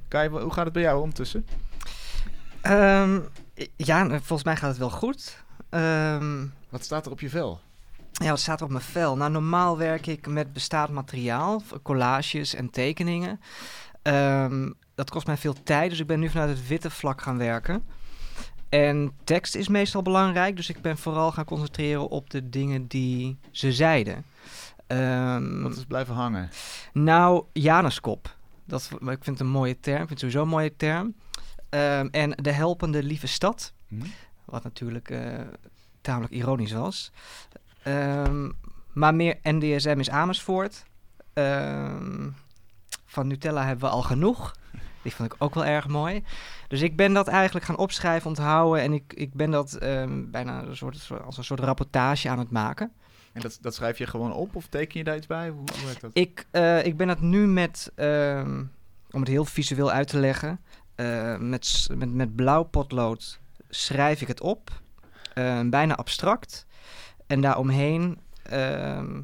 Guy, 0.09 0.27
hoe 0.27 0.53
gaat 0.53 0.63
het 0.63 0.73
bij 0.73 0.81
jou 0.81 0.99
ondertussen? 0.99 1.45
Ehm, 2.61 3.19
ja, 3.75 4.07
volgens 4.07 4.43
mij 4.43 4.55
gaat 4.55 4.69
het 4.69 4.77
wel 4.77 4.89
goed. 4.89 5.43
Ehm, 5.71 6.45
Wat 6.69 6.83
staat 6.83 7.05
er 7.05 7.11
op 7.11 7.19
je 7.19 7.29
vel? 7.29 7.59
ja, 8.11 8.29
wat 8.29 8.39
staat 8.39 8.59
er 8.59 8.65
op 8.65 8.71
mijn 8.71 8.83
vel? 8.83 9.15
Nou, 9.17 9.31
normaal 9.31 9.77
werk 9.77 10.07
ik 10.07 10.27
met 10.27 10.53
bestaand 10.53 10.89
materiaal, 10.89 11.61
collages 11.83 12.53
en 12.55 12.69
tekeningen. 12.69 13.39
Ehm, 14.01 14.71
dat 14.95 15.09
kost 15.09 15.27
mij 15.27 15.37
veel 15.37 15.63
tijd, 15.63 15.89
dus 15.89 15.99
ik 15.99 16.07
ben 16.07 16.19
nu 16.19 16.29
vanuit 16.29 16.49
het 16.49 16.67
witte 16.67 16.89
vlak 16.89 17.21
gaan 17.21 17.37
werken. 17.37 17.83
En 18.69 19.11
tekst 19.23 19.55
is 19.55 19.67
meestal 19.67 20.01
belangrijk, 20.01 20.55
dus 20.55 20.69
ik 20.69 20.81
ben 20.81 20.97
vooral 20.97 21.31
gaan 21.31 21.45
concentreren 21.45 22.09
op 22.09 22.29
de 22.29 22.49
dingen 22.49 22.87
die 22.87 23.37
ze 23.51 23.73
zeiden. 23.73 24.23
Ehm, 24.87 25.61
Wat 25.61 25.75
is 25.77 25.85
blijven 25.85 26.15
hangen? 26.15 26.49
nou, 26.93 27.43
Januskop. 27.53 28.35
Dat, 28.65 28.89
ik 28.91 28.99
vind 29.07 29.25
het 29.25 29.39
een 29.39 29.47
mooie 29.47 29.79
term. 29.79 30.01
Ik 30.01 30.07
vind 30.07 30.09
het 30.09 30.19
sowieso 30.19 30.41
een 30.41 30.47
mooie 30.47 30.75
term. 30.75 31.15
En 32.11 32.31
de 32.41 32.51
helpende 32.51 33.03
lieve 33.03 33.27
stad. 33.27 33.73
Hm? 33.87 33.95
Wat 34.51 34.63
natuurlijk 34.63 35.09
eh, 35.09 35.39
tamelijk 36.01 36.33
ironisch 36.33 36.71
was. 36.71 37.11
Ehm, 37.83 38.49
maar 38.93 39.15
meer 39.15 39.37
NDSM 39.41 39.95
is 39.99 40.09
Amersfoort. 40.09 40.83
Ehm, 41.33 42.29
van 43.05 43.27
Nutella 43.27 43.65
hebben 43.65 43.89
we 43.89 43.95
al 43.95 44.01
genoeg. 44.01 44.55
Die 45.01 45.15
vond 45.15 45.33
ik 45.33 45.43
ook 45.43 45.53
wel 45.53 45.65
erg 45.65 45.87
mooi. 45.87 46.23
Dus 46.67 46.81
ik 46.81 46.95
ben 46.95 47.13
dat 47.13 47.27
eigenlijk 47.27 47.65
gaan 47.65 47.77
opschrijven, 47.77 48.27
onthouden. 48.27 48.83
En 48.83 48.93
ik, 48.93 49.13
ik 49.13 49.33
ben 49.33 49.51
dat 49.51 49.73
ehm, 49.73 50.29
bijna 50.31 50.63
een 50.63 50.77
soort, 50.77 51.09
als 51.25 51.37
een 51.37 51.43
soort 51.43 51.59
rapportage 51.59 52.29
aan 52.29 52.39
het 52.39 52.51
maken. 52.51 52.91
En 53.33 53.41
dat, 53.41 53.57
dat 53.61 53.75
schrijf 53.75 53.97
je 53.97 54.07
gewoon 54.07 54.33
op 54.33 54.55
of 54.55 54.67
teken 54.67 54.97
je 54.97 55.03
daar 55.03 55.17
iets 55.17 55.27
bij? 55.27 55.49
Hoe, 55.49 55.63
hoe 55.75 55.85
werkt 55.85 56.01
dat? 56.01 56.11
Ik, 56.13 56.47
eh, 56.51 56.85
ik 56.85 56.97
ben 56.97 57.07
het 57.07 57.21
nu 57.21 57.47
met, 57.47 57.91
om 59.11 59.19
het 59.19 59.27
heel 59.27 59.45
visueel 59.45 59.91
uit 59.91 60.07
te 60.07 60.19
leggen, 60.19 60.59
eh, 60.95 61.37
met, 61.37 61.87
met, 61.95 62.13
met 62.13 62.35
blauw 62.35 62.63
potlood 62.63 63.40
schrijf 63.71 64.21
ik 64.21 64.27
het 64.27 64.41
op, 64.41 64.81
eh, 65.33 65.61
bijna 65.65 65.95
abstract. 65.95 66.65
En 67.27 67.41
daaromheen 67.41 68.19
ehm, 68.43 69.21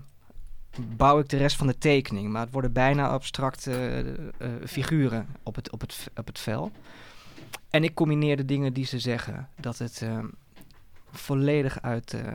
bouw 0.79 1.19
ik 1.19 1.29
de 1.29 1.37
rest 1.37 1.55
van 1.55 1.67
de 1.67 1.77
tekening. 1.77 2.29
Maar 2.29 2.41
het 2.41 2.51
worden 2.51 2.73
bijna 2.73 3.07
abstracte 3.07 3.71
eh, 3.71 3.99
eh, 3.99 4.67
figuren 4.67 5.27
op 5.43 5.55
het, 5.55 5.71
op, 5.71 5.81
het, 5.81 6.07
op 6.15 6.27
het 6.27 6.39
vel. 6.39 6.71
En 7.69 7.83
ik 7.83 7.93
combineer 7.93 8.37
de 8.37 8.45
dingen 8.45 8.73
die 8.73 8.85
ze 8.85 8.99
zeggen, 8.99 9.49
dat 9.59 9.77
het 9.77 10.01
ehm, 10.01 10.25
volledig 11.11 11.81
uit 11.81 12.13
eh, 12.13 12.31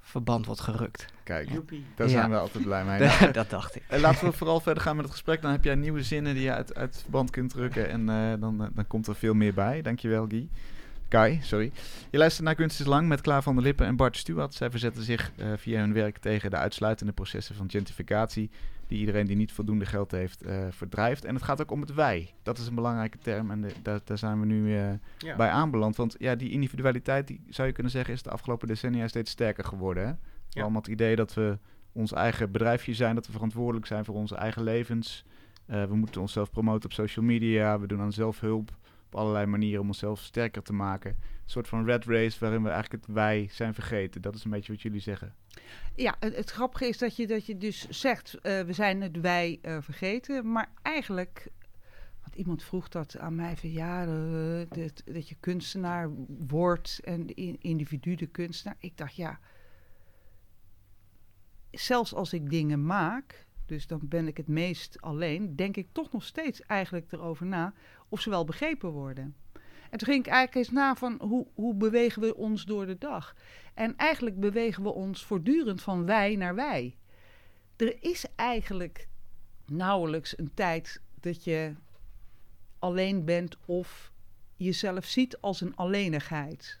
verband 0.00 0.46
wordt 0.46 0.60
gerukt. 0.60 1.06
Kijk, 1.22 1.50
Joepie. 1.50 1.84
daar 1.96 2.06
Ja. 2.06 2.12
zijn 2.12 2.30
we 2.30 2.36
altijd 2.36 2.64
blij 2.64 2.84
mee. 2.84 2.98
Nou, 3.20 3.32
dat 3.32 3.50
dacht 3.50 3.76
ik. 3.76 3.82
laten 3.88 4.26
we 4.26 4.32
vooral 4.32 4.60
verder 4.60 4.82
gaan 4.82 4.96
met 4.96 5.04
het 5.04 5.14
gesprek. 5.14 5.42
Dan 5.42 5.50
heb 5.50 5.64
jij 5.64 5.74
nieuwe 5.74 6.02
zinnen 6.02 6.34
die 6.34 6.42
je 6.42 6.52
uit, 6.52 6.74
uit 6.74 7.00
verband 7.02 7.30
kunt 7.30 7.50
drukken. 7.50 7.88
En 7.88 8.08
eh, 8.08 8.40
dan, 8.40 8.70
dan 8.74 8.86
komt 8.86 9.06
er 9.06 9.14
veel 9.14 9.34
meer 9.34 9.54
bij. 9.54 9.82
Dankjewel, 9.82 10.26
Guy. 10.28 10.48
Kai, 11.10 11.38
sorry. 11.42 11.72
Je 12.10 12.18
luistert 12.18 12.44
naar 12.46 12.54
Kunst 12.54 12.80
is 12.80 12.86
Lang 12.86 13.08
met 13.08 13.20
Klaar 13.20 13.42
van 13.42 13.54
der 13.54 13.64
Lippen 13.64 13.86
en 13.86 13.96
Bart 13.96 14.16
Stuart. 14.16 14.54
Zij 14.54 14.70
verzetten 14.70 15.02
zich 15.02 15.32
eh, 15.36 15.46
via 15.56 15.80
hun 15.80 15.92
werk 15.92 16.18
tegen 16.18 16.50
de 16.50 16.56
uitsluitende 16.56 17.12
processen 17.12 17.54
van 17.54 17.70
gentrificatie... 17.70 18.50
die 18.86 18.98
iedereen 18.98 19.26
die 19.26 19.36
niet 19.36 19.52
voldoende 19.52 19.86
geld 19.86 20.10
heeft 20.10 20.42
eh, 20.42 20.66
verdrijft. 20.70 21.24
En 21.24 21.34
het 21.34 21.44
gaat 21.44 21.60
ook 21.60 21.70
om 21.70 21.80
het 21.80 21.94
wij. 21.94 22.34
Dat 22.42 22.58
is 22.58 22.66
een 22.66 22.74
belangrijke 22.74 23.18
term 23.18 23.50
en 23.50 23.60
de- 23.60 23.72
daar, 23.82 24.00
daar 24.04 24.18
zijn 24.18 24.40
we 24.40 24.46
nu 24.46 24.76
eh, 24.78 24.92
Ja. 25.18 25.36
bij 25.36 25.48
aanbeland. 25.48 25.96
Want 25.96 26.14
ja, 26.18 26.34
die 26.34 26.50
individualiteit, 26.50 27.26
die, 27.26 27.40
zou 27.48 27.68
je 27.68 27.74
kunnen 27.74 27.92
zeggen, 27.92 28.14
is 28.14 28.22
de 28.22 28.30
afgelopen 28.30 28.68
decennia 28.68 29.08
steeds 29.08 29.30
sterker 29.30 29.64
geworden. 29.64 30.02
Hè? 30.06 30.12
Ja. 30.48 30.62
Allemaal 30.62 30.80
het 30.80 30.90
idee 30.90 31.16
dat 31.16 31.34
we 31.34 31.58
ons 31.92 32.12
eigen 32.12 32.50
bedrijfje 32.52 32.94
zijn, 32.94 33.14
dat 33.14 33.26
we 33.26 33.32
verantwoordelijk 33.32 33.86
zijn 33.86 34.04
voor 34.04 34.14
onze 34.14 34.34
eigen 34.34 34.62
levens. 34.62 35.24
We 35.66 35.96
moeten 35.96 36.20
onszelf 36.20 36.50
promoten 36.50 36.84
op 36.84 36.92
social 36.92 37.24
media, 37.24 37.80
we 37.80 37.86
doen 37.86 38.00
aan 38.00 38.12
zelfhulp 38.12 38.78
op 39.10 39.20
allerlei 39.20 39.46
manieren 39.46 39.80
om 39.80 39.86
onszelf 39.86 40.20
sterker 40.20 40.62
te 40.62 40.72
maken. 40.72 41.10
Een 41.10 41.50
soort 41.56 41.68
van 41.68 41.84
red 41.84 42.04
race 42.04 42.38
waarin 42.38 42.62
we 42.62 42.68
eigenlijk 42.68 43.06
het 43.06 43.14
wij 43.14 43.48
zijn 43.50 43.74
vergeten. 43.74 44.22
Dat 44.22 44.34
is 44.34 44.44
een 44.44 44.50
beetje 44.50 44.72
wat 44.72 44.82
jullie 44.82 45.00
zeggen. 45.00 45.34
Ja, 45.94 46.16
het, 46.18 46.50
grappige 46.50 46.88
is 46.88 46.98
dat 46.98 47.16
je, 47.16 47.26
dat 47.26 47.46
je 47.46 47.56
dus 47.56 47.88
zegt, 47.88 48.34
eh, 48.34 48.60
we 48.60 48.72
zijn 48.72 49.00
het 49.02 49.20
wij 49.20 49.58
eh, 49.62 49.76
vergeten. 49.80 50.52
Maar 50.52 50.72
eigenlijk, 50.82 51.48
want 52.20 52.34
iemand 52.34 52.62
vroeg 52.62 52.88
dat 52.88 53.18
aan 53.18 53.34
mij 53.34 53.56
van 53.56 53.70
ja, 53.70 54.02
eh, 54.02 54.66
dat, 54.68 55.02
dat 55.04 55.28
je 55.28 55.36
kunstenaar 55.40 56.10
wordt 56.46 57.00
en 57.04 57.26
de 57.26 57.34
in- 57.34 57.60
individu 57.60 58.14
de 58.14 58.26
kunstenaar. 58.26 58.76
Ik 58.78 58.96
dacht 58.96 59.16
ja, 59.16 59.40
zelfs 61.70 62.14
als 62.14 62.32
ik 62.32 62.50
dingen 62.50 62.86
maak, 62.86 63.46
dus 63.66 63.86
dan 63.86 64.00
ben 64.02 64.28
ik 64.28 64.36
het 64.36 64.48
meest 64.48 65.00
alleen, 65.00 65.56
denk 65.56 65.76
ik 65.76 65.88
toch 65.92 66.12
nog 66.12 66.24
steeds 66.24 66.62
eigenlijk 66.62 67.12
erover 67.12 67.46
na 67.46 67.72
of 68.10 68.20
ze 68.20 68.30
wel 68.30 68.44
begrepen 68.44 68.90
worden. 68.90 69.34
En 69.90 69.98
toen 69.98 70.08
ging 70.08 70.26
ik 70.26 70.32
eigenlijk 70.32 70.54
eens 70.54 70.76
na 70.76 70.94
van 70.94 71.20
hoe, 71.22 71.46
hoe 71.54 71.74
bewegen 71.74 72.22
we 72.22 72.36
ons 72.36 72.64
door 72.64 72.86
de 72.86 72.98
dag? 72.98 73.34
En 73.74 73.96
eigenlijk 73.96 74.40
bewegen 74.40 74.82
we 74.82 74.92
ons 74.92 75.24
voortdurend 75.24 75.82
van 75.82 76.06
wij 76.06 76.36
naar 76.36 76.54
wij. 76.54 76.96
Er 77.76 78.02
is 78.02 78.24
eigenlijk 78.36 79.08
nauwelijks 79.66 80.38
een 80.38 80.54
tijd 80.54 81.00
dat 81.20 81.44
je 81.44 81.74
alleen 82.78 83.24
bent 83.24 83.56
of 83.64 84.12
jezelf 84.56 85.04
ziet 85.04 85.40
als 85.40 85.60
een 85.60 85.76
alleenigheid. 85.76 86.79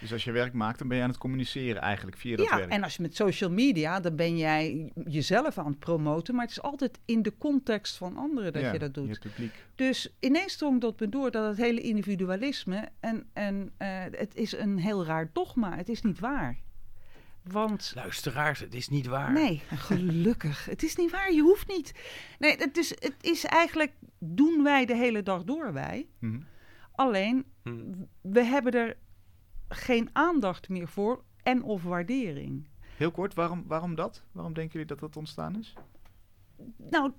Dus 0.00 0.12
als 0.12 0.24
je 0.24 0.32
werk 0.32 0.52
maakt, 0.52 0.78
dan 0.78 0.88
ben 0.88 0.96
je 0.96 1.02
aan 1.02 1.08
het 1.08 1.18
communiceren 1.18 1.82
eigenlijk 1.82 2.16
via 2.16 2.36
dat 2.36 2.46
ja, 2.46 2.56
werk. 2.56 2.70
en 2.70 2.82
als 2.82 2.96
je 2.96 3.02
met 3.02 3.16
social 3.16 3.50
media, 3.50 4.00
dan 4.00 4.16
ben 4.16 4.36
jij 4.36 4.92
jezelf 5.04 5.58
aan 5.58 5.66
het 5.66 5.78
promoten, 5.78 6.34
maar 6.34 6.42
het 6.44 6.52
is 6.52 6.62
altijd 6.62 6.98
in 7.04 7.22
de 7.22 7.38
context 7.38 7.96
van 7.96 8.16
anderen 8.16 8.52
dat 8.52 8.62
Ja, 8.62 8.72
je 8.72 8.78
dat 8.78 8.94
doet. 8.94 9.08
Je 9.08 9.18
publiek. 9.18 9.52
Dus 9.74 10.14
ineens 10.20 10.56
drong 10.56 10.80
dat 10.80 11.00
me 11.00 11.08
door 11.08 11.30
dat 11.30 11.46
het 11.48 11.56
hele 11.56 11.80
individualisme 11.80 12.88
en, 13.00 13.26
en 13.32 13.72
eh, 13.76 14.02
het 14.10 14.34
is 14.34 14.52
een 14.56 14.78
heel 14.78 15.04
raar 15.04 15.30
dogma. 15.32 15.76
Het 15.76 15.88
is 15.88 16.02
niet 16.02 16.18
waar. 16.18 16.58
Want 17.42 17.92
Luisteraars, 17.94 18.60
het 18.60 18.74
is 18.74 18.88
niet 18.88 19.06
waar. 19.06 19.32
Nee, 19.32 19.62
gelukkig. 19.88 20.64
het 20.64 20.82
is 20.82 20.96
niet 20.96 21.10
waar, 21.10 21.32
je 21.32 21.40
hoeft 21.40 21.68
niet. 21.68 21.92
Nee, 22.38 22.56
het 22.56 22.76
is, 22.76 22.90
het 22.90 23.14
is 23.20 23.44
eigenlijk, 23.44 23.92
doen 24.18 24.62
wij 24.62 24.84
de 24.86 24.96
hele 24.96 25.22
dag 25.22 25.44
door 25.44 25.72
wij. 25.72 26.06
Mhm. 26.18 26.40
Alleen, 26.94 27.44
Hm. 27.62 27.72
we 28.20 28.44
hebben 28.44 28.72
er 28.72 28.96
geen 29.68 30.08
aandacht 30.12 30.68
meer 30.68 30.88
voor 30.88 31.24
en 31.42 31.62
of 31.62 31.82
waardering. 31.82 32.68
Heel 32.96 33.10
kort, 33.10 33.34
waarom, 33.34 33.64
waarom 33.66 33.94
dat? 33.94 34.24
Waarom 34.32 34.52
denken 34.52 34.72
jullie 34.72 34.86
dat 34.86 34.98
dat 35.00 35.16
ontstaan 35.16 35.58
is? 35.58 35.74
Nou, 36.76 37.12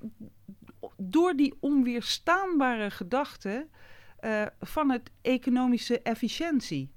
door 0.97 1.34
die 1.36 1.53
onweerstaanbare 1.60 2.89
gedachte 2.91 3.67
eh, 4.19 4.45
van 4.60 4.89
het 4.91 5.12
economische 5.21 6.01
efficiëntie. 6.01 6.93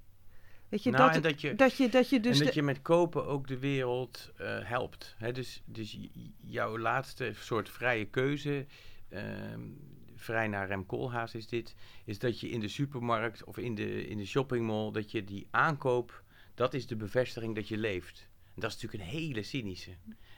Weet 0.69 0.83
je, 0.83 0.91
Nou, 0.91 1.07
dat, 1.07 1.15
en 1.17 1.23
dat 1.23 1.41
je- 1.41 1.55
dat 1.55 1.77
je, 1.77 1.89
dat 1.89 2.09
je 2.11 2.21
dus 2.21 2.39
en 2.39 2.45
dat 2.45 2.55
de- 2.55 2.61
je 2.61 2.67
met 2.67 2.83
kopen 2.83 3.27
ook 3.27 3.47
de 3.49 3.59
wereld 3.59 4.33
eh, 4.37 4.59
helpt. 4.63 5.15
Hè? 5.19 5.33
Dus, 5.33 5.63
dus 5.65 5.99
jouw 6.41 6.79
laatste 6.79 7.33
soort 7.35 7.69
vrije 7.71 8.05
keuze, 8.05 8.67
ehm, 9.09 9.61
vrij 10.19 10.49
naar 10.49 10.67
Rem 10.67 10.87
Koolhaas 10.87 11.35
is 11.35 11.47
dit, 11.47 11.75
is 12.05 12.19
dat 12.19 12.41
je 12.41 12.49
in 12.51 12.61
de 12.61 12.69
supermarkt 12.69 13.45
of 13.45 13.59
in 13.59 13.75
de, 13.75 14.07
in 14.07 14.17
de 14.19 14.27
shoppingmall, 14.27 14.91
dat 14.93 15.11
je 15.11 15.25
die 15.25 15.47
aankoop, 15.51 16.23
dat 16.55 16.75
is 16.75 16.87
de 16.87 16.97
bevestiging 16.97 17.55
dat 17.55 17.69
je 17.69 17.77
leeft. 17.79 18.29
En 18.55 18.61
dat 18.61 18.71
is 18.75 18.83
natuurlijk 18.83 19.03
een 19.13 19.19
hele 19.21 19.43
cynische. 19.43 19.91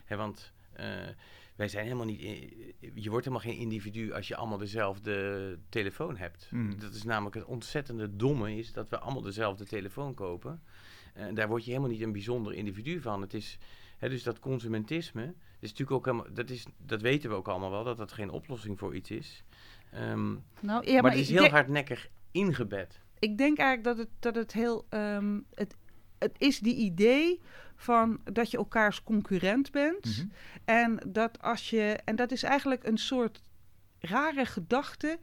Hè? 0.05 0.16
Want 0.16 0.53
eh, 0.73 0.87
wij 1.57 1.69
zijn 1.69 1.85
helemaal 1.85 2.07
niet, 2.07 2.21
i- 2.21 2.75
je 2.95 3.11
wordt 3.11 3.25
helemaal 3.27 3.47
geen 3.51 3.59
individu 3.61 4.12
als 4.12 4.29
je 4.29 4.37
allemaal 4.37 4.59
dezelfde 4.59 5.59
telefoon 5.69 6.16
hebt. 6.16 6.49
Mhm. 6.51 6.79
Dat 6.79 6.95
is 6.95 7.03
namelijk 7.03 7.35
het 7.35 7.45
ontzettende 7.45 8.16
domme 8.16 8.57
is 8.57 8.73
dat 8.73 8.88
we 8.88 8.99
allemaal 8.99 9.23
dezelfde 9.23 9.64
telefoon 9.64 10.14
kopen. 10.14 10.62
En 11.14 11.35
daar 11.35 11.49
word 11.49 11.64
je 11.64 11.71
helemaal 11.71 11.90
niet 11.93 12.03
een 12.03 12.12
bijzonder 12.12 12.53
individu 12.55 13.01
van. 13.01 13.21
Het 13.21 13.35
is, 13.35 13.59
hè, 13.99 14.09
dus 14.09 14.23
dat 14.23 14.38
consumentisme, 14.38 15.35
is 15.59 15.69
natuurlijk 15.71 15.90
ook 15.90 16.05
helemaal, 16.05 16.35
dat, 16.35 16.51
is, 16.51 16.66
dat 16.87 17.01
weten 17.01 17.31
we 17.31 17.37
ook 17.37 17.49
allemaal 17.49 17.71
wel, 17.71 17.85
dat 17.85 17.97
dat 17.97 18.12
geen 18.12 18.31
oplossing 18.31 18.79
voor 18.79 18.95
iets 18.95 19.11
is. 19.11 19.43
Ehm, 19.90 20.35
nou, 20.60 20.90
ja, 20.90 21.00
maar, 21.00 21.10
het 21.10 21.21
is 21.21 21.29
heel 21.29 21.40
denk- 21.40 21.52
hardnekkig 21.52 22.08
ingebed. 22.31 23.00
ik 23.19 23.38
denk 23.38 23.58
eigenlijk 23.58 23.96
dat 23.96 24.06
het, 24.06 24.08
dat 24.19 24.35
het 24.35 24.52
heel. 24.52 24.87
ehm, 24.88 25.40
het, 25.54 25.77
het 26.19 26.35
is 26.38 26.58
die 26.58 26.75
idee 26.77 27.40
van 27.77 28.21
dat 28.25 28.50
je 28.50 28.56
elkaars 28.56 29.02
concurrent 29.02 29.71
bent. 29.71 30.04
Mhm. 30.04 30.27
En 30.65 30.98
dat 31.06 31.42
als 31.42 31.71
je. 31.71 31.98
En 32.04 32.17
dat 32.17 32.33
is 32.33 32.42
eigenlijk 32.42 32.85
een 32.85 32.98
soort 32.98 33.42
rare 33.98 34.44
gedachte 34.44 35.19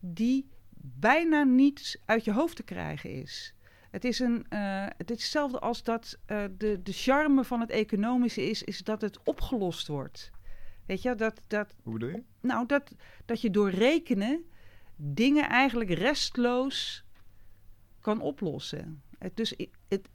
die 0.00 0.48
bijna 0.80 1.42
niet 1.42 2.00
uit 2.04 2.24
je 2.24 2.32
hoofd 2.32 2.56
te 2.56 2.62
krijgen 2.62 3.10
is. 3.10 3.54
Het 3.90 4.04
is, 4.04 4.18
een, 4.18 4.46
eh, 4.48 4.86
het 4.96 5.10
is 5.10 5.16
hetzelfde 5.16 5.58
als 5.58 5.82
dat 5.82 6.18
eh, 6.26 6.44
de, 6.56 6.82
de 6.82 6.92
charme 6.92 7.44
van 7.44 7.60
het 7.60 7.70
economische 7.70 8.50
is, 8.50 8.62
is 8.62 8.78
dat 8.78 9.00
het 9.00 9.18
opgelost 9.24 9.86
wordt. 9.86 10.30
Weet 10.88 11.02
je, 11.02 11.14
dat, 11.14 11.40
dat, 11.46 11.74
Hoe 11.82 11.92
bedoel 11.92 12.08
je? 12.08 12.22
nou, 12.40 12.66
dat, 12.66 12.94
dat 13.24 13.40
je 13.40 13.50
door 13.50 13.70
rekenen 13.70 14.44
dingen 14.96 15.48
eigenlijk 15.48 15.90
restloos 15.90 17.04
kan 18.00 18.20
oplossen. 18.20 19.02
Het, 19.18 19.36
dus 19.36 19.54
het, 19.88 20.08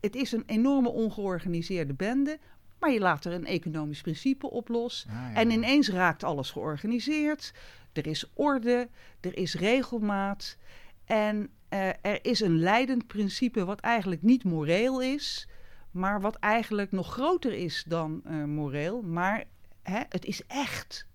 het 0.00 0.14
is 0.14 0.32
een 0.32 0.42
enorme 0.46 0.88
ongeorganiseerde 0.88 1.94
bende, 1.94 2.38
maar 2.78 2.90
je 2.90 2.98
laat 2.98 3.24
er 3.24 3.32
een 3.32 3.46
economisch 3.46 4.00
principe 4.00 4.50
op 4.50 4.68
los. 4.68 5.06
Ah, 5.08 5.14
ja. 5.14 5.34
En 5.34 5.50
ineens 5.50 5.88
raakt 5.88 6.24
alles 6.24 6.50
georganiseerd. 6.50 7.52
Er 7.92 8.06
is 8.06 8.30
orde, 8.34 8.88
er 9.20 9.36
is 9.36 9.54
regelmaat. 9.54 10.56
En 11.04 11.50
eh, 11.68 11.88
er 11.88 12.24
is 12.24 12.40
een 12.40 12.58
leidend 12.58 13.06
principe 13.06 13.64
wat 13.64 13.80
eigenlijk 13.80 14.22
niet 14.22 14.44
moreel 14.44 15.02
is, 15.02 15.48
maar 15.90 16.20
wat 16.20 16.36
eigenlijk 16.36 16.92
nog 16.92 17.12
groter 17.12 17.52
is 17.52 17.84
dan 17.88 18.20
eh, 18.24 18.44
moreel. 18.44 19.02
Maar 19.02 19.44
hè, 19.90 20.00
het 20.08 20.24
is 20.24 20.46
echt. 20.46 21.06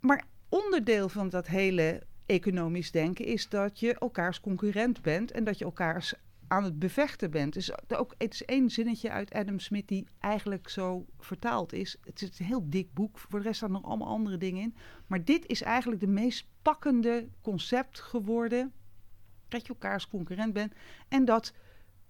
Maar 0.00 0.24
onderdeel 0.48 1.08
van 1.08 1.28
dat 1.28 1.46
hele 1.46 2.02
economisch 2.26 2.90
denken 2.90 3.24
is 3.24 3.48
dat 3.48 3.80
je 3.80 3.98
elkaars 3.98 4.40
concurrent 4.40 5.02
bent 5.02 5.30
en 5.30 5.44
dat 5.44 5.58
je 5.58 5.64
elkaars 5.64 6.14
aan 6.48 6.64
het 6.64 6.78
bevechten 6.78 7.30
bent. 7.30 7.52
Dus 7.52 7.88
ook, 7.88 8.14
het 8.18 8.34
is 8.34 8.44
één 8.44 8.70
zinnetje 8.70 9.10
uit 9.10 9.32
Adam 9.32 9.58
Smith 9.58 9.88
die 9.88 10.06
eigenlijk 10.20 10.68
zo 10.68 11.06
vertaald 11.18 11.72
is. 11.72 11.96
Het 12.04 12.22
is 12.22 12.38
een 12.38 12.46
heel 12.46 12.70
dik 12.70 12.94
boek, 12.94 13.18
voor 13.18 13.38
de 13.38 13.44
rest 13.44 13.56
staan 13.56 13.72
nog 13.72 13.84
allemaal 13.84 14.08
andere 14.08 14.36
dingen 14.36 14.62
in. 14.62 14.76
Maar 15.06 15.24
dit 15.24 15.46
is 15.46 15.62
eigenlijk 15.62 16.00
de 16.00 16.06
meest 16.06 16.46
pakkende 16.62 17.28
concept 17.40 18.00
geworden. 18.00 18.72
Dat 19.48 19.62
je 19.62 19.68
elkaars 19.68 20.08
concurrent 20.08 20.52
bent 20.52 20.72
en 21.08 21.24
dat 21.24 21.52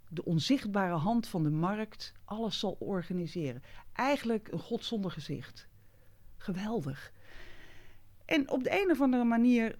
de 0.09 0.25
onzichtbare 0.25 0.95
hand 0.95 1.29
van 1.29 1.43
de 1.43 1.51
markt 1.51 2.13
alles 2.25 2.59
zal 2.59 2.77
organiseren. 2.79 3.63
Eigenlijk 3.93 4.49
een 4.53 4.59
god 4.59 4.85
zonder 4.85 5.11
gezicht. 5.11 5.69
Geweldig. 6.37 7.13
En 8.25 8.51
op 8.51 8.63
de 8.65 8.83
een 8.83 8.91
of 8.91 9.01
andere 9.01 9.25
manier 9.25 9.79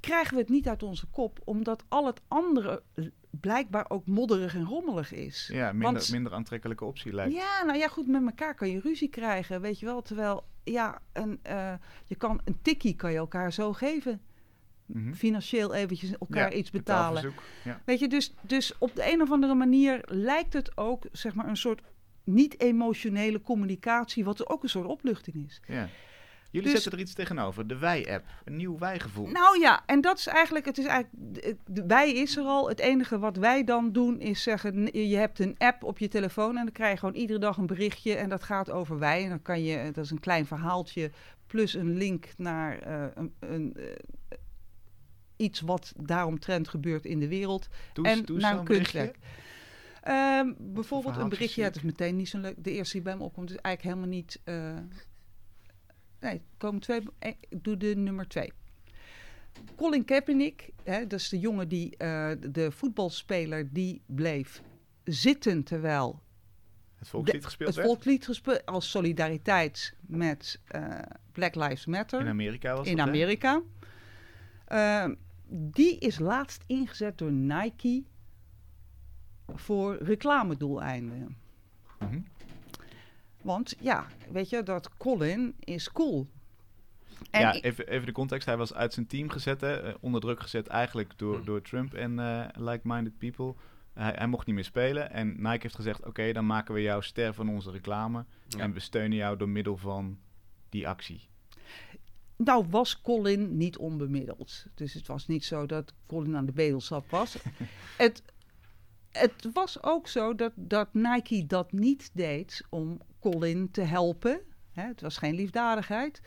krijgen 0.00 0.34
we 0.34 0.40
het 0.40 0.50
niet 0.50 0.68
uit 0.68 0.82
onze 0.82 1.06
kop, 1.06 1.40
omdat 1.44 1.84
al 1.88 2.06
het 2.06 2.20
andere 2.28 2.82
blijkbaar 3.30 3.90
ook 3.90 4.06
modderig 4.06 4.54
en 4.54 4.64
rommelig 4.64 5.12
is. 5.12 5.50
Ja, 5.52 5.72
minder, 5.72 5.92
Want- 5.92 6.10
minder 6.10 6.32
aantrekkelijke 6.32 6.84
optie 6.84 7.14
lijkt. 7.14 7.34
Ja, 7.34 7.62
nou 7.64 7.78
ja, 7.78 7.88
goed, 7.88 8.06
met 8.06 8.22
elkaar 8.22 8.54
kan 8.54 8.70
je 8.70 8.80
ruzie 8.80 9.08
krijgen, 9.08 9.60
weet 9.60 9.78
je 9.80 9.86
wel. 9.86 10.02
Terwijl, 10.02 10.44
ja, 10.64 11.02
een, 11.12 11.38
eh, 11.42 11.74
je 12.06 12.14
kan 12.14 12.40
een 12.44 12.62
tikkie 12.62 12.96
kan 12.96 13.12
je 13.12 13.18
elkaar 13.18 13.52
zo 13.52 13.72
geven. 13.72 14.20
Mhm. 14.92 15.12
Financieel 15.12 15.74
eventjes 15.74 16.12
elkaar 16.18 16.50
Ja, 16.50 16.56
iets 16.56 16.70
betalen. 16.70 17.32
Ja. 17.64 17.80
Weet 17.84 17.98
je, 17.98 18.08
dus, 18.08 18.34
dus 18.40 18.78
op 18.78 18.94
de 18.94 19.12
een 19.12 19.22
of 19.22 19.30
andere 19.30 19.54
manier 19.54 20.00
lijkt 20.04 20.52
het 20.52 20.76
ook, 20.76 21.04
zeg 21.12 21.34
maar, 21.34 21.48
een 21.48 21.56
soort 21.56 21.80
niet-emotionele 22.24 23.40
communicatie, 23.40 24.24
wat 24.24 24.38
er 24.40 24.48
ook 24.48 24.62
een 24.62 24.68
soort 24.68 24.86
opluchting 24.86 25.46
is. 25.46 25.60
Ja. 25.66 25.88
Jullie 26.50 26.70
Dus- 26.72 26.82
zetten 26.82 26.98
er 27.00 27.04
iets 27.04 27.14
tegenover. 27.14 27.66
De 27.66 27.78
wij-app. 27.78 28.24
Een 28.44 28.56
nieuw 28.56 28.78
wij-gevoel. 28.78 29.26
Nou 29.26 29.60
ja, 29.60 29.82
en 29.86 30.00
dat 30.00 30.18
is 30.18 30.26
eigenlijk, 30.26 30.64
het 30.64 30.78
is 30.78 30.84
eigenlijk, 30.84 31.34
de, 31.34 31.56
de- 31.66 31.86
wij 31.86 32.12
is 32.12 32.36
er 32.36 32.44
al. 32.44 32.68
Het 32.68 32.78
enige 32.80 33.18
wat 33.18 33.36
wij 33.36 33.64
dan 33.64 33.92
doen 33.92 34.20
is 34.20 34.42
zeggen, 34.42 34.86
je 35.08 35.16
hebt 35.16 35.38
een 35.38 35.54
app 35.58 35.84
op 35.84 35.98
je 35.98 36.08
telefoon 36.08 36.56
en 36.56 36.64
dan 36.64 36.72
krijg 36.72 36.92
je 36.92 36.98
gewoon 36.98 37.14
iedere 37.14 37.38
dag 37.38 37.56
een 37.56 37.66
berichtje 37.66 38.14
en 38.14 38.28
dat 38.28 38.42
gaat 38.42 38.70
over 38.70 38.98
wij. 38.98 39.22
En 39.22 39.28
dan 39.28 39.42
kan 39.42 39.62
je, 39.64 39.90
dat 39.92 40.04
is 40.04 40.10
een 40.10 40.20
klein 40.20 40.46
verhaaltje 40.46 41.10
plus 41.46 41.74
een 41.74 41.96
link 41.96 42.28
naar 42.36 42.78
eh, 42.78 43.04
een, 43.14 43.32
een, 43.40 43.74
eh, 43.76 43.84
iets 45.40 45.60
wat 45.60 45.92
daaromtrent 45.96 46.68
gebeurt 46.68 47.04
in 47.04 47.18
de 47.20 47.28
wereld. 47.28 47.68
Doe, 47.92 48.06
en 48.06 48.24
doe 48.24 48.38
naar 48.38 48.58
een 48.58 48.64
kunstwerk. 48.64 49.16
Ehm, 50.02 50.52
bijvoorbeeld 50.58 51.16
een 51.16 51.28
berichtje, 51.28 51.60
ja, 51.60 51.66
het 51.66 51.76
is 51.76 51.82
meteen 51.82 52.16
niet 52.16 52.28
zo 52.28 52.38
leuk. 52.38 52.54
De 52.64 52.70
eerste 52.70 52.92
die 52.92 53.02
bij 53.02 53.16
me 53.16 53.22
opkomt 53.22 53.50
is 53.50 53.56
eigenlijk 53.56 53.96
helemaal 53.96 54.16
niet... 54.18 54.40
eh, 54.44 54.78
nee, 56.20 56.40
komen 56.56 56.80
twee... 56.80 57.00
eh, 57.18 57.30
Ik 57.48 57.64
doe 57.64 57.76
de 57.76 57.94
nummer 57.96 58.28
twee. 58.28 58.52
Colin 59.76 60.04
Kaepernick, 60.04 60.68
hè, 60.84 61.06
dat 61.06 61.20
is 61.20 61.28
de 61.28 61.38
jongen 61.38 61.68
die... 61.68 61.96
eh, 61.96 62.30
de 62.50 62.70
voetbalspeler 62.70 63.72
die 63.72 64.02
bleef 64.06 64.62
zitten 65.04 65.62
terwijl 65.64 66.20
Het 66.94 67.08
volkslied 67.08 67.40
de- 67.40 67.46
gespeeld 67.46 67.68
het 67.68 67.76
werd. 67.78 67.88
volkslied 67.88 68.24
gespeeld... 68.24 68.66
als 68.66 68.90
solidariteit 68.90 69.94
met 70.00 70.60
Black 71.32 71.54
Lives 71.54 71.86
Matter 71.86 72.20
In 72.20 72.28
Amerika 72.28 72.74
was 72.76 72.86
in 72.86 72.96
dat? 72.96 73.06
Amerika. 73.08 73.62
Ehm, 74.66 75.14
die 75.50 75.98
is 75.98 76.18
laatst 76.18 76.62
ingezet 76.66 77.18
door 77.18 77.32
Nike 77.32 78.04
voor 79.54 79.96
reclamedoeleinden. 79.96 81.36
Mhm. 81.98 82.20
Want 83.42 83.74
ja, 83.80 84.06
weet 84.32 84.48
je, 84.48 84.62
dat 84.62 84.96
Colin 84.96 85.54
is 85.58 85.92
cool. 85.92 86.26
En 87.30 87.40
ja, 87.40 87.52
even, 87.52 87.88
even 87.88 88.06
de 88.06 88.12
context. 88.12 88.46
Hij 88.46 88.56
was 88.56 88.74
uit 88.74 88.92
zijn 88.94 89.06
team 89.06 89.28
gezet, 89.28 89.60
hè, 89.60 89.80
eh, 89.80 89.94
onder 90.00 90.20
druk 90.20 90.40
gezet 90.40 90.66
eigenlijk 90.66 91.18
door, 91.18 91.38
Hm. 91.38 91.44
door 91.44 91.62
Trump 91.62 91.94
en 91.94 92.18
eh, 92.18 92.46
like-minded 92.54 93.18
people. 93.18 93.54
Hij, 93.92 94.12
hij 94.16 94.26
mocht 94.26 94.46
niet 94.46 94.54
meer 94.54 94.64
spelen 94.64 95.10
en 95.10 95.28
Nike 95.36 95.58
heeft 95.60 95.74
gezegd, 95.74 96.06
oké, 96.06 96.32
dan 96.32 96.46
maken 96.46 96.74
we 96.74 96.82
jou 96.82 97.02
ster 97.02 97.34
van 97.34 97.48
onze 97.48 97.70
reclame. 97.70 98.24
Ja. 98.48 98.58
En 98.58 98.72
we 98.72 98.80
steunen 98.80 99.16
jou 99.16 99.36
door 99.36 99.48
middel 99.48 99.76
van 99.76 100.18
die 100.68 100.88
actie. 100.88 101.28
Nou 102.44 102.66
was 102.70 103.00
Colin 103.00 103.56
niet 103.56 103.76
onbemiddeld. 103.76 104.66
Dus 104.74 104.94
het 104.94 105.06
was 105.06 105.26
niet 105.26 105.44
zo 105.44 105.66
dat 105.66 105.92
Colin 106.06 106.36
aan 106.36 106.46
de 106.46 106.52
bedelsap 106.52 107.10
was. 107.10 107.36
het, 107.96 108.22
het 109.10 109.48
was 109.52 109.82
ook 109.82 110.08
zo 110.08 110.34
dat, 110.34 110.52
dat 110.54 110.94
Nike 110.94 111.46
dat 111.46 111.72
niet 111.72 112.10
deed 112.12 112.64
om 112.68 113.00
Colin 113.18 113.70
te 113.70 113.80
helpen. 113.80 114.40
Hè, 114.72 114.82
het 114.82 115.00
was 115.00 115.16
geen 115.16 115.34
liefdadigheid. 115.34 116.20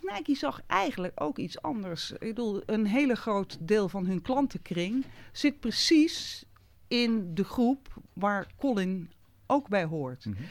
Nike 0.00 0.34
zag 0.34 0.62
eigenlijk 0.66 1.20
ook 1.20 1.38
iets 1.38 1.62
anders. 1.62 2.12
Ik 2.12 2.18
bedoel, 2.18 2.62
een 2.66 2.86
hele 2.86 3.14
groot 3.14 3.56
deel 3.60 3.88
van 3.88 4.06
hun 4.06 4.22
klantenkring 4.22 5.04
zit 5.32 5.60
precies 5.60 6.44
in 6.88 7.34
de 7.34 7.44
groep 7.44 8.02
waar 8.12 8.46
Colin 8.56 9.10
ook 9.46 9.68
bij 9.68 9.84
hoort. 9.84 10.24
Mhm. 10.24 10.42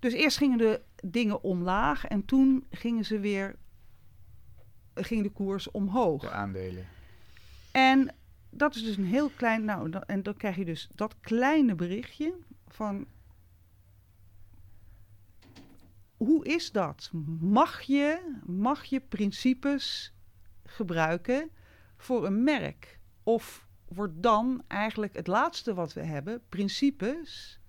Dus 0.00 0.12
eerst 0.12 0.36
gingen 0.36 0.58
de 0.58 0.80
dingen 1.04 1.42
omlaag 1.42 2.04
en 2.04 2.24
toen 2.24 2.66
gingen 2.70 3.04
ze 3.04 3.18
weer 3.18 3.56
ging 4.94 5.22
de 5.22 5.30
koers 5.30 5.70
omhoog. 5.70 6.20
De 6.20 6.30
aandelen. 6.30 6.86
En 7.70 8.14
dat 8.50 8.74
is 8.74 8.84
dus 8.84 8.96
een 8.96 9.04
heel 9.04 9.30
klein. 9.36 9.64
Nou, 9.64 9.92
en 10.06 10.22
dan 10.22 10.36
krijg 10.36 10.56
je 10.56 10.64
dus 10.64 10.88
dat 10.94 11.20
kleine 11.20 11.74
berichtje 11.74 12.34
van. 12.68 13.06
Hoe 16.16 16.44
is 16.44 16.72
dat? 16.72 17.10
Mag 17.40 17.80
je, 17.80 18.36
mag 18.46 18.84
je 18.84 19.00
principes 19.00 20.14
gebruiken 20.64 21.50
voor 21.96 22.26
een 22.26 22.44
merk? 22.44 22.98
Of 23.22 23.66
wordt 23.88 24.22
dan 24.22 24.62
eigenlijk 24.68 25.16
het 25.16 25.26
laatste 25.26 25.74
wat 25.74 25.92
we 25.92 26.02
hebben, 26.02 26.42
principes, 26.48 27.60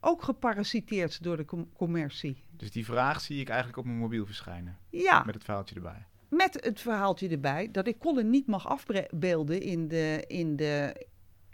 ook 0.00 0.22
geparasiteerd 0.22 1.22
door 1.22 1.36
de 1.36 1.44
com- 1.44 1.72
commercie? 1.72 2.44
Dus 2.50 2.70
die 2.70 2.84
vraag 2.84 3.20
zie 3.20 3.40
ik 3.40 3.48
eigenlijk 3.48 3.78
op 3.78 3.84
mijn 3.84 3.98
mobiel 3.98 4.26
verschijnen. 4.26 4.78
Ja. 4.90 5.22
Met 5.24 5.34
het 5.34 5.44
verhaaltje 5.44 5.74
erbij. 5.74 6.06
Met 6.28 6.64
het 6.64 6.80
verhaaltje 6.80 7.28
erbij 7.28 7.70
dat 7.70 7.86
ik 7.86 7.98
Colin 7.98 8.30
niet 8.30 8.46
mag 8.46 8.66
afbeelden 8.66 9.60
in 9.60 9.88
de, 9.88 10.24
in 10.26 10.56
de, 10.56 11.06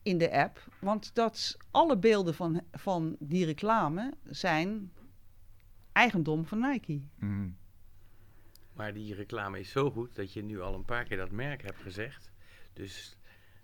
in 0.03 0.19
de 0.19 0.33
app. 0.33 0.67
Want 0.81 1.15
dat 1.15 1.57
alle 1.71 1.99
beelden 1.99 2.35
van, 2.35 2.63
van 2.73 3.17
die 3.19 3.45
reclame 3.45 4.13
zijn 4.25 4.93
eigendom 5.93 6.47
van 6.47 6.59
Nike. 6.61 7.01
Mhm. 7.19 7.49
Maar 8.73 8.95
die 8.95 9.15
reclame 9.15 9.59
is 9.61 9.71
zo 9.71 9.91
goed 9.91 10.15
dat 10.15 10.33
je 10.33 10.43
nu 10.43 10.61
al 10.61 10.75
een 10.75 10.85
paar 10.85 11.05
keer 11.05 11.17
dat 11.17 11.31
merk 11.31 11.63
hebt 11.63 11.81
gezegd. 11.81 12.31
Dus 12.73 13.19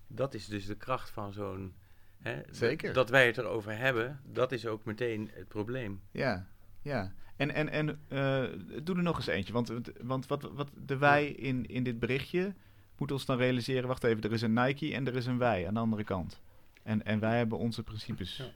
dat 0.06 0.34
is 0.34 0.46
dus 0.46 0.66
de 0.66 0.76
kracht 0.76 1.10
van 1.10 1.32
zo'n. 1.32 1.74
hè, 2.18 2.36
dat- 2.36 2.56
Zeker. 2.56 2.92
Dat 2.92 3.08
wij 3.10 3.26
het 3.26 3.38
erover 3.38 3.76
hebben, 3.78 4.20
dat 4.24 4.52
is 4.52 4.66
ook 4.66 4.84
meteen 4.84 5.30
het 5.32 5.48
probleem. 5.48 6.00
Ja, 6.10 6.46
ja. 6.82 7.12
En, 7.40 7.54
en, 7.54 7.68
en 7.68 8.00
eh, 8.08 8.44
doe 8.82 8.96
er 8.96 9.02
nog 9.02 9.16
eens 9.16 9.26
eentje. 9.26 9.52
Want, 9.52 9.72
want 10.02 10.26
wat, 10.26 10.42
wat 10.42 10.70
de 10.86 10.96
wij 10.96 11.26
in, 11.26 11.66
in 11.66 11.82
dit 11.82 11.98
berichtje 11.98 12.54
moet 12.98 13.12
ons 13.12 13.24
dan 13.24 13.36
realiseren... 13.36 13.88
Wacht 13.88 14.04
even, 14.04 14.22
er 14.22 14.32
is 14.32 14.42
een 14.42 14.52
Nike 14.52 14.94
en 14.94 15.06
er 15.06 15.16
is 15.16 15.26
een 15.26 15.38
wij 15.38 15.66
aan 15.66 15.74
de 15.74 15.80
andere 15.80 16.04
kant. 16.04 16.40
En, 16.82 17.04
en 17.04 17.20
wij 17.20 17.36
hebben 17.36 17.58
onze 17.58 17.82
principes. 17.82 18.36
Ja. 18.36 18.50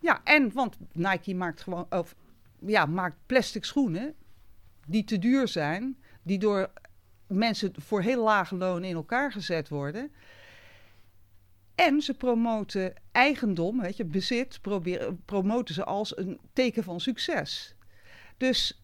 Ja, 0.00 0.20
en 0.24 0.52
want 0.52 0.76
Nike 0.92 1.34
maakt 1.34 1.60
gewoon. 1.60 1.86
Of, 1.90 2.14
ja, 2.66 2.86
maakt 2.86 3.16
plastic 3.26 3.64
schoenen 3.64 4.14
die 4.86 5.04
te 5.04 5.18
duur 5.18 5.48
zijn, 5.48 5.98
die 6.22 6.38
door 6.38 6.70
mensen 7.26 7.72
voor 7.76 8.02
heel 8.02 8.24
lage 8.24 8.56
lonen 8.56 8.88
in 8.88 8.94
elkaar 8.94 9.32
gezet 9.32 9.68
worden. 9.68 10.12
En 11.74 12.00
ze 12.00 12.14
promoten 12.14 12.94
eigendom, 13.12 13.80
weet 13.80 13.96
je, 13.96 14.04
bezit, 14.04 14.58
proberen, 14.60 15.22
promoten 15.24 15.74
ze 15.74 15.84
als 15.84 16.16
een 16.16 16.40
teken 16.52 16.84
van 16.84 17.00
succes. 17.00 17.76
Dus 18.38 18.82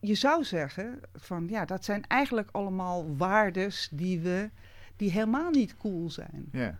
je 0.00 0.14
zou 0.14 0.44
zeggen 0.44 1.00
van 1.14 1.48
ja, 1.48 1.64
dat 1.64 1.84
zijn 1.84 2.06
eigenlijk 2.06 2.48
allemaal 2.52 3.16
waardes 3.16 3.88
die 3.92 4.20
we 4.20 4.50
die 4.96 5.10
helemaal 5.10 5.50
niet 5.50 5.76
cool 5.76 6.10
zijn. 6.10 6.48
Ja. 6.52 6.78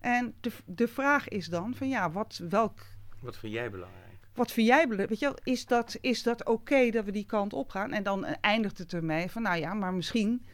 En 0.00 0.34
de, 0.40 0.52
de 0.64 0.88
vraag 0.88 1.28
is 1.28 1.46
dan 1.46 1.74
van 1.74 1.88
ja, 1.88 2.10
wat, 2.10 2.40
welk, 2.48 2.86
Wat 3.20 3.36
vind 3.36 3.52
jij 3.52 3.70
belangrijk? 3.70 4.04
wat 4.34 4.52
vind 4.52 4.66
jij 4.66 4.88
belangrijk? 4.88 5.08
Weet 5.08 5.18
je 5.18 5.26
wel, 5.26 5.54
is 5.54 5.66
dat, 5.66 5.96
is 6.00 6.22
dat 6.22 6.44
oké 6.44 6.90
dat 6.90 7.04
we 7.04 7.10
die 7.10 7.26
kant 7.26 7.52
op 7.52 7.70
gaan? 7.70 7.92
En 7.92 8.02
dan 8.02 8.24
eindigt 8.24 8.78
het 8.78 8.92
ermee 8.92 9.30
van 9.30 9.42
nou 9.42 9.58
ja, 9.58 9.74
maar 9.74 9.94
misschien 9.94 10.46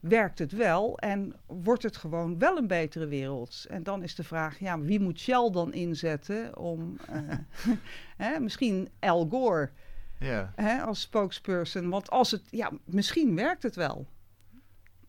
werkt 0.00 0.38
het 0.38 0.52
wel 0.52 0.98
en 0.98 1.34
wordt 1.46 1.82
het 1.82 1.96
gewoon 1.96 2.38
wel 2.38 2.56
een 2.56 2.66
betere 2.66 3.06
wereld. 3.06 3.64
En 3.68 3.82
dan 3.82 4.02
is 4.02 4.14
de 4.14 4.24
vraag, 4.24 4.58
ja, 4.58 4.80
wie 4.80 5.00
moet 5.00 5.18
Shell 5.20 5.50
dan 5.52 5.72
inzetten 5.72 6.56
om, 6.56 6.96
eh, 7.08 7.22
hè, 8.26 8.40
misschien 8.40 8.88
Al 9.00 9.26
Gore 9.30 9.70
Ja. 10.18 10.52
hè, 10.56 10.80
als 10.82 11.00
spokesperson. 11.00 11.88
Want 11.88 12.10
als 12.10 12.30
het, 12.30 12.42
ja, 12.50 12.70
misschien 12.84 13.34
werkt 13.34 13.62
het 13.62 13.74
wel. 13.76 14.06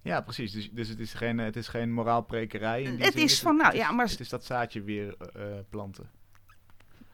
ja, 0.01 0.21
precies. 0.21 0.51
Dus, 0.51 0.69
dus 0.71 0.87
het, 0.89 0.99
is 0.99 1.13
geen, 1.13 1.37
het 1.37 1.55
is 1.55 1.67
geen 1.67 1.93
moraalprekerij. 1.93 2.83
In 2.83 2.95
die 2.95 3.05
Het 3.05 3.13
zin. 3.13 3.23
is 3.23 3.39
van, 3.39 3.55
nou, 3.55 3.65
het 3.67 3.75
is- 3.75 3.81
ja, 3.81 3.91
maar- 3.91 4.07
Het 4.07 4.19
is 4.19 4.29
dat 4.29 4.45
zaadje 4.45 4.81
weer 4.81 5.15
eh, 5.17 5.43
planten. 5.69 6.09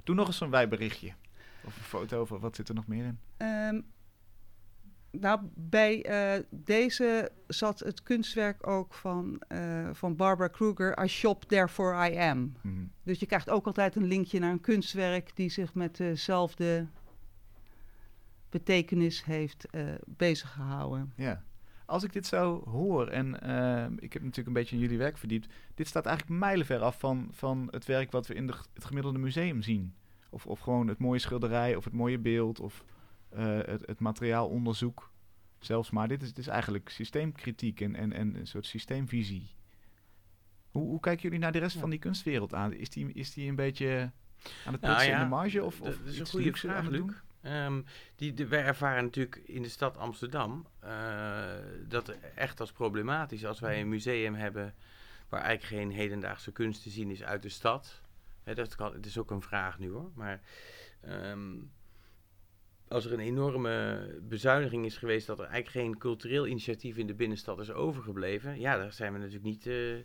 Doe 0.04 0.16
nog 0.16 0.28
eens 0.28 0.38
zo'n 0.38 0.50
wij 0.50 0.68
berichtje. 0.68 1.14
Of 1.66 1.78
een 1.78 1.84
foto, 1.84 2.22
of 2.22 2.30
wat 2.30 2.56
zit 2.56 2.70
er 2.70 2.76
nog 2.76 2.88
meer 2.88 3.06
in? 3.06 3.20
Ehm, 3.38 3.82
nou, 5.20 5.40
bij 5.54 6.04
eh, 6.04 6.44
deze 6.50 7.32
zat 7.48 7.80
het 7.80 8.04
kunstwerk 8.04 8.68
ook 8.68 8.94
van, 8.94 9.42
eh, 9.48 9.90
van 9.92 10.16
Barbara 10.16 10.48
Kruger, 10.48 11.04
I 11.04 11.08
shop, 11.08 11.44
therefore 11.44 12.10
I 12.10 12.18
am. 12.18 12.54
Mhm. 12.62 12.74
Dus 13.04 13.20
je 13.20 13.26
krijgt 13.26 13.50
ook 13.50 13.66
altijd 13.66 13.96
een 13.96 14.06
linkje 14.06 14.40
naar 14.40 14.52
een 14.52 14.62
kunstwerk 14.62 15.36
die 15.36 15.50
zich 15.50 15.74
met 15.74 15.98
dezelfde 15.98 16.88
betekenis 18.50 19.24
heeft 19.24 19.66
eh 19.70 19.84
bezig 20.06 20.52
gehouden. 20.52 21.14
Ja. 21.16 21.44
Als 21.86 22.04
ik 22.04 22.14
dit 22.14 22.26
zo 22.28 22.64
hoor, 22.70 23.08
en 23.08 23.34
ik 24.00 24.14
heb 24.14 24.22
natuurlijk 24.22 24.48
een 24.48 24.54
beetje 24.54 24.76
in 24.76 24.82
jullie 24.82 24.98
werk 24.98 25.18
verdiept, 25.18 25.54
dit 25.76 25.88
staat 25.88 26.06
eigenlijk 26.06 26.40
mijlenver 26.40 26.80
af 26.80 27.00
van, 27.00 27.28
van 27.32 27.68
het 27.72 27.86
werk 27.86 28.12
wat 28.12 28.28
we 28.28 28.34
in 28.34 28.48
de, 28.48 28.54
het 28.74 28.86
gemiddelde 28.86 29.20
museum 29.20 29.62
zien. 29.62 29.94
Of, 30.30 30.46
of 30.46 30.60
gewoon 30.60 30.88
het 30.88 31.00
mooie 31.00 31.20
schilderij, 31.20 31.76
of 31.76 31.84
het 31.84 31.94
mooie 31.94 32.18
beeld, 32.18 32.60
of 32.60 32.84
het, 33.44 33.88
het 33.88 34.00
materiaalonderzoek 34.00 35.12
zelfs. 35.60 35.90
Maar 35.90 36.08
dit 36.08 36.22
is, 36.22 36.28
dit 36.28 36.38
is 36.38 36.48
eigenlijk 36.48 36.90
systeemkritiek 36.90 37.82
en, 37.82 37.96
en, 37.96 38.14
en 38.14 38.36
een 38.36 38.48
soort 38.48 38.66
systeemvisie. 38.66 39.54
Hoe, 40.72 40.88
hoe 40.88 41.00
kijken 41.00 41.24
jullie 41.24 41.40
naar 41.40 41.52
de 41.52 41.60
rest 41.60 41.74
Ja. 41.74 41.80
van 41.80 41.90
die 41.90 42.00
kunstwereld 42.00 42.54
aan? 42.54 42.74
Is 42.74 42.90
die, 42.90 43.14
is 43.14 43.34
die 43.34 43.50
een 43.50 43.56
beetje 43.56 44.12
aan 44.66 44.74
het 44.74 44.82
Nou 44.82 45.04
in 45.04 45.20
de 45.20 45.26
marge? 45.26 45.64
Of, 45.64 45.78
dat 45.78 45.88
of 45.88 46.00
is 46.06 46.20
een 46.20 46.28
goede 46.28 46.54
vraag, 46.54 46.88
Luc. 46.88 47.12
Ehm, 47.42 47.82
die, 48.16 48.34
de, 48.34 48.48
wij 48.48 48.64
ervaren 48.64 49.04
natuurlijk 49.04 49.36
in 49.36 49.62
de 49.62 49.70
stad 49.70 49.98
Amsterdam 49.98 50.68
eh, 50.80 51.44
dat 51.88 52.10
echt 52.36 52.60
als 52.60 52.72
problematisch 52.72 53.46
als 53.46 53.60
wij 53.60 53.82
een 53.82 53.90
museum 53.90 54.34
hebben 54.36 54.74
waar 55.30 55.42
eigenlijk 55.42 55.82
geen 55.82 55.92
hedendaagse 55.92 56.52
kunst 56.52 56.84
te 56.84 56.90
zien 56.90 57.10
is 57.10 57.24
uit 57.24 57.42
de 57.42 57.50
stad. 57.50 58.02
Hè, 58.44 58.54
dat 58.56 58.76
kan, 58.76 58.94
het 58.94 59.06
is 59.06 59.18
ook 59.18 59.32
een 59.32 59.42
vraag 59.42 59.80
nu 59.80 59.90
hoor. 59.92 60.12
Maar 60.14 60.42
ehm, 61.02 61.54
als 62.88 63.06
er 63.06 63.14
een 63.14 63.20
enorme 63.20 64.06
bezuiniging 64.22 64.86
is 64.86 64.98
geweest 64.98 65.28
dat 65.28 65.40
er 65.40 65.46
eigenlijk 65.46 65.86
geen 65.86 65.98
cultureel 65.98 66.48
initiatief 66.48 66.98
in 66.98 67.08
de 67.08 67.14
binnenstad 67.14 67.60
is 67.60 67.72
overgebleven, 67.72 68.60
ja, 68.60 68.78
daar 68.78 68.94
zijn 68.94 69.14
we 69.14 69.18
natuurlijk 69.20 69.44
niet. 69.46 69.68
eh, 69.68 69.96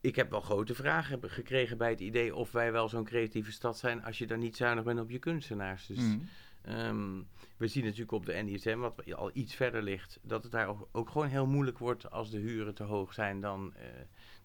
ik 0.00 0.16
heb 0.16 0.30
wel 0.30 0.40
grote 0.40 0.74
vragen 0.74 1.10
hebben 1.10 1.30
gekregen 1.30 1.78
bij 1.78 1.90
het 1.90 2.00
idee 2.00 2.34
of 2.34 2.52
wij 2.52 2.72
wel 2.72 2.88
zo'n 2.88 3.04
creatieve 3.04 3.52
stad 3.52 3.78
zijn 3.78 4.04
als 4.04 4.18
je 4.18 4.26
dan 4.26 4.38
niet 4.38 4.56
zuinig 4.56 4.84
bent 4.84 5.00
op 5.00 5.10
je 5.10 5.18
kunstenaars. 5.18 5.86
Dus 5.86 5.98
Mhm. 5.98 6.18
ehm, 6.62 7.22
we 7.56 7.66
zien 7.66 7.84
natuurlijk 7.84 8.12
op 8.12 8.26
de 8.26 8.32
NISM, 8.32 8.78
wat 8.78 9.12
al 9.14 9.30
iets 9.32 9.54
verder 9.54 9.82
ligt, 9.82 10.18
dat 10.22 10.42
het 10.42 10.52
daar 10.52 10.68
ook, 10.68 10.88
ook 10.92 11.10
gewoon 11.10 11.28
heel 11.28 11.46
moeilijk 11.46 11.78
wordt 11.78 12.10
als 12.10 12.30
de 12.30 12.38
huren 12.38 12.74
te 12.74 12.82
hoog 12.82 13.14
zijn, 13.14 13.40
dan, 13.40 13.74
eh, 13.74 13.86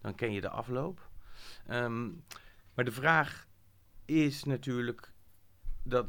dan 0.01 0.15
ken 0.15 0.31
je 0.31 0.41
de 0.41 0.49
afloop. 0.49 1.09
Ehm, 1.67 2.05
maar 2.73 2.85
de 2.85 2.91
vraag 2.91 3.47
is 4.05 4.43
natuurlijk 4.43 5.11
dat 5.83 6.05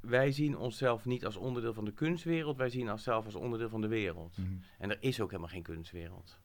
wij 0.00 0.32
zien 0.32 0.56
onszelf 0.58 1.04
niet 1.04 1.24
als 1.24 1.36
onderdeel 1.36 1.74
van 1.74 1.84
de 1.84 1.92
kunstwereld, 1.92 2.56
wij 2.56 2.68
zien 2.70 2.90
onszelf 2.90 3.24
als 3.24 3.34
onderdeel 3.34 3.68
van 3.68 3.80
de 3.80 3.88
wereld. 3.88 4.36
Mhm. 4.38 4.48
En 4.78 4.90
er 4.90 4.96
is 5.00 5.20
ook 5.20 5.28
helemaal 5.30 5.50
geen 5.50 5.62
kunstwereld. 5.62 6.38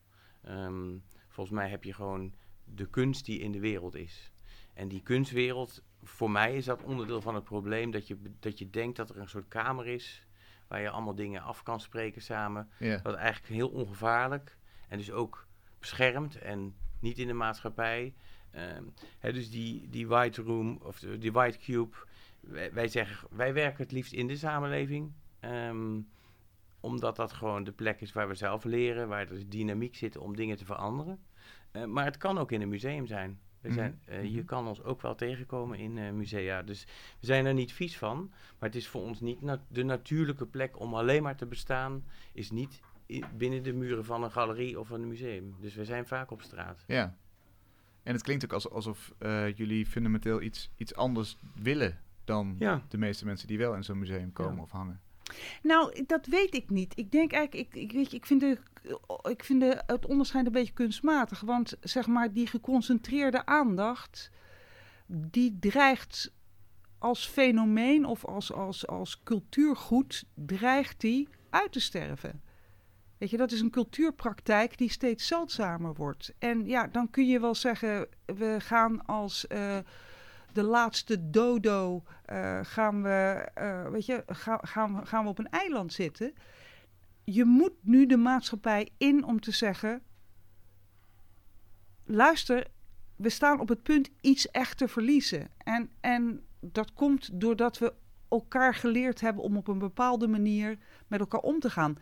Ehm, 0.43 0.97
volgens 1.27 1.55
mij 1.55 1.69
heb 1.69 1.83
je 1.83 1.93
gewoon 1.93 2.33
de 2.63 2.85
kunst 2.89 3.25
die 3.25 3.39
in 3.39 3.51
de 3.51 3.59
wereld 3.59 3.95
is. 3.95 4.31
En 4.73 4.87
die 4.87 5.01
kunstwereld, 5.01 5.83
voor 6.03 6.31
mij 6.31 6.55
is 6.55 6.65
dat 6.65 6.83
onderdeel 6.83 7.21
van 7.21 7.35
het 7.35 7.43
probleem 7.43 7.91
dat 7.91 8.07
je, 8.07 8.17
dat 8.39 8.59
je 8.59 8.69
denkt 8.69 8.97
dat 8.97 9.09
er 9.09 9.17
een 9.17 9.29
soort 9.29 9.47
kamer 9.47 9.87
is 9.87 10.25
waar 10.67 10.81
je 10.81 10.89
allemaal 10.89 11.15
dingen 11.15 11.41
af 11.41 11.63
kan 11.63 11.79
spreken 11.79 12.21
samen. 12.21 12.69
Ja. 12.79 12.99
Wat 13.01 13.13
eigenlijk 13.15 13.53
heel 13.53 13.69
ongevaarlijk 13.69 14.57
en 14.87 14.97
dus 14.97 15.11
ook 15.11 15.47
beschermd 15.79 16.35
en 16.37 16.75
niet 16.99 17.17
in 17.17 17.27
de 17.27 17.33
maatschappij. 17.33 18.13
Ehm, 18.51 18.83
hè, 19.19 19.33
dus 19.33 19.49
die, 19.49 19.89
die 19.89 20.07
white 20.07 20.41
room 20.41 20.77
of 20.83 20.99
de- 20.99 21.17
die 21.17 21.31
white 21.31 21.57
cube, 21.57 21.95
wij, 22.47 22.73
wij 22.73 22.87
zeggen 22.87 23.27
wij 23.31 23.53
werken 23.53 23.83
het 23.83 23.91
liefst 23.91 24.13
in 24.13 24.27
de 24.27 24.35
samenleving. 24.37 25.11
Ehm, 25.39 25.99
omdat 26.79 27.15
dat 27.15 27.33
gewoon 27.33 27.63
de 27.63 27.71
plek 27.71 28.01
is 28.01 28.13
waar 28.13 28.27
we 28.27 28.35
zelf 28.35 28.63
leren, 28.63 29.07
waar 29.07 29.31
er 29.31 29.49
dynamiek 29.49 29.95
zit 29.95 30.17
om 30.17 30.35
dingen 30.35 30.57
te 30.57 30.65
veranderen. 30.65 31.19
Eh, 31.71 31.85
maar 31.85 32.05
het 32.05 32.17
kan 32.17 32.37
ook 32.37 32.51
in 32.51 32.61
een 32.61 32.69
museum 32.69 33.07
zijn. 33.07 33.39
We 33.61 33.67
Mhm. 33.69 33.77
zijn 33.77 33.99
eh, 34.05 34.23
Je 34.23 34.37
Mhm. 34.37 34.45
kan 34.45 34.67
ons 34.67 34.83
ook 34.83 35.01
wel 35.01 35.15
tegenkomen 35.15 35.77
in 35.79 35.97
eh, 35.97 36.11
musea. 36.11 36.61
Dus 36.63 36.83
we 37.19 37.25
zijn 37.25 37.45
er 37.45 37.53
niet 37.53 37.73
vies 37.73 37.97
van. 37.97 38.27
Maar 38.59 38.69
het 38.69 38.75
is 38.75 38.87
voor 38.87 39.01
ons 39.01 39.19
niet 39.19 39.41
na- 39.41 39.63
de 39.67 39.83
natuurlijke 39.83 40.45
plek 40.45 40.79
om 40.79 40.93
alleen 40.93 41.23
maar 41.23 41.35
te 41.35 41.45
bestaan. 41.45 42.05
Is 42.33 42.51
niet 42.51 42.79
binnen 43.35 43.63
de 43.63 43.73
muren 43.73 44.05
van 44.05 44.23
een 44.23 44.31
galerie 44.31 44.79
of 44.79 44.89
een 44.89 45.07
museum. 45.07 45.55
Dus 45.59 45.75
we 45.75 45.85
zijn 45.85 46.07
vaak 46.07 46.31
op 46.31 46.41
straat. 46.41 46.83
Ja. 46.87 47.17
En 48.03 48.13
het 48.13 48.23
klinkt 48.23 48.43
ook 48.43 48.53
als, 48.53 48.69
alsof 48.69 49.13
eh, 49.17 49.53
jullie 49.55 49.85
fundamenteel 49.85 50.41
iets, 50.41 50.71
iets 50.77 50.95
anders 50.95 51.37
willen 51.55 51.99
dan 52.25 52.55
Ja. 52.59 52.81
de 52.89 52.97
meeste 52.97 53.25
mensen 53.25 53.47
die 53.47 53.57
wel 53.57 53.75
in 53.75 53.83
zo'n 53.83 53.99
museum 53.99 54.33
komen 54.33 54.55
Ja. 54.55 54.61
of 54.61 54.71
hangen. 54.71 55.01
Nou, 55.61 56.03
dat 56.07 56.25
weet 56.25 56.55
ik 56.55 56.69
niet. 56.69 56.97
Ik 56.97 57.11
denk 57.11 57.31
eigenlijk, 57.31 57.73
ik, 57.75 57.81
ik, 57.81 57.91
weet 57.91 58.11
je, 58.11 58.17
ik 58.17 58.25
vind, 58.25 58.39
de, 58.39 58.57
ik 59.29 59.43
vind 59.43 59.59
de, 59.61 59.83
het 59.85 60.05
onderscheid 60.05 60.45
een 60.45 60.51
beetje 60.51 60.73
kunstmatig. 60.73 61.39
Want 61.41 61.77
zeg 61.81 62.07
maar, 62.07 62.33
die 62.33 62.47
geconcentreerde 62.47 63.45
aandacht, 63.45 64.31
die 65.07 65.57
dreigt 65.59 66.33
als 66.97 67.27
fenomeen 67.27 68.05
of 68.05 68.25
als, 68.25 68.53
als, 68.53 68.87
als 68.87 69.23
cultuurgoed, 69.23 70.23
dreigt 70.35 70.99
die 71.01 71.27
uit 71.49 71.71
te 71.71 71.79
sterven. 71.79 72.41
Weet 73.17 73.29
je, 73.29 73.37
dat 73.37 73.51
is 73.51 73.61
een 73.61 73.69
cultuurpraktijk 73.69 74.77
die 74.77 74.91
steeds 74.91 75.27
zeldzamer 75.27 75.93
wordt. 75.93 76.33
En 76.39 76.65
ja, 76.65 76.87
dan 76.87 77.09
kun 77.09 77.27
je 77.27 77.39
wel 77.39 77.55
zeggen, 77.55 78.07
we 78.25 78.55
gaan 78.59 79.05
als 79.05 79.47
eh, 79.47 79.77
de 80.53 80.63
laatste 80.63 81.29
dodo, 81.29 82.03
eh, 82.25 82.59
gaan, 82.63 83.03
we, 83.03 83.49
eh, 83.53 83.89
weet 83.89 84.05
je, 84.05 84.23
ga, 84.27 84.59
gaan, 84.61 84.95
we, 84.95 85.05
gaan 85.05 85.23
we 85.23 85.29
op 85.29 85.39
een 85.39 85.49
eiland 85.49 85.93
zitten. 85.93 86.33
Je 87.23 87.45
moet 87.45 87.73
nu 87.81 88.05
de 88.05 88.17
maatschappij 88.17 88.89
in 88.97 89.23
om 89.25 89.39
te 89.39 89.51
zeggen, 89.51 90.01
luister, 92.03 92.67
we 93.15 93.29
staan 93.29 93.59
op 93.59 93.69
het 93.69 93.83
punt 93.83 94.09
iets 94.21 94.51
echt 94.51 94.77
te 94.77 94.87
verliezen. 94.87 95.47
En, 95.57 95.89
en 95.99 96.45
dat 96.59 96.93
komt 96.93 97.41
doordat 97.41 97.77
we 97.77 97.93
elkaar 98.29 98.75
geleerd 98.75 99.21
hebben 99.21 99.43
om 99.43 99.57
op 99.57 99.67
een 99.67 99.79
bepaalde 99.79 100.27
manier 100.27 100.77
met 101.07 101.19
elkaar 101.19 101.39
om 101.39 101.59
te 101.59 101.69
gaan. 101.69 101.97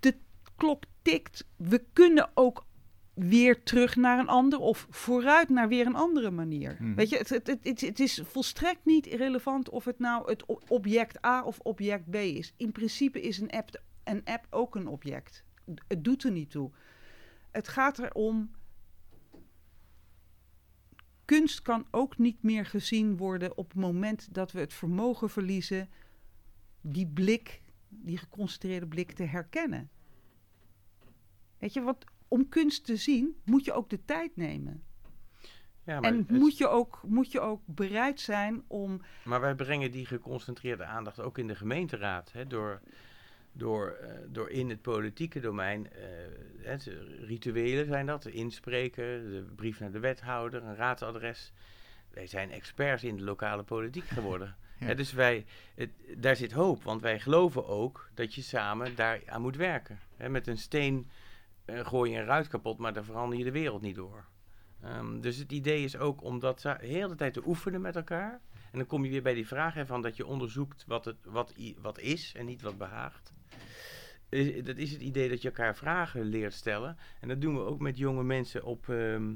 De 0.00 0.16
klok 0.56 0.82
tikt. 1.02 1.46
We 1.56 1.84
kunnen 1.92 2.30
ook 2.34 2.66
weer 3.14 3.62
terug 3.62 3.96
naar 3.96 4.18
een 4.18 4.28
ander 4.28 4.58
of 4.58 4.86
vooruit 4.90 5.48
naar 5.48 5.68
weer 5.68 5.86
een 5.86 5.94
andere 5.94 6.30
manier. 6.30 6.76
Mhm. 6.80 6.94
Weet 6.94 7.08
je, 7.08 7.16
het, 7.16 7.28
het, 7.28 7.46
het, 7.62 7.80
het 7.80 8.00
is 8.00 8.20
volstrekt 8.24 8.84
niet 8.84 9.06
relevant 9.06 9.68
of 9.68 9.84
het 9.84 9.98
nou 9.98 10.30
het 10.30 10.44
object 10.68 11.24
A 11.24 11.42
of 11.42 11.58
object 11.58 12.10
B 12.10 12.14
is. 12.14 12.54
In 12.56 12.72
principe 12.72 13.20
is 13.20 13.38
een 13.38 13.50
app, 13.50 13.82
een 14.04 14.24
app 14.24 14.46
ook 14.50 14.74
een 14.74 14.86
object. 14.86 15.44
Het 15.88 16.04
doet 16.04 16.24
er 16.24 16.30
niet 16.30 16.50
toe. 16.50 16.70
Het 17.50 17.68
gaat 17.68 17.98
erom. 17.98 18.50
Kunst 21.24 21.62
kan 21.62 21.86
ook 21.90 22.18
niet 22.18 22.42
meer 22.42 22.66
gezien 22.66 23.16
worden 23.16 23.56
op 23.56 23.68
het 23.68 23.80
moment 23.80 24.34
dat 24.34 24.52
we 24.52 24.60
het 24.60 24.74
vermogen 24.74 25.30
verliezen 25.30 25.88
die 26.80 27.06
blik, 27.06 27.62
die 27.88 28.18
geconcentreerde 28.18 28.86
blik 28.86 29.12
te 29.12 29.22
herkennen. 29.22 29.90
Weet 31.58 31.72
je, 31.72 31.80
wat 31.80 32.04
om 32.34 32.48
kunst 32.48 32.84
te 32.84 32.96
zien 32.96 33.36
moet 33.44 33.64
je 33.64 33.72
ook 33.72 33.90
de 33.90 34.04
tijd 34.04 34.36
nemen. 34.36 34.82
Ja, 35.84 36.00
maar, 36.00 36.10
en 36.10 36.18
het- 36.18 36.30
moet 36.30 36.58
je, 36.58 36.68
ook, 36.68 37.00
moet 37.06 37.32
je 37.32 37.40
ook 37.40 37.60
bereid 37.64 38.20
zijn 38.20 38.62
om. 38.66 39.00
maar 39.24 39.40
wij 39.40 39.54
brengen 39.54 39.90
die 39.90 40.06
geconcentreerde 40.06 40.84
aandacht 40.84 41.20
ook 41.20 41.38
in 41.38 41.46
de 41.46 41.54
gemeenteraad. 41.54 42.32
Hè, 42.32 42.46
door, 42.46 42.80
door, 43.52 43.88
eh, 43.90 44.10
door 44.28 44.50
in 44.50 44.68
het 44.70 44.82
politieke 44.82 45.40
domein, 45.40 45.90
eh, 45.92 46.02
hè, 46.58 46.78
ze- 46.78 47.16
rituelen 47.26 47.86
zijn 47.86 48.06
dat, 48.06 48.26
inspreken, 48.26 49.04
de 49.30 49.44
brief 49.56 49.80
naar 49.80 49.92
de 49.92 49.98
wethouder, 50.00 50.62
een 50.62 50.76
raadsadres. 50.76 51.52
Wij 52.10 52.26
zijn 52.26 52.50
experts 52.50 53.04
in 53.04 53.16
de 53.16 53.22
lokale 53.24 53.62
politiek 53.62 54.06
geworden. 54.08 54.56
Ja. 54.78 54.86
Hè, 54.86 54.94
dus 54.94 55.12
wij, 55.12 55.44
het, 55.74 55.90
daar 56.16 56.36
zit 56.36 56.52
hoop, 56.52 56.82
want 56.82 57.00
wij 57.00 57.20
geloven 57.20 57.66
ook 57.66 58.08
dat 58.14 58.34
je 58.34 58.42
samen 58.42 58.94
daar 58.96 59.20
aan 59.26 59.42
moet 59.42 59.56
werken. 59.56 59.98
Hè, 60.16 60.28
met 60.28 60.46
een 60.46 60.58
steen 60.58 61.08
eh, 61.08 61.12
gooi 61.66 62.10
je 62.10 62.18
een 62.18 62.24
ruit 62.24 62.48
kapot, 62.48 62.78
maar 62.78 62.92
daar 62.92 63.04
verander 63.04 63.38
je 63.38 63.44
de 63.44 63.50
wereld 63.50 63.82
niet 63.82 63.94
door. 63.94 64.24
Ehm, 64.82 65.20
dus 65.20 65.36
het 65.36 65.52
idee 65.52 65.84
is 65.84 65.96
ook 65.96 66.22
om 66.22 66.38
dat 66.38 66.60
za- 66.60 66.74
de 66.74 66.86
hele 66.86 67.14
tijd 67.14 67.34
te 67.34 67.46
oefenen 67.46 67.80
met 67.80 67.96
elkaar. 67.96 68.40
En 68.52 68.78
dan 68.78 68.86
kom 68.86 69.04
je 69.04 69.10
weer 69.10 69.22
bij 69.22 69.34
die 69.34 69.46
vraag 69.46 69.86
van 69.86 70.02
dat 70.02 70.16
je 70.16 70.26
onderzoekt 70.26 70.84
wat, 70.86 71.04
het, 71.04 71.16
wat, 71.24 71.54
wat 71.78 71.98
is 71.98 72.32
en 72.34 72.46
niet 72.46 72.62
wat 72.62 72.78
behaagt. 72.78 73.32
Eh, 74.28 74.64
dat 74.64 74.76
is 74.76 74.92
het 74.92 75.00
idee 75.00 75.28
dat 75.28 75.42
je 75.42 75.48
elkaar 75.48 75.76
vragen 75.76 76.22
leert 76.24 76.52
stellen. 76.52 76.96
En 77.20 77.28
dat 77.28 77.40
doen 77.40 77.54
we 77.54 77.60
ook 77.60 77.80
met 77.80 77.98
jonge 77.98 78.22
mensen 78.24 78.64
op 78.64 78.88
ehm, 78.88 79.34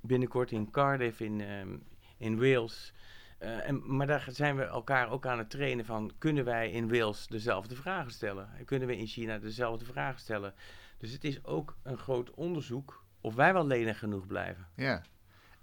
binnenkort 0.00 0.50
in 0.50 0.70
Cardiff 0.70 1.20
in, 1.20 1.40
ehm, 1.40 1.76
in 2.18 2.38
Wales. 2.38 2.92
Eh, 3.38 3.68
en, 3.68 3.96
maar 3.96 4.06
daar 4.06 4.26
zijn 4.30 4.56
we 4.56 4.62
elkaar 4.62 5.10
ook 5.10 5.26
aan 5.26 5.38
het 5.38 5.50
trainen 5.50 5.84
van... 5.84 6.12
kunnen 6.18 6.44
wij 6.44 6.70
in 6.70 6.88
Wales 6.88 7.26
dezelfde 7.26 7.74
vragen 7.74 8.12
stellen? 8.12 8.48
En 8.58 8.64
kunnen 8.64 8.88
we 8.88 8.96
in 8.96 9.06
China 9.06 9.38
dezelfde 9.38 9.84
vragen 9.84 10.20
stellen? 10.20 10.54
Dus 10.96 11.12
het 11.12 11.24
is 11.24 11.44
ook 11.44 11.76
een 11.82 11.98
groot 11.98 12.30
onderzoek 12.30 13.04
of 13.20 13.34
wij 13.34 13.52
wel 13.52 13.66
lenig 13.66 13.98
genoeg 13.98 14.26
blijven. 14.26 14.66
Ja. 14.76 15.02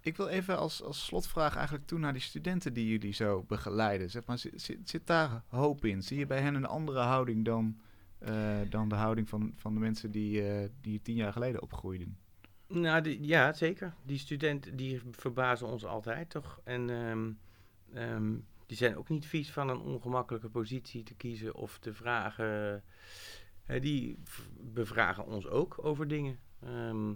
Ik 0.02 0.18
wil 0.18 0.28
even 0.28 0.58
als, 0.58 0.82
als 0.84 1.06
slotvraag 1.06 1.56
eigenlijk 1.56 1.88
toe 1.88 2.00
naar 2.00 2.14
die 2.14 2.22
studenten 2.22 2.74
die 2.74 2.88
jullie 2.88 3.14
zo 3.14 3.44
begeleiden. 3.48 4.10
Zeg 4.10 4.26
maar, 4.26 4.38
zit, 4.38 4.62
zit, 4.62 4.90
zit 4.90 5.08
daar 5.08 5.44
hoop 5.48 5.86
in? 5.86 6.02
Zie 6.04 6.18
je 6.18 6.26
bij 6.26 6.42
hen 6.42 6.56
een 6.56 6.66
andere 6.66 7.00
houding 7.00 7.46
dan, 7.46 7.80
eh, 8.18 8.60
dan 8.70 8.90
de 8.90 8.96
houding 8.96 9.30
van, 9.30 9.54
van 9.56 9.74
de 9.74 9.80
mensen 9.80 10.12
die, 10.12 10.48
eh, 10.50 10.70
die 10.82 11.02
tien 11.02 11.16
jaar 11.16 11.32
geleden 11.34 11.62
opgroeiden? 11.62 12.18
Nou, 12.68 13.02
die- 13.02 13.26
ja, 13.26 13.54
zeker. 13.54 13.94
Die 14.06 14.18
studenten 14.18 14.76
die 14.76 15.02
verbazen 15.12 15.68
ons 15.68 15.86
altijd, 15.86 16.30
toch? 16.30 16.60
En 16.64 16.90
ehm, 16.90 17.32
ehm, 17.94 18.34
die 18.66 18.78
zijn 18.78 18.98
ook 18.98 19.10
niet 19.10 19.26
vies 19.26 19.52
van 19.52 19.70
een 19.70 19.80
ongemakkelijke 19.80 20.50
positie 20.50 21.04
te 21.04 21.14
kiezen 21.14 21.56
of 21.56 21.78
te 21.80 21.94
vragen. 21.94 22.84
Die 23.66 24.20
bevragen 24.62 25.26
ons 25.26 25.48
ook 25.48 25.86
over 25.86 26.08
dingen. 26.08 26.40
Ehm, 26.60 27.14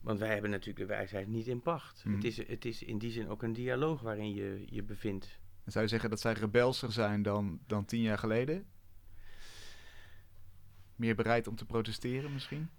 want 0.00 0.18
wij 0.18 0.32
hebben 0.32 0.50
natuurlijk 0.50 0.78
de 0.78 0.94
wijsheid 0.94 1.28
niet 1.28 1.46
in 1.46 1.60
pacht. 1.60 2.04
Mhm. 2.04 2.14
Het, 2.14 2.24
is, 2.24 2.36
het 2.36 2.64
is 2.64 2.82
in 2.82 2.98
die 2.98 3.10
zin 3.10 3.28
ook 3.28 3.42
een 3.42 3.52
dialoog 3.52 4.00
waarin 4.00 4.34
je 4.34 4.64
je 4.66 4.82
bevindt. 4.82 5.38
Zou 5.64 5.84
je 5.84 5.90
zeggen 5.90 6.10
dat 6.10 6.20
zij 6.20 6.32
rebelser 6.32 6.92
zijn 6.92 7.22
dan, 7.22 7.60
dan 7.66 7.84
tien 7.84 8.00
jaar 8.00 8.18
geleden? 8.18 8.66
Meer 10.96 11.14
bereid 11.14 11.46
om 11.46 11.56
te 11.56 11.64
protesteren 11.64 12.32
misschien? 12.32 12.70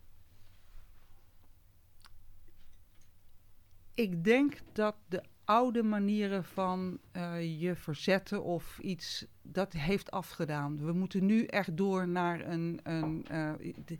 Ik 3.93 4.23
denk 4.23 4.57
dat 4.73 4.95
de 5.07 5.23
oude 5.45 5.83
manieren 5.83 6.43
van 6.43 6.99
eh, 7.11 7.61
je 7.61 7.75
verzetten 7.75 8.43
of 8.43 8.79
iets, 8.79 9.25
dat 9.41 9.73
heeft 9.73 10.11
afgedaan. 10.11 10.85
We 10.85 10.91
moeten 10.91 11.25
nu 11.25 11.45
echt 11.45 11.77
door 11.77 12.07
naar 12.07 12.47
een, 12.47 12.79
een 12.83 13.25
eh, 13.27 13.53
de- 13.85 13.99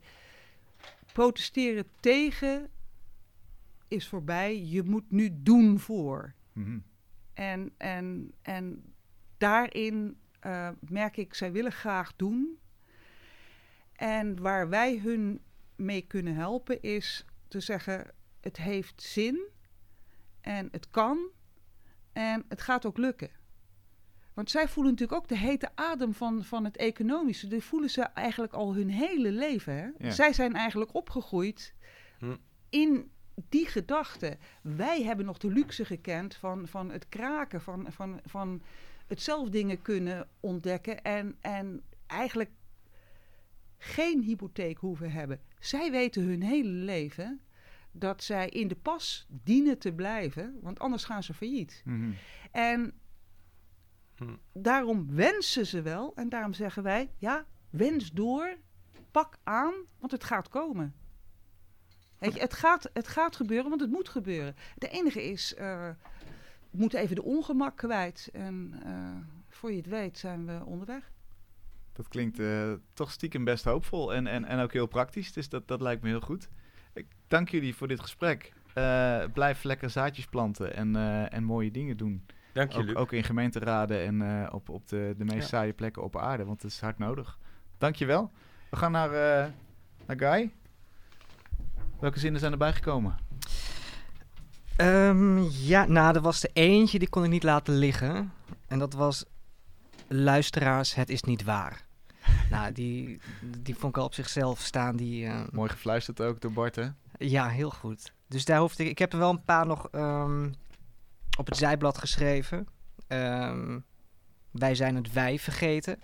protesteren 1.13 1.85
tegen 1.99 2.69
is 3.87 4.07
voorbij. 4.07 4.63
Je 4.65 4.83
moet 4.83 5.11
nu 5.11 5.29
doen 5.33 5.79
voor. 5.79 6.33
Mhm. 6.53 6.79
En, 7.33 7.73
en, 7.77 8.33
en 8.41 8.93
daarin 9.37 10.17
eh, 10.39 10.69
merk 10.79 11.17
ik, 11.17 11.33
zij 11.33 11.51
willen 11.51 11.71
graag 11.71 12.15
doen. 12.15 12.59
En 13.93 14.41
waar 14.41 14.69
wij 14.69 14.97
hun 14.97 15.41
mee 15.75 16.01
kunnen 16.01 16.35
helpen 16.35 16.81
is 16.81 17.25
te 17.47 17.59
zeggen, 17.59 18.11
het 18.39 18.57
heeft 18.57 19.01
zin 19.01 19.53
en 20.45 20.67
het 20.71 20.89
kan 20.89 21.17
en 22.13 22.45
het 22.47 22.61
gaat 22.61 22.85
ook 22.85 22.97
lukken. 22.97 23.29
Want 24.33 24.49
zij 24.49 24.67
voelen 24.67 24.91
natuurlijk 24.91 25.21
ook 25.21 25.27
de 25.27 25.37
hete 25.37 25.69
adem 25.75 26.13
van, 26.13 26.43
van 26.43 26.63
het 26.63 26.77
economische. 26.77 27.47
Die 27.47 27.63
voelen 27.63 27.89
ze 27.89 28.01
eigenlijk 28.01 28.53
al 28.53 28.73
hun 28.73 28.89
hele 28.89 29.31
leven. 29.31 29.73
Hè? 29.73 29.89
Ja. 29.97 30.11
Zij 30.11 30.33
zijn 30.33 30.53
eigenlijk 30.53 30.93
opgegroeid 30.93 31.73
Hm. 32.19 32.35
in 32.69 33.11
die 33.49 33.65
gedachte. 33.65 34.37
Wij 34.61 35.03
hebben 35.03 35.25
nog 35.25 35.37
de 35.37 35.51
luxe 35.51 35.85
gekend 35.85 36.35
van, 36.35 36.67
van 36.67 36.91
het 36.91 37.09
kraken, 37.09 37.61
van, 37.61 37.87
van, 37.89 38.19
van 38.25 38.61
het 39.07 39.21
zelf 39.21 39.49
dingen 39.49 39.81
kunnen 39.81 40.27
ontdekken 40.39 41.01
en, 41.01 41.35
en 41.41 41.81
eigenlijk 42.07 42.51
geen 43.77 44.21
hypotheek 44.21 44.77
hoeven 44.77 45.11
hebben. 45.11 45.41
Zij 45.59 45.91
weten 45.91 46.23
hun 46.23 46.41
hele 46.41 46.69
leven 46.69 47.39
dat 47.97 48.23
zij 48.23 48.49
in 48.49 48.67
de 48.67 48.75
pas 48.75 49.27
dienen 49.29 49.77
te 49.77 49.93
blijven, 49.93 50.57
want 50.61 50.79
anders 50.79 51.03
gaan 51.03 51.23
ze 51.23 51.33
failliet. 51.33 51.81
Mhm. 51.85 52.11
En 52.51 52.93
Hm. 54.15 54.35
daarom 54.53 55.15
wensen 55.15 55.65
ze 55.65 55.81
wel, 55.81 56.15
en 56.15 56.29
daarom 56.29 56.53
zeggen 56.53 56.83
wij, 56.83 57.11
ja, 57.17 57.45
wens 57.69 58.11
door, 58.11 58.57
pak 59.11 59.37
aan, 59.43 59.73
want 59.99 60.11
het 60.11 60.23
gaat 60.23 60.49
komen. 60.49 60.95
Weet 62.17 62.33
je, 62.33 62.39
het 62.39 62.53
gaat, 62.53 62.89
het 62.93 63.07
gaat 63.07 63.35
gebeuren, 63.35 63.69
want 63.69 63.81
het 63.81 63.89
moet 63.89 64.09
gebeuren. 64.09 64.55
De 64.75 64.89
enige 64.89 65.23
is, 65.23 65.53
eh, 65.55 65.89
we 66.71 66.77
moeten 66.77 66.99
even 66.99 67.15
de 67.15 67.23
ongemak 67.23 67.77
kwijt. 67.77 68.29
En 68.33 68.79
eh, 68.83 69.15
voor 69.49 69.71
je 69.71 69.77
het 69.77 69.87
weet 69.87 70.17
zijn 70.17 70.45
we 70.45 70.65
onderweg. 70.65 71.11
Dat 71.93 72.07
klinkt 72.07 72.39
eh, 72.39 72.73
toch 72.93 73.11
stiekem 73.11 73.43
best 73.43 73.63
hoopvol 73.63 74.13
en, 74.13 74.27
en, 74.27 74.45
en 74.45 74.59
ook 74.59 74.73
heel 74.73 74.87
praktisch. 74.87 75.33
Dus 75.33 75.49
dat, 75.49 75.67
dat 75.67 75.81
lijkt 75.81 76.01
me 76.01 76.09
heel 76.09 76.21
goed. 76.21 76.49
Ik 76.95 77.05
dank 77.27 77.49
jullie 77.49 77.75
voor 77.75 77.87
dit 77.87 77.99
gesprek. 77.99 78.53
Eh, 78.73 79.23
blijf 79.33 79.63
lekker 79.63 79.89
zaadjes 79.89 80.25
planten 80.25 80.75
en, 80.75 80.95
eh, 80.95 81.33
en 81.33 81.43
mooie 81.43 81.71
dingen 81.71 81.97
doen. 81.97 82.25
Dank 82.53 82.71
je, 82.71 82.79
Ook, 82.89 82.99
ook 82.99 83.11
in 83.11 83.23
gemeenteraden 83.23 84.05
en 84.05 84.21
eh, 84.21 84.53
op, 84.53 84.69
op 84.69 84.87
de, 84.87 85.13
de 85.17 85.25
meest 85.25 85.41
Ja. 85.41 85.47
saaie 85.47 85.73
plekken 85.73 86.03
op 86.03 86.17
aarde. 86.17 86.45
Want 86.45 86.61
het 86.61 86.71
is 86.71 86.79
hard 86.79 86.97
nodig. 86.97 87.39
Dank 87.77 87.95
je 87.95 88.05
wel. 88.05 88.31
We 88.69 88.77
gaan 88.77 88.91
naar, 88.91 89.09
eh, 89.09 89.51
naar 90.05 90.17
Guy. 90.17 90.51
Welke 91.99 92.19
zinnen 92.19 92.39
zijn 92.39 92.51
erbij 92.51 92.73
gekomen? 92.73 93.17
Ehm, 94.75 95.39
ja, 95.49 95.85
nou, 95.85 96.15
er 96.15 96.21
was 96.21 96.43
er 96.43 96.49
eentje 96.53 96.99
die 96.99 97.09
kon 97.09 97.23
ik 97.23 97.29
niet 97.29 97.43
laten 97.43 97.73
liggen. 97.77 98.31
En 98.67 98.79
dat 98.79 98.93
was... 98.93 99.25
Luisteraars, 100.07 100.95
het 100.95 101.09
is 101.09 101.21
niet 101.23 101.43
waar. 101.43 101.84
nou, 102.51 102.71
die, 102.71 103.19
die 103.57 103.75
vond 103.75 103.95
ik 103.95 103.97
al 104.01 104.05
op 104.05 104.13
zichzelf 104.13 104.59
staan. 104.59 104.95
Die, 104.95 105.25
eh, 105.25 105.41
Mooi 105.51 105.69
gefluisterd 105.69 106.21
ook 106.21 106.41
door 106.41 106.51
Bart, 106.51 106.75
hè? 106.75 106.87
Ja, 107.17 107.47
heel 107.49 107.69
goed. 107.71 108.13
Dus 108.27 108.45
daar 108.45 108.59
hoefde 108.59 108.83
ik... 108.83 108.89
Ik 108.89 108.99
heb 108.99 109.13
er 109.13 109.19
wel 109.19 109.29
een 109.29 109.43
paar 109.43 109.65
nog 109.65 109.87
ehm, 109.91 110.51
op 111.37 111.45
het 111.45 111.57
zijblad 111.57 111.97
geschreven. 111.97 112.67
Ehm, 113.07 113.79
wij 114.51 114.75
zijn 114.75 114.95
het 114.95 115.13
wij 115.13 115.39
vergeten. 115.39 115.99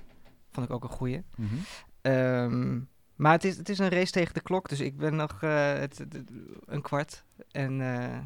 Vond 0.52 0.66
ik 0.68 0.74
ook 0.74 0.84
een 0.84 0.90
goeie. 0.90 1.24
Mhm. 1.36 1.56
Ehm, 2.02 2.80
maar 3.16 3.32
het 3.32 3.44
is, 3.44 3.58
het 3.58 3.70
is 3.70 3.80
een 3.80 3.90
race 3.90 4.12
tegen 4.12 4.34
de 4.34 4.42
klok, 4.42 4.70
dus 4.70 4.80
ik 4.80 4.98
ben 4.98 5.16
nog 5.16 5.44
eh, 5.44 5.74
het, 5.74 5.98
het- 5.98 6.24
een 6.66 6.82
kwart. 6.82 7.24
En 7.52 7.82
eh, 7.82 8.18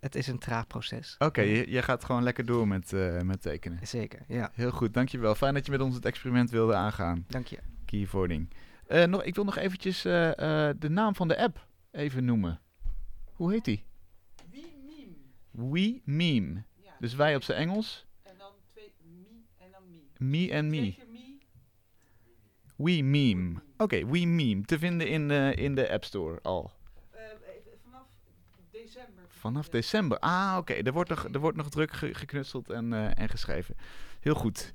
het 0.00 0.14
is 0.14 0.26
een 0.26 0.38
traag 0.38 0.66
proces. 0.66 1.16
Oké, 1.18 1.40
je, 1.40 1.70
je 1.70 1.82
gaat 1.82 2.04
gewoon 2.04 2.22
lekker 2.22 2.46
door 2.46 2.68
met, 2.68 2.92
eh, 2.92 3.20
met 3.20 3.42
tekenen. 3.42 3.86
Zeker, 3.86 4.20
ja. 4.28 4.50
Heel 4.54 4.70
goed, 4.70 4.94
dankjewel. 4.94 5.34
Fijn 5.34 5.54
dat 5.54 5.64
je 5.64 5.70
met 5.70 5.80
ons 5.80 5.94
het 5.94 6.04
experiment 6.04 6.50
wilde 6.50 6.74
aangaan. 6.74 7.24
Dank 7.28 7.46
je. 7.46 7.58
Keyboarding. 7.84 8.48
Eh 8.86 9.04
nog, 9.04 9.22
ik 9.22 9.34
wil 9.34 9.44
nog 9.44 9.56
eventjes 9.56 10.04
eh, 10.04 10.68
eh, 10.68 10.76
de 10.78 10.88
naam 10.88 11.14
van 11.14 11.28
de 11.28 11.38
app 11.38 11.66
even 11.90 12.24
noemen. 12.24 12.60
Hoe 13.32 13.52
heet 13.52 13.64
die? 13.64 13.84
Wie 14.50 14.76
meme? 14.86 15.70
We 15.70 16.00
Meme. 16.04 16.62
Ja. 16.82 16.96
Dus 17.00 17.14
wij 17.14 17.34
op 17.34 17.42
zijn 17.42 17.58
Engels. 17.58 18.06
En 18.22 18.34
dan 18.38 18.52
twee 18.72 18.92
me 19.02 19.24
en 19.58 19.70
dan 19.70 19.82
me. 19.90 20.26
Me 20.26 20.50
en 20.50 20.70
me. 20.70 20.94
We 22.76 23.02
Meme. 23.02 23.62
Oké, 23.76 24.06
We 24.06 24.26
Meme. 24.26 24.62
Te 24.62 24.78
vinden 24.78 25.08
in, 25.08 25.30
eh, 25.30 25.56
in 25.56 25.74
de 25.74 25.90
App 25.92 26.04
Store 26.04 26.38
al. 26.42 26.72
Vanaf 29.44 29.68
december. 29.68 30.18
Ah, 30.18 30.56
oké. 30.58 30.72
Er, 30.72 30.92
wordt 30.92 31.08
nog- 31.10 31.28
er 31.32 31.40
wordt 31.40 31.56
nog 31.56 31.68
druk 31.68 31.92
ge- 31.92 32.14
geknutseld 32.14 32.70
en, 32.70 32.92
eh, 32.92 33.18
en 33.22 33.28
geschreven. 33.28 33.74
Heel 34.20 34.34
goed. 34.34 34.72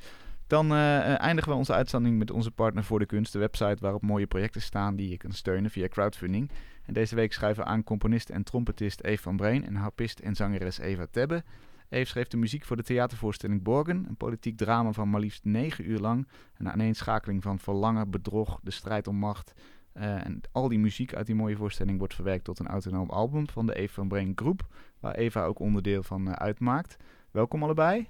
Dan 0.47 0.71
eh, 0.71 0.97
eh, 1.13 1.21
eindigen 1.21 1.51
we 1.51 1.57
onze 1.57 1.73
uitzending 1.73 2.17
met 2.17 2.31
onze 2.31 2.51
partner 2.51 2.83
voor 2.83 2.99
de 2.99 3.05
kunst, 3.05 3.33
de 3.33 3.39
website 3.39 3.77
waarop 3.79 4.01
mooie 4.01 4.27
projecten 4.27 4.61
staan 4.61 4.95
die 4.95 5.09
je 5.09 5.17
kan 5.17 5.31
steunen 5.31 5.71
via 5.71 5.87
crowdfunding. 5.87 6.51
En 6.85 6.93
deze 6.93 7.15
week 7.15 7.33
schrijven 7.33 7.65
aan 7.65 7.83
componist 7.83 8.29
en 8.29 8.43
trompetist 8.43 9.01
Eve 9.03 9.21
van 9.21 9.35
Breen 9.37 9.65
en 9.65 9.75
harpist 9.75 10.19
en 10.19 10.35
zangeres 10.35 10.77
Eva 10.79 11.05
Tebbe. 11.11 11.43
Eve 11.89 12.05
schreef 12.09 12.27
de 12.27 12.37
muziek 12.37 12.65
voor 12.65 12.75
de 12.75 12.83
theatervoorstelling 12.83 13.63
Borgen, 13.63 14.05
een 14.07 14.17
politiek 14.17 14.57
drama 14.57 14.91
van 14.91 15.09
maar 15.09 15.19
liefst 15.19 15.43
negen 15.45 15.89
uur 15.89 15.99
lang. 15.99 16.27
Een 16.57 16.69
aaneenschakeling 16.69 17.43
van 17.43 17.59
verlangen, 17.59 18.09
bedrog, 18.09 18.59
de 18.63 18.71
strijd 18.71 19.07
om 19.07 19.15
macht. 19.15 19.53
Eh, 19.99 20.25
en 20.25 20.41
al 20.51 20.67
die 20.67 20.79
muziek 20.79 21.13
uit 21.13 21.25
die 21.25 21.35
mooie 21.35 21.55
voorstelling 21.55 21.97
wordt 21.97 22.13
verwerkt 22.13 22.43
tot 22.43 22.59
een 22.59 22.67
autonoom 22.67 23.09
album 23.09 23.49
van 23.49 23.65
de 23.65 23.75
Eve 23.75 23.93
van 23.93 24.07
Breen 24.07 24.31
Groep, 24.35 24.67
waar 24.99 25.15
Eva 25.15 25.43
ook 25.43 25.59
onderdeel 25.59 26.03
van 26.03 26.27
eh, 26.27 26.33
uitmaakt. 26.33 26.97
Welkom 27.31 27.63
allebei. 27.63 28.07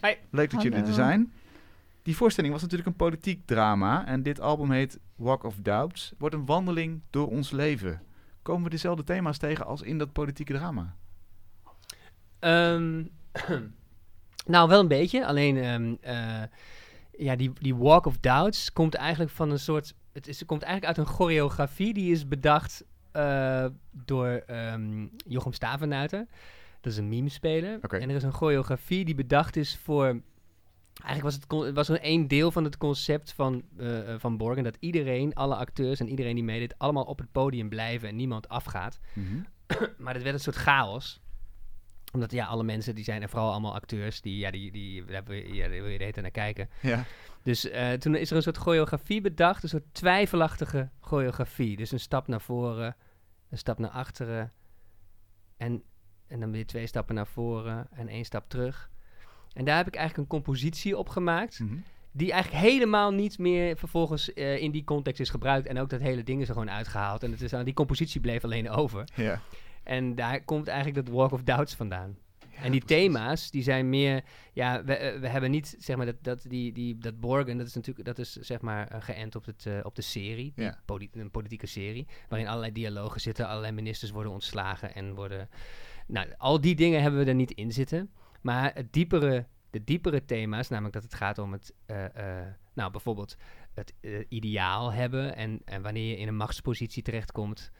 Hi. 0.00 0.14
Leuk 0.30 0.50
dat 0.50 0.62
jullie 0.62 0.78
er 0.78 0.92
zijn. 0.92 1.32
Die 2.02 2.16
voorstelling 2.16 2.52
was 2.52 2.62
natuurlijk 2.62 2.88
een 2.88 2.96
politiek 2.96 3.46
drama 3.46 4.06
en 4.06 4.22
dit 4.22 4.40
album 4.40 4.70
heet 4.70 5.00
Walk 5.16 5.44
of 5.44 5.56
Doubts. 5.56 6.12
Wordt 6.18 6.34
een 6.34 6.46
wandeling 6.46 7.02
door 7.10 7.28
ons 7.28 7.50
leven. 7.50 8.02
Komen 8.42 8.64
we 8.64 8.70
dezelfde 8.70 9.04
thema's 9.04 9.38
tegen 9.38 9.66
als 9.66 9.82
in 9.82 9.98
dat 9.98 10.12
politieke 10.12 10.52
drama? 10.52 10.96
Ehm, 12.38 13.04
nou, 14.54 14.68
wel 14.68 14.80
een 14.80 14.88
beetje. 14.88 15.26
Alleen, 15.26 15.56
ehm, 15.56 15.94
eh, 16.00 16.42
ja, 17.18 17.36
die, 17.36 17.52
die 17.60 17.74
Walk 17.74 18.06
of 18.06 18.18
Doubts 18.18 18.72
komt 18.72 18.94
eigenlijk 18.94 19.30
van 19.30 19.50
een 19.50 19.58
soort... 19.58 19.94
Het 20.12 20.28
is, 20.28 20.44
komt 20.44 20.62
eigenlijk 20.62 20.98
uit 20.98 21.06
een 21.06 21.14
choreografie 21.14 21.94
die 21.94 22.12
is 22.12 22.28
bedacht 22.28 22.84
eh, 23.12 23.66
door 23.90 24.26
ehm, 24.26 25.06
Jochem 25.26 25.52
Stavenuiter. 25.52 26.26
Dat 26.80 26.92
is 26.92 26.98
een 26.98 27.08
meme-speler. 27.08 27.80
En 27.80 28.08
er 28.08 28.16
is 28.16 28.22
een 28.22 28.32
choreografie 28.32 29.04
die 29.04 29.14
bedacht 29.14 29.56
is 29.56 29.76
voor... 29.82 30.20
Eigenlijk 31.02 31.22
was 31.22 31.34
het, 31.34 31.46
con- 31.46 31.74
was 31.74 31.88
een 31.88 32.00
één 32.00 32.28
deel 32.28 32.50
van 32.50 32.64
het 32.64 32.76
concept 32.76 33.32
van, 33.32 33.62
eh, 33.76 34.14
van 34.18 34.36
Borgen... 34.36 34.64
dat 34.64 34.76
iedereen, 34.80 35.34
alle 35.34 35.54
acteurs 35.54 36.00
en 36.00 36.08
iedereen 36.08 36.34
die 36.34 36.44
meedeed... 36.44 36.78
allemaal 36.78 37.04
op 37.04 37.18
het 37.18 37.32
podium 37.32 37.68
blijven 37.68 38.08
en 38.08 38.16
niemand 38.16 38.48
afgaat. 38.48 39.00
Maar 39.98 40.14
het 40.14 40.22
werd 40.22 40.34
een 40.34 40.40
soort 40.40 40.56
chaos. 40.56 41.20
Omdat 42.12 42.32
ja, 42.32 42.46
alle 42.46 42.62
mensen 42.62 42.94
die 42.94 43.04
zijn, 43.04 43.22
en 43.22 43.28
vooral 43.28 43.50
allemaal 43.50 43.74
acteurs, 43.74 44.20
die, 44.20 44.38
ja, 44.38 44.50
die, 44.50 44.72
die, 44.72 45.04
daar 45.04 45.24
wil 45.24 45.36
je, 45.36 45.54
ja, 45.54 45.68
daar 45.68 45.70
wil 45.70 45.88
je 45.88 45.98
de 45.98 46.04
hele 46.04 46.12
tijd 46.12 46.16
naar 46.16 46.30
kijken. 46.30 46.68
Ja. 46.82 47.04
Dus 47.42 47.70
eh, 47.70 47.92
toen 47.92 48.14
is 48.14 48.30
er 48.30 48.36
een 48.36 48.42
soort 48.42 48.56
choreografie 48.56 49.20
bedacht, 49.20 49.62
een 49.62 49.68
soort 49.68 49.94
twijfelachtige 49.94 50.88
choreografie. 51.00 51.76
Dus 51.76 51.92
een 51.92 52.00
stap 52.00 52.28
naar 52.28 52.40
voren, 52.40 52.96
een 53.50 53.58
stap 53.58 53.78
naar 53.78 53.90
achteren. 53.90 54.52
En 55.56 55.82
en 56.28 56.40
dan 56.40 56.52
weer 56.52 56.66
twee 56.66 56.86
stappen 56.86 57.14
naar 57.14 57.26
voren 57.26 57.86
en 57.90 58.08
één 58.08 58.24
stap 58.24 58.48
terug. 58.48 58.90
En 59.52 59.64
daar 59.64 59.76
heb 59.76 59.86
ik 59.86 59.94
eigenlijk 59.94 60.30
een 60.30 60.38
compositie 60.38 60.98
op 60.98 61.08
gemaakt. 61.08 61.60
Mhm. 61.60 61.74
Die 62.12 62.32
eigenlijk 62.32 62.62
helemaal 62.64 63.12
niet 63.12 63.38
meer 63.38 63.76
vervolgens 63.76 64.32
eh, 64.32 64.62
in 64.62 64.70
die 64.70 64.84
context 64.84 65.20
is 65.20 65.30
gebruikt. 65.30 65.66
En 65.66 65.78
ook 65.78 65.90
dat 65.90 66.00
hele 66.00 66.22
ding 66.22 66.40
is 66.40 66.48
er 66.48 66.54
gewoon 66.54 66.70
uitgehaald. 66.70 67.22
En 67.22 67.30
het 67.30 67.40
is, 67.40 67.52
aan 67.52 67.64
die 67.64 67.74
compositie 67.74 68.20
bleef 68.20 68.44
alleen 68.44 68.70
over. 68.70 69.04
Ja. 69.14 69.40
En 69.86 70.14
daar 70.14 70.44
komt 70.44 70.68
eigenlijk 70.68 71.06
dat 71.06 71.14
Walk 71.14 71.32
of 71.32 71.42
Doubts 71.42 71.74
vandaan. 71.74 72.16
Ja, 72.38 72.62
en 72.62 72.70
die 72.70 72.84
precies. 72.84 73.04
thema's, 73.04 73.50
die 73.50 73.62
zijn 73.62 73.88
meer... 73.88 74.24
Ja, 74.52 74.84
we, 74.84 74.96
eh, 74.96 75.20
we 75.20 75.28
hebben 75.28 75.50
niet, 75.50 75.76
zeg 75.78 75.96
maar, 75.96 76.06
dat, 76.06 76.16
dat, 76.20 76.44
die, 76.48 76.72
die, 76.72 76.98
dat 76.98 77.20
Borgen, 77.20 77.58
dat 77.58 77.66
is 77.66 77.74
natuurlijk, 77.74 78.06
dat 78.06 78.18
is 78.18 78.32
zeg 78.32 78.60
maar 78.60 78.88
eh, 78.88 79.02
geënt 79.02 79.36
op, 79.36 79.44
het, 79.44 79.66
eh, 79.66 79.78
op 79.82 79.94
de 79.94 80.02
serie. 80.02 80.52
Ja. 80.56 80.80
een 81.12 81.30
politieke 81.30 81.66
serie. 81.66 82.06
Waarin 82.28 82.48
allerlei 82.48 82.72
dialogen 82.72 83.20
zitten, 83.20 83.48
allerlei 83.48 83.72
ministers 83.72 84.10
worden 84.10 84.32
ontslagen 84.32 84.94
en 84.94 85.14
worden... 85.14 85.48
Nou, 86.06 86.28
al 86.36 86.60
die 86.60 86.74
dingen 86.74 87.02
hebben 87.02 87.20
we 87.20 87.26
er 87.26 87.34
niet 87.34 87.50
in 87.50 87.72
zitten. 87.72 88.10
Maar 88.40 88.74
het 88.74 88.92
diepere, 88.92 89.46
de 89.70 89.84
diepere 89.84 90.24
thema's, 90.24 90.68
namelijk 90.68 90.94
dat 90.94 91.02
het 91.02 91.14
gaat 91.14 91.38
om 91.38 91.52
het... 91.52 91.74
nou, 92.74 92.90
bijvoorbeeld 92.90 93.36
het 93.74 93.94
ideaal 94.28 94.92
hebben 94.92 95.36
en, 95.36 95.60
en 95.64 95.82
wanneer 95.82 96.08
je 96.08 96.16
in 96.16 96.28
een 96.28 96.36
machtspositie 96.36 97.02
terechtkomt... 97.02 97.70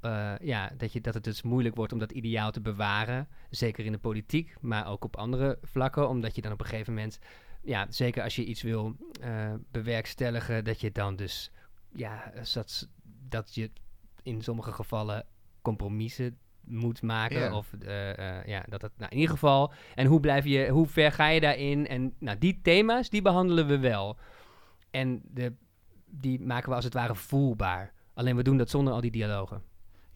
eh, 0.00 0.34
ja, 0.40 0.70
dat, 0.76 0.92
je, 0.92 1.00
dat 1.00 1.14
het 1.14 1.24
dus 1.24 1.42
moeilijk 1.42 1.74
wordt 1.74 1.92
om 1.92 1.98
dat 1.98 2.12
ideaal 2.12 2.50
te 2.50 2.60
bewaren. 2.60 3.28
Zeker 3.50 3.84
in 3.84 3.92
de 3.92 3.98
politiek, 3.98 4.56
maar 4.60 4.86
ook 4.86 5.04
op 5.04 5.16
andere 5.16 5.58
vlakken. 5.62 6.08
Omdat 6.08 6.34
je 6.34 6.42
dan 6.42 6.52
op 6.52 6.60
een 6.60 6.66
gegeven 6.66 6.94
moment, 6.94 7.18
ja, 7.62 7.86
zeker 7.90 8.22
als 8.22 8.36
je 8.36 8.44
iets 8.44 8.62
wil 8.62 8.96
eh, 9.20 9.54
bewerkstelligen, 9.70 10.64
dat 10.64 10.80
je 10.80 10.92
dan 10.92 11.16
dus, 11.16 11.50
ja, 11.94 12.32
dat, 12.52 12.88
dat 13.28 13.54
je 13.54 13.70
in 14.22 14.42
sommige 14.42 14.72
gevallen 14.72 15.26
compromissen 15.62 16.38
moet 16.64 17.02
maken. 17.02 17.52
Of 17.52 17.72
eh, 17.72 18.44
ja, 18.44 18.64
dat 18.68 18.82
het, 18.82 18.92
nou 18.96 19.10
in 19.10 19.18
ieder 19.18 19.32
geval. 19.32 19.72
En 19.94 20.06
hoe 20.06 20.20
blijf 20.20 20.44
je, 20.44 20.68
hoe 20.68 20.86
ver 20.86 21.12
ga 21.12 21.28
je 21.28 21.40
daarin? 21.40 21.86
En 21.86 22.14
nou, 22.18 22.38
die 22.38 22.60
thema's, 22.62 23.10
die 23.10 23.22
behandelen 23.22 23.66
we 23.66 23.78
wel. 23.78 24.18
En 24.90 25.22
de, 25.24 25.52
die 26.06 26.40
maken 26.40 26.68
we 26.68 26.74
als 26.74 26.84
het 26.84 26.94
ware 26.94 27.14
voelbaar. 27.14 27.92
Alleen 28.14 28.36
we 28.36 28.42
doen 28.42 28.56
dat 28.56 28.70
zonder 28.70 28.92
al 28.92 29.00
die 29.00 29.10
dialogen. 29.10 29.62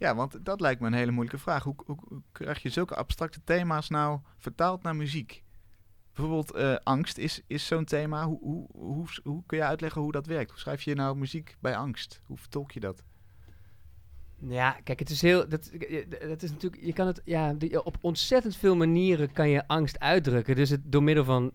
Ja, 0.02 0.14
want 0.14 0.44
dat 0.44 0.60
lijkt 0.60 0.80
me 0.80 0.86
een 0.86 0.92
hele 0.92 1.10
moeilijke 1.10 1.40
vraag. 1.40 1.62
Hoe, 1.62 1.74
hoe, 1.86 2.22
krijg 2.32 2.62
je 2.62 2.68
zulke 2.68 2.94
abstracte 2.94 3.40
thema's 3.44 3.88
nou 3.88 4.20
vertaald 4.38 4.82
naar 4.82 4.96
muziek? 4.96 5.42
Bijvoorbeeld 6.14 6.52
eh, 6.52 6.74
angst 6.82 7.18
is, 7.18 7.42
is 7.46 7.66
zo'n 7.66 7.84
thema. 7.84 8.26
Hoe, 8.26 8.38
hoe, 8.40 8.68
hoe, 8.72 9.06
hoe 9.22 9.42
kun 9.46 9.58
je 9.58 9.64
uitleggen 9.64 10.00
hoe 10.02 10.12
dat 10.12 10.26
werkt? 10.26 10.50
Hoe 10.50 10.58
schrijf 10.58 10.82
je 10.82 10.94
nou 10.94 11.16
muziek 11.16 11.56
bij 11.60 11.76
angst? 11.76 12.20
Hoe 12.24 12.38
vertolk 12.38 12.70
je 12.70 12.80
dat? 12.80 13.02
Ja, 14.48 14.76
kijk, 14.84 14.98
het 14.98 15.10
is 15.10 15.22
heel. 15.22 15.48
Dat, 15.48 15.66
eh, 15.66 16.28
dat 16.28 16.42
is 16.42 16.50
natuurlijk. 16.50 16.82
Je 16.82 16.92
kan 16.92 17.06
het. 17.06 17.20
Ja, 17.24 17.56
op 17.82 17.96
ontzettend 18.00 18.56
veel 18.56 18.76
manieren 18.76 19.32
kan 19.32 19.48
je 19.48 19.68
angst 19.68 19.98
uitdrukken. 19.98 20.56
Dus 20.56 20.70
het 20.70 20.80
door 20.84 21.02
middel 21.02 21.24
van. 21.24 21.52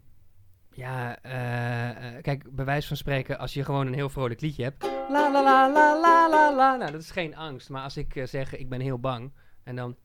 Ja, 0.77 1.21
eh, 1.21 1.89
eh, 2.15 2.21
kijk, 2.23 2.55
bij 2.55 2.65
wijze 2.65 2.87
van 2.87 2.97
spreken, 2.97 3.39
als 3.39 3.53
je 3.53 3.63
gewoon 3.63 3.87
een 3.87 3.93
heel 3.93 4.09
vrolijk 4.09 4.41
liedje 4.41 4.63
hebt. 4.63 4.83
La 4.83 5.31
la 5.31 5.43
la 5.43 5.71
la 5.71 5.99
la 5.99 6.29
la 6.29 6.55
la. 6.55 6.75
Nou, 6.75 6.91
dat 6.91 7.01
is 7.01 7.11
geen 7.11 7.35
angst. 7.35 7.69
Maar 7.69 7.83
als 7.83 7.97
ik 7.97 8.15
eh, 8.15 8.25
zeg, 8.25 8.55
ik 8.55 8.69
ben 8.69 8.79
heel 8.81 8.99
bang. 8.99 9.31
En 9.63 9.75
dan. 9.75 9.95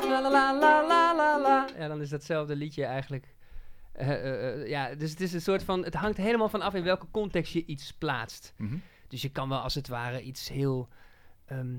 La 0.00 0.20
la 0.22 0.30
la 0.30 0.58
la 0.58 0.86
la 0.86 1.16
la 1.16 1.40
la. 1.40 1.66
Ja, 1.78 1.88
dan 1.88 2.00
is 2.00 2.08
datzelfde 2.08 2.56
liedje 2.56 2.84
eigenlijk. 2.84 3.34
eh, 3.92 4.10
eh, 4.10 4.60
eh, 4.62 4.68
ja, 4.68 4.94
dus 4.94 5.10
het 5.10 5.20
is 5.20 5.32
een 5.32 5.40
soort 5.40 5.62
van. 5.62 5.84
Het 5.84 5.94
hangt 5.94 6.16
helemaal 6.16 6.48
van 6.48 6.62
af 6.62 6.74
in 6.74 6.82
welke 6.82 7.06
context 7.10 7.52
je 7.52 7.64
iets 7.64 7.92
plaatst. 7.92 8.54
Mhm. 8.56 8.76
Dus 9.08 9.22
je 9.22 9.28
kan 9.28 9.48
wel 9.48 9.58
als 9.58 9.74
het 9.74 9.88
ware 9.88 10.22
iets 10.22 10.48
heel. 10.48 10.88
ehm, 11.44 11.76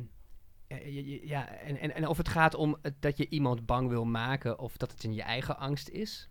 ja, 1.24 1.48
en, 1.48 1.78
en, 1.80 1.96
en 1.96 2.08
of 2.08 2.18
het 2.18 2.28
gaat 2.30 2.54
om 2.56 2.78
het, 2.82 3.02
dat 3.02 3.18
je 3.18 3.30
iemand 3.30 3.66
bang 3.66 3.90
wil 3.90 4.06
maken 4.06 4.60
of 4.60 4.78
dat 4.78 4.92
het 4.92 5.04
in 5.04 5.14
je 5.14 5.22
eigen 5.22 5.58
angst 5.58 5.90
is. 5.90 6.29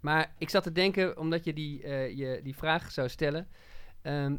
Maar 0.00 0.34
ik 0.38 0.50
zat 0.50 0.62
te 0.62 0.72
denken, 0.72 1.18
omdat 1.18 1.44
je 1.44 1.52
die, 1.52 1.82
eh, 1.82 2.16
je 2.16 2.40
die 2.42 2.56
vraag 2.56 2.90
zou 2.92 3.08
stellen. 3.08 3.48
ehm, 4.02 4.36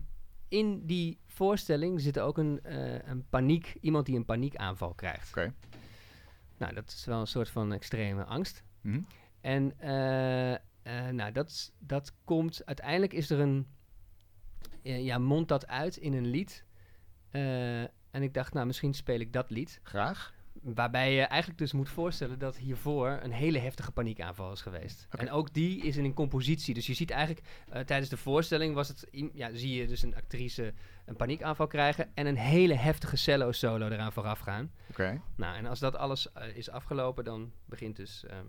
in 0.48 0.86
die 0.86 1.20
voorstelling 1.26 2.02
zit 2.02 2.20
ook 2.20 2.38
een, 2.38 2.60
eh, 2.64 3.08
een 3.08 3.26
paniek, 3.30 3.78
iemand 3.82 4.06
die 4.06 4.16
een 4.16 4.26
paniekaanval 4.26 4.94
krijgt. 4.94 5.30
Oké. 5.30 5.54
Nou, 6.58 6.74
dat 6.74 6.88
is 6.88 7.06
wel 7.06 7.20
een 7.20 7.28
soort 7.28 7.50
van 7.50 7.74
extreme 7.74 8.24
angst. 8.24 8.64
Mhm. 8.82 9.02
En 9.42 9.80
eh, 9.80 11.10
nou, 11.10 11.32
dat, 11.32 11.74
dat 11.80 12.14
komt, 12.24 12.66
uiteindelijk 12.66 13.14
is 13.14 13.30
er 13.30 13.40
een, 13.40 13.68
ja, 14.82 15.18
mondt 15.18 15.50
dat 15.50 15.68
uit 15.68 15.98
in 15.98 16.14
een 16.14 16.28
lied. 16.28 16.66
En 18.12 18.24
ik 18.24 18.34
dacht, 18.34 18.54
nou, 18.54 18.66
misschien 18.66 18.94
speel 18.94 19.20
ik 19.20 19.34
dat 19.34 19.50
lied. 19.50 19.80
Graag. 19.84 20.34
Waarbij 20.62 21.14
je 21.14 21.22
eigenlijk 21.22 21.60
dus 21.60 21.72
moet 21.74 21.90
voorstellen 21.90 22.40
dat 22.40 22.58
hiervoor 22.58 23.20
een 23.22 23.32
hele 23.32 23.58
heftige 23.60 23.92
paniekaanval 23.92 24.52
is 24.52 24.62
geweest. 24.62 25.08
En 25.10 25.32
ook 25.32 25.54
die 25.54 25.82
is 25.82 25.98
in 25.98 26.06
een 26.06 26.14
compositie. 26.14 26.74
Dus 26.74 26.88
je 26.88 26.94
ziet 26.94 27.10
eigenlijk, 27.12 27.46
eh, 27.70 27.82
tijdens 27.82 28.10
de 28.10 28.18
voorstelling 28.18 28.74
was 28.76 28.88
het, 28.88 29.08
ja, 29.34 29.50
zie 29.54 29.76
je 29.76 29.88
dus 29.88 30.02
een 30.02 30.16
actrice 30.16 30.74
een 31.06 31.16
paniekaanval 31.16 31.68
krijgen 31.68 32.12
en 32.14 32.26
een 32.26 32.38
hele 32.38 32.74
heftige 32.74 33.16
cello 33.16 33.52
solo 33.52 33.88
eraan 33.88 34.12
vooraf 34.14 34.40
gaan. 34.40 34.72
Oké. 34.90 35.22
Nou, 35.36 35.58
en 35.58 35.66
als 35.66 35.80
dat 35.80 35.96
alles 35.96 36.32
eh, 36.32 36.56
is 36.56 36.70
afgelopen, 36.70 37.24
dan 37.24 37.52
begint 37.66 37.96
dus 37.96 38.26
ehm, 38.26 38.46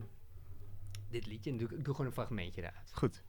dit 1.09 1.27
liedje. 1.27 1.51
En 1.51 1.57
doe, 1.59 1.69
ik- 1.69 1.79
ik 1.79 1.85
doe 1.85 1.95
gewoon 1.95 2.07
een 2.11 2.17
fragmentje 2.17 2.61
eruit. 2.61 2.91
Goed. 2.93 3.23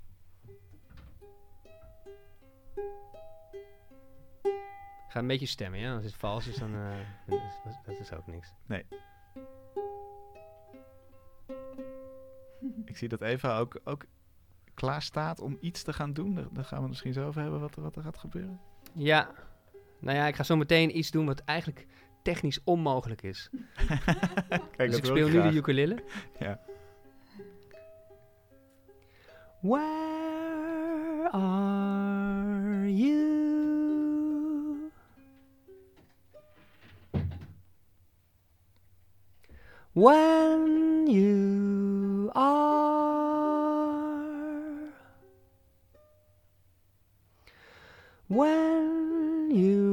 Ga 5.12 5.20
een 5.20 5.28
beetje 5.28 5.46
stemmen, 5.46 5.80
ja. 5.80 5.96
Als 5.96 6.04
het 6.04 6.14
vals 6.16 6.48
is, 6.48 6.56
dan... 6.56 6.76
eh, 6.76 6.92
dat, 7.26 7.40
is, 7.68 7.76
dat 7.86 8.00
is 8.00 8.14
ook 8.14 8.28
niks. 8.28 8.54
Ik 12.86 12.98
zie 12.98 13.08
dat 13.08 13.22
Eva 13.22 13.58
ook, 13.58 13.80
ook 13.84 14.06
klaar 14.74 15.02
staat 15.02 15.40
om 15.40 15.58
iets 15.62 15.84
te 15.84 15.94
gaan 15.94 16.14
doen. 16.14 16.36
Daar, 16.36 16.46
daar 16.52 16.64
gaan 16.64 16.76
we 16.78 16.82
het 16.82 16.90
misschien 16.90 17.14
zo 17.14 17.28
over 17.28 17.42
hebben 17.42 17.60
wat, 17.60 17.76
er- 17.76 17.82
wat 17.82 17.96
er 17.96 18.02
gaat 18.04 18.18
gebeuren. 18.18 18.60
Ja, 18.94 19.32
nou 20.00 20.18
ja, 20.18 20.28
ik 20.28 20.36
ga 20.36 20.44
zo 20.44 20.56
meteen 20.56 20.98
iets 20.98 21.12
doen 21.12 21.26
wat 21.26 21.40
eigenlijk 21.40 21.88
technisch 22.24 22.64
onmogelijk 22.64 23.22
is. 23.22 23.50
Kijk, 24.76 24.78
dus 24.78 24.90
dat 24.90 24.98
ik 24.98 25.06
speel 25.06 25.28
nu 25.30 25.42
de 25.42 25.52
ukulele. 25.58 26.04
Ja. 26.40 26.60
Where 29.62 30.81
When 39.94 41.08
you 41.08 42.32
are. 42.34 44.24
When 48.30 49.52
you 49.52 49.91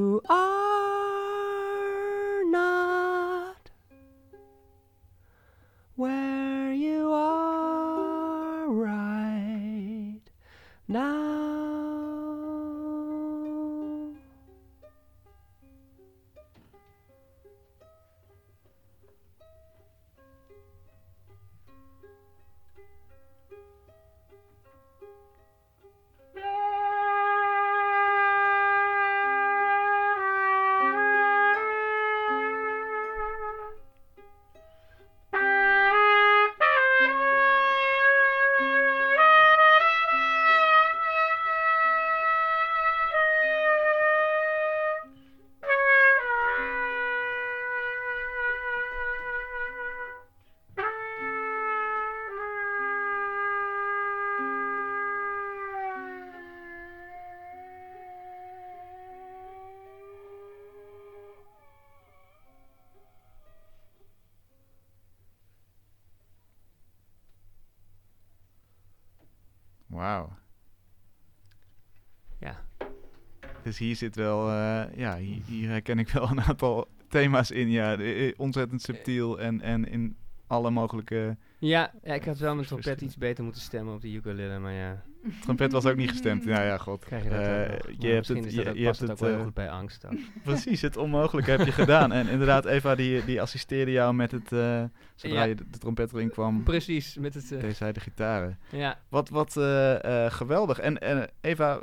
Dus 73.68 73.78
hier 73.78 73.96
zit 73.96 74.16
wel, 74.16 74.48
eh, 74.48 74.82
ja, 74.96 75.16
hier, 75.16 75.42
hier 75.46 75.68
herken 75.68 75.98
ik 75.98 76.08
wel 76.08 76.30
een 76.30 76.40
aantal 76.40 76.88
thema's 77.08 77.50
in. 77.50 77.70
Ja, 77.70 77.96
eh, 77.96 78.32
ontzettend 78.36 78.82
subtiel 78.82 79.40
en, 79.40 79.60
en 79.60 79.88
in 79.88 80.16
alle 80.46 80.70
mogelijke... 80.70 81.36
Ja, 81.58 81.92
ja, 82.02 82.14
ik 82.14 82.24
had 82.24 82.38
wel 82.38 82.54
mijn 82.54 82.66
trompet 82.66 83.00
iets 83.00 83.16
beter 83.16 83.44
moeten 83.44 83.62
stemmen 83.62 83.94
op 83.94 84.00
de 84.00 84.12
ukulele, 84.12 84.58
maar 84.58 84.72
ja, 84.72 85.02
Trompet 85.40 85.72
was 85.72 85.86
ook 85.86 85.96
niet 85.96 86.10
gestemd. 86.10 86.44
Nou 86.44 86.64
ja, 86.64 86.78
god. 86.78 87.04
krijg 87.04 87.22
je 87.22 87.28
dat 87.28 87.38
je 87.38 88.06
hebt 88.06 88.28
misschien 88.28 88.44
het, 88.44 88.76
je, 88.78 88.84
hebt 88.84 88.98
het 88.98 89.10
ook 89.10 89.18
wel 89.18 89.28
heel 89.28 89.38
eh, 89.38 89.44
goed 89.44 89.54
bij 89.54 89.70
angst 89.70 90.06
ook. 90.06 90.18
precies, 90.44 90.80
het 90.80 90.96
onmogelijke 90.96 91.50
heb 91.50 91.64
je 91.64 91.72
gedaan. 91.72 92.12
En 92.12 92.28
inderdaad, 92.28 92.64
Eva 92.64 92.94
die, 92.94 93.24
die 93.24 93.42
assisteerde 93.42 93.90
jou 93.90 94.14
met 94.14 94.30
het, 94.30 94.48
zodra 94.48 94.90
Ja. 95.20 95.42
je 95.42 95.54
de, 95.54 95.64
de 95.70 95.78
trompet 95.78 96.12
erin 96.12 96.30
kwam, 96.30 96.62
Precies, 96.62 97.16
met 97.16 97.34
het... 97.34 97.76
zij 97.76 97.92
de 97.92 98.00
gitaren. 98.00 98.58
ja, 98.70 98.98
Wat, 99.08 99.28
wat 99.28 99.52
geweldig. 100.32 100.78
En 100.78 100.98
en 100.98 101.30
Eva, 101.40 101.80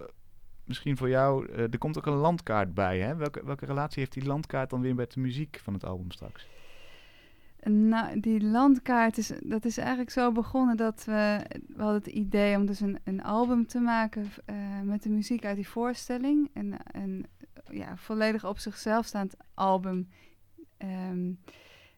misschien 0.68 0.98
voor 0.98 1.10
jou, 1.10 1.50
eh, 1.52 1.60
er 1.60 1.78
komt 1.78 1.98
ook 1.98 2.06
een 2.06 2.14
landkaart 2.14 2.74
bij. 2.74 3.00
Hè? 3.00 3.16
Welke, 3.16 3.46
welke 3.46 3.66
relatie 3.66 4.00
heeft 4.00 4.14
die 4.14 4.26
landkaart 4.26 4.70
dan 4.70 4.82
weer 4.82 4.96
met 4.96 5.14
de 5.14 5.20
muziek 5.20 5.60
van 5.64 5.74
het 5.74 5.86
album 5.86 6.12
straks? 6.12 6.48
Nou, 7.70 8.20
die 8.20 8.44
landkaart, 8.44 9.18
is, 9.18 9.32
dat 9.44 9.66
is 9.66 9.78
eigenlijk 9.78 10.10
zo 10.10 10.32
begonnen 10.32 10.78
dat 10.78 11.04
we... 11.06 11.46
We 11.68 11.82
hadden 11.82 12.02
het 12.02 12.08
idee 12.08 12.58
om 12.58 12.66
dus 12.66 12.80
een, 12.80 13.00
een 13.04 13.24
album 13.24 13.68
te 13.68 13.80
maken 13.80 14.28
eh, 14.46 14.56
met 14.84 15.04
de 15.04 15.10
muziek 15.10 15.46
uit 15.46 15.56
die 15.56 15.68
voorstelling. 15.68 16.50
En 16.54 16.74
een 16.92 17.26
ja, 17.70 17.98
volledig 17.98 18.46
op 18.46 18.60
zichzelf 18.60 19.06
staand 19.06 19.36
album. 19.54 20.10
Ehm, 20.78 21.32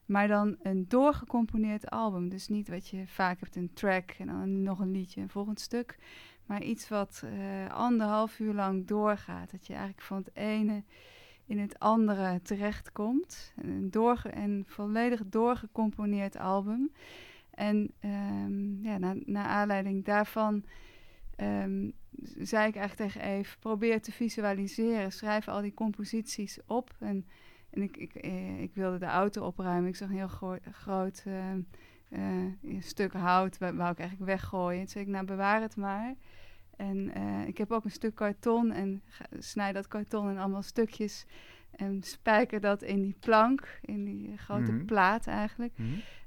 maar 0.06 0.28
dan 0.28 0.56
een 0.62 0.84
doorgecomponeerd 0.88 1.90
album. 1.90 2.28
Dus 2.28 2.48
niet 2.48 2.68
wat 2.68 2.88
je 2.88 3.06
vaak 3.06 3.40
hebt, 3.40 3.56
een 3.56 3.72
track 3.72 4.10
en 4.18 4.26
dan 4.26 4.62
nog 4.62 4.78
een 4.78 4.90
liedje, 4.90 5.20
een 5.20 5.28
volgend 5.28 5.60
stuk. 5.60 5.98
Maar 6.48 6.62
iets 6.62 6.88
wat 6.88 7.22
eh, 7.24 7.74
anderhalf 7.74 8.38
uur 8.38 8.54
lang 8.54 8.86
doorgaat. 8.86 9.50
Dat 9.50 9.66
je 9.66 9.72
eigenlijk 9.72 10.02
van 10.02 10.16
het 10.16 10.30
ene 10.34 10.82
in 11.46 11.58
het 11.58 11.78
andere 11.78 12.40
terechtkomt. 12.42 13.52
Een 13.56 13.90
en 14.30 14.64
volledig 14.66 15.22
doorgecomponeerd 15.26 16.36
album. 16.36 16.92
En 17.50 17.90
ehm, 18.00 18.82
ja, 18.82 18.98
na, 18.98 19.14
naar 19.24 19.46
aanleiding 19.46 20.04
daarvan 20.04 20.64
ehm, 21.36 21.90
zei 22.38 22.68
ik 22.68 22.76
eigenlijk 22.76 23.10
tegen 23.10 23.20
Eve, 23.20 23.58
probeer 23.58 24.02
te 24.02 24.12
visualiseren. 24.12 25.12
Schrijf 25.12 25.48
al 25.48 25.60
die 25.60 25.74
composities 25.74 26.58
op. 26.66 26.94
En, 26.98 27.26
en 27.70 27.82
ik, 27.82 27.96
ik, 27.96 28.14
eh, 28.14 28.62
ik 28.62 28.74
wilde 28.74 28.98
de 28.98 29.06
auto 29.06 29.46
opruimen. 29.46 29.88
Ik 29.88 29.96
zag 29.96 30.08
een 30.08 30.16
heel 30.16 30.28
gro- 30.28 30.58
groot 30.72 31.24
ehm, 32.10 32.46
eh, 32.64 32.80
stuk 32.82 33.12
hout, 33.12 33.58
wou 33.58 33.76
wou 33.76 33.90
ik 33.90 33.98
eigenlijk 33.98 34.30
weggooien. 34.30 34.78
Toen 34.78 34.88
zei 34.88 35.04
ik, 35.04 35.10
nou 35.10 35.24
bewaar 35.24 35.60
het 35.60 35.76
maar. 35.76 36.14
En 36.76 37.14
eh, 37.14 37.46
ik 37.46 37.58
heb 37.58 37.70
ook 37.72 37.84
een 37.84 37.90
stuk 37.90 38.14
karton 38.14 38.72
en 38.72 39.02
snij 39.38 39.72
dat 39.72 39.88
karton 39.88 40.30
in 40.30 40.38
allemaal 40.38 40.62
stukjes. 40.62 41.24
En 41.70 42.02
spijker 42.02 42.60
dat 42.60 42.82
in 42.82 43.02
die 43.02 43.16
plank, 43.20 43.80
in 43.82 44.04
die 44.04 44.36
grote 44.36 44.72
Mhm. 44.72 44.84
plaat 44.84 45.26
eigenlijk. 45.26 45.72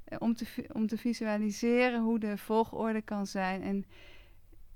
Eh, 0.04 0.16
om, 0.20 0.34
te, 0.34 0.46
om 0.72 0.86
te 0.86 0.96
visualiseren 0.96 2.00
hoe 2.02 2.18
de 2.18 2.36
volgorde 2.38 3.02
kan 3.02 3.26
zijn. 3.26 3.62
En, 3.62 3.84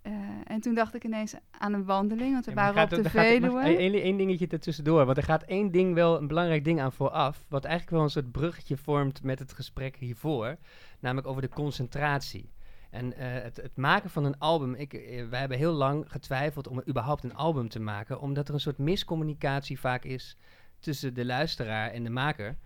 eh, 0.07 0.13
en 0.45 0.61
toen 0.61 0.75
dacht 0.75 0.95
ik 0.95 1.05
ineens 1.05 1.35
aan 1.51 1.73
een 1.73 1.85
wandeling, 1.85 2.33
want 2.33 2.45
we 2.45 2.51
Ja, 2.51 2.57
waren 2.57 2.83
op 2.83 2.91
de 2.91 2.97
er- 3.03 3.11
Veluwe. 3.11 3.61
één 4.01 4.17
dingetje 4.17 4.47
ertussendoor, 4.47 5.05
want 5.05 5.17
er 5.17 5.23
gaat 5.23 5.43
één 5.43 5.71
ding 5.71 5.95
wel, 5.95 6.19
een 6.21 6.27
belangrijk 6.27 6.65
ding 6.65 6.81
aan 6.81 6.93
vooraf, 6.93 7.45
wat 7.49 7.65
eigenlijk 7.65 7.95
wel 7.97 8.05
een 8.05 8.11
soort 8.11 8.33
bruggetje 8.33 8.77
vormt 8.77 9.23
met 9.23 9.39
het 9.39 9.53
gesprek 9.53 9.97
hiervoor, 9.97 10.57
namelijk 11.01 11.27
over 11.27 11.43
de 11.43 11.49
concentratie. 11.49 12.51
En 12.91 13.13
eh, 13.17 13.43
het, 13.43 13.57
het 13.57 13.77
maken 13.77 14.11
van 14.11 14.25
een 14.25 14.39
album, 14.39 14.75
ik, 14.75 14.93
eh, 14.93 15.29
wij 15.29 15.41
hebben 15.41 15.59
heel 15.59 15.73
lang 15.73 16.05
getwijfeld 16.09 16.69
om 16.69 16.83
überhaupt 16.89 17.25
een 17.25 17.35
album 17.35 17.69
te 17.69 17.81
maken, 17.81 18.21
omdat 18.21 18.49
er 18.49 18.55
een 18.55 18.61
soort 18.61 18.79
miscommunicatie 18.79 19.81
vaak 19.81 20.05
is 20.05 20.37
tussen 20.79 21.15
de 21.15 21.25
luisteraar 21.25 21.91
en 21.91 22.05
de 22.05 22.11
maker. 22.11 22.57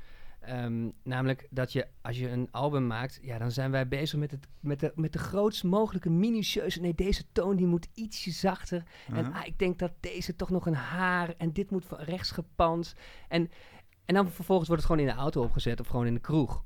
Ehm, 0.41 0.89
namelijk 1.03 1.47
dat 1.51 1.73
je, 1.73 1.87
als 2.03 2.19
je 2.19 2.31
een 2.31 2.49
album 2.51 2.87
maakt, 2.87 3.19
ja, 3.23 3.39
dan 3.39 3.51
zijn 3.51 3.71
wij 3.71 3.89
bezig 3.89 4.19
met, 4.19 4.31
het, 4.31 4.47
met, 4.61 4.81
de, 4.81 4.93
met 4.95 5.13
de 5.13 5.19
grootst 5.19 5.65
mogelijke 5.65 6.11
minutieuze. 6.11 6.81
Nee, 6.81 6.95
deze 6.95 7.25
toon 7.33 7.57
die 7.57 7.67
moet 7.67 7.89
ietsje 7.95 8.31
zachter. 8.31 8.83
En 9.13 9.25
Aha. 9.25 9.41
ah, 9.41 9.47
ik 9.47 9.59
denk 9.59 9.79
dat 9.79 9.93
deze 10.01 10.37
toch 10.37 10.51
nog 10.51 10.67
een 10.67 10.75
haar 10.75 11.35
en 11.39 11.53
dit 11.53 11.71
moet 11.71 11.87
rechts 11.89 12.31
gepand. 12.31 12.95
En, 13.29 13.51
en 14.05 14.15
dan 14.15 14.31
vervolgens 14.31 14.69
wordt 14.69 14.83
het 14.83 14.93
gewoon 14.93 15.09
in 15.09 15.15
de 15.15 15.21
auto 15.21 15.43
opgezet 15.43 15.81
of 15.81 15.87
gewoon 15.87 16.07
in 16.07 16.15
de 16.15 16.21
kroeg. 16.21 16.65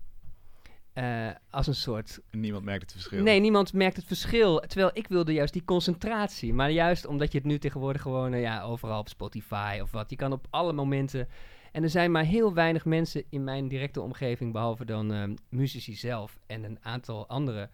Eh, 0.93 1.31
als 1.51 1.67
een 1.67 1.75
soort. 1.75 2.21
En 2.31 2.41
niemand 2.41 2.65
merkt 2.65 2.83
het 2.83 2.93
verschil. 2.93 3.23
Nee, 3.23 3.41
niemand 3.41 3.73
merkt 3.73 3.97
het 3.97 4.07
verschil. 4.07 4.61
Terwijl 4.61 4.91
ik 4.93 5.09
wilde 5.09 5.33
juist 5.33 5.53
die 5.53 5.65
concentratie. 5.65 6.55
Maar 6.55 6.71
juist 6.71 7.07
omdat 7.07 7.33
je 7.33 7.39
het 7.39 7.47
nu 7.47 7.59
tegenwoordig 7.59 8.03
gewoon 8.03 8.33
eh, 8.33 8.41
ja, 8.41 8.63
overal 8.63 8.99
op 8.99 9.09
Spotify 9.09 9.79
of 9.83 9.91
wat. 9.91 10.11
Je 10.11 10.17
kan 10.17 10.33
op 10.33 10.47
alle 10.51 10.73
momenten. 10.73 11.29
En 11.75 11.83
er 11.83 11.91
zijn 11.91 12.11
maar 12.11 12.25
heel 12.25 12.55
weinig 12.55 12.85
mensen 12.85 13.25
in 13.29 13.45
mijn 13.45 13.69
directe 13.69 14.01
omgeving, 14.01 14.53
behalve 14.53 14.85
dan 14.85 15.13
ehm, 15.13 15.35
muzici 15.49 15.95
zelf 15.95 16.39
en 16.47 16.65
een 16.65 16.79
aantal 16.81 17.29
anderen, 17.29 17.71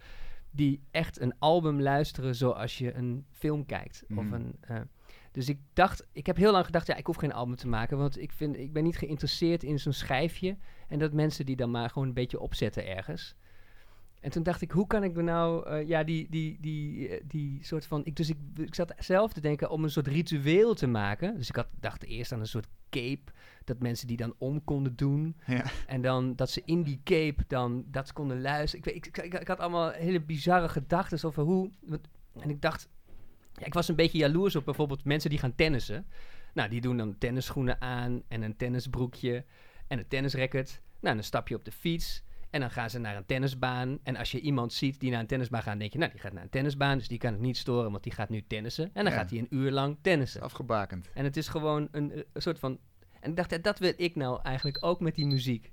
die 0.51 0.83
echt 0.91 1.21
een 1.21 1.35
album 1.39 1.81
luisteren 1.81 2.35
zoals 2.35 2.79
je 2.79 2.95
een 2.95 3.27
film 3.33 3.67
kijkt. 3.67 4.05
Of 4.17 4.25
Mhm. 4.25 4.33
een, 4.35 4.57
eh, 4.61 4.81
dus 5.33 5.49
ik 5.49 5.59
dacht, 5.73 6.07
ik 6.13 6.27
heb 6.27 6.37
heel 6.37 6.53
lang 6.53 6.65
gedacht, 6.65 6.87
ja, 6.87 6.97
ik 6.97 7.07
hoef 7.07 7.17
geen 7.17 7.33
album 7.33 7.57
te 7.57 7.69
maken, 7.69 7.99
want 7.99 8.19
ik, 8.21 8.33
vind, 8.33 8.57
ik 8.57 8.73
ben 8.73 8.83
niet 8.83 8.99
geïnteresseerd 8.99 9.63
in 9.63 9.79
zo'n 9.79 9.93
schijfje 9.93 10.57
en 10.89 10.99
dat 10.99 11.13
mensen 11.13 11.47
die 11.47 11.57
dan 11.57 11.71
maar 11.71 11.91
gewoon 11.91 12.09
een 12.09 12.15
beetje 12.15 12.41
opzetten 12.41 12.87
ergens. 12.87 13.35
En 14.21 14.31
toen 14.31 14.43
dacht 14.43 14.61
ik, 14.61 14.71
hoe 14.71 14.87
kan 14.87 15.05
ik 15.05 15.15
nou, 15.15 15.67
eh, 15.67 15.89
ja, 15.89 16.05
die, 16.05 16.27
die, 16.31 16.59
die, 16.61 17.09
eh, 17.09 17.21
die 17.27 17.59
soort 17.65 17.87
van, 17.87 18.05
ik, 18.05 18.17
dus 18.17 18.29
ik, 18.29 18.37
ik 18.57 18.75
zat 18.75 18.93
zelf 18.99 19.33
te 19.33 19.41
denken 19.41 19.71
om 19.71 19.85
een 19.85 19.91
soort 19.91 20.07
ritueel 20.07 20.75
te 20.75 20.87
maken. 20.87 21.37
Dus 21.37 21.49
ik 21.49 21.57
had, 21.57 21.69
dacht 21.81 22.05
eerst 22.05 22.33
aan 22.33 22.41
een 22.41 22.47
soort 22.47 22.67
cape, 22.91 23.33
dat 23.65 23.79
mensen 23.79 24.07
die 24.07 24.17
dan 24.17 24.35
om 24.39 24.65
konden 24.65 24.97
doen. 24.97 25.37
Ja. 25.47 25.65
En 25.87 26.03
dan 26.03 26.37
dat 26.37 26.51
ze 26.51 26.63
in 26.65 26.83
die 26.83 27.01
cape 27.05 27.45
dan 27.47 27.85
dat 27.91 28.13
konden 28.13 28.41
luisteren. 28.41 28.87
Ik, 28.87 28.93
weet, 28.93 29.07
ik, 29.07 29.25
ik, 29.25 29.41
ik 29.41 29.49
had 29.49 29.61
allemaal 29.61 29.91
hele 29.91 30.21
bizarre 30.21 30.69
gedachten 30.69 31.29
over 31.29 31.43
hoe, 31.43 31.71
en 32.41 32.51
ik 32.51 32.61
dacht, 32.61 32.89
ja, 33.53 33.67
ik 33.67 33.75
was 33.75 33.89
een 33.89 33.97
beetje 33.97 34.19
jaloers 34.19 34.57
op 34.57 34.65
bijvoorbeeld 34.65 35.05
mensen 35.05 35.31
die 35.31 35.39
gaan 35.39 35.55
tennissen. 35.55 36.07
Nou, 36.55 36.69
die 36.69 36.81
doen 36.81 36.97
dan 36.97 37.19
tennisschoenen 37.19 37.81
aan 37.81 38.23
en 38.29 38.43
een 38.43 38.57
tennisbroekje 38.57 39.45
en 39.87 39.99
een 39.99 40.09
tennisracket. 40.09 40.83
Nou, 41.01 41.15
dan 41.15 41.25
stap 41.25 41.49
je 41.49 41.55
op 41.55 41.65
de 41.65 41.73
fiets 41.73 42.23
en 42.51 42.61
dan 42.61 42.71
gaan 42.71 42.91
ze 42.91 42.99
naar 42.99 43.17
een 43.17 43.27
tennisbaan. 43.27 43.99
En 44.03 44.17
als 44.17 44.31
je 44.31 44.41
iemand 44.41 44.73
ziet 44.73 45.01
die 45.01 45.11
naar 45.11 45.21
een 45.21 45.27
tennisbaan 45.27 45.63
gaat, 45.63 45.79
denk 45.79 45.93
je, 45.93 45.99
nou, 45.99 46.11
die 46.11 46.21
gaat 46.21 46.33
naar 46.33 46.43
een 46.43 46.49
tennisbaan, 46.51 46.99
dus 46.99 47.09
die 47.09 47.19
kan 47.19 47.33
het 47.33 47.41
niet 47.41 47.57
storen, 47.57 47.91
want 47.91 48.03
die 48.03 48.13
gaat 48.13 48.29
nu 48.29 48.45
tennissen. 48.47 48.85
En 48.85 49.05
dan 49.05 49.13
Ja. 49.13 49.19
gaat 49.19 49.31
hij 49.31 49.39
een 49.39 49.47
uur 49.51 49.71
lang 49.71 49.97
tennissen. 50.03 50.41
Afgebakend. 50.43 51.11
En 51.15 51.25
het 51.25 51.37
is 51.37 51.49
gewoon 51.49 51.89
een, 51.91 52.13
eh, 52.13 52.23
een 52.33 52.43
soort 52.43 52.59
van. 52.59 52.79
En 53.21 53.31
ik 53.31 53.37
dacht, 53.37 53.51
ja, 53.51 53.59
dat 53.59 53.79
wil 53.79 53.93
ik 53.97 54.15
nou 54.17 54.41
eigenlijk 54.43 54.85
ook 54.85 55.01
met 55.01 55.15
die 55.15 55.27
muziek. 55.27 55.71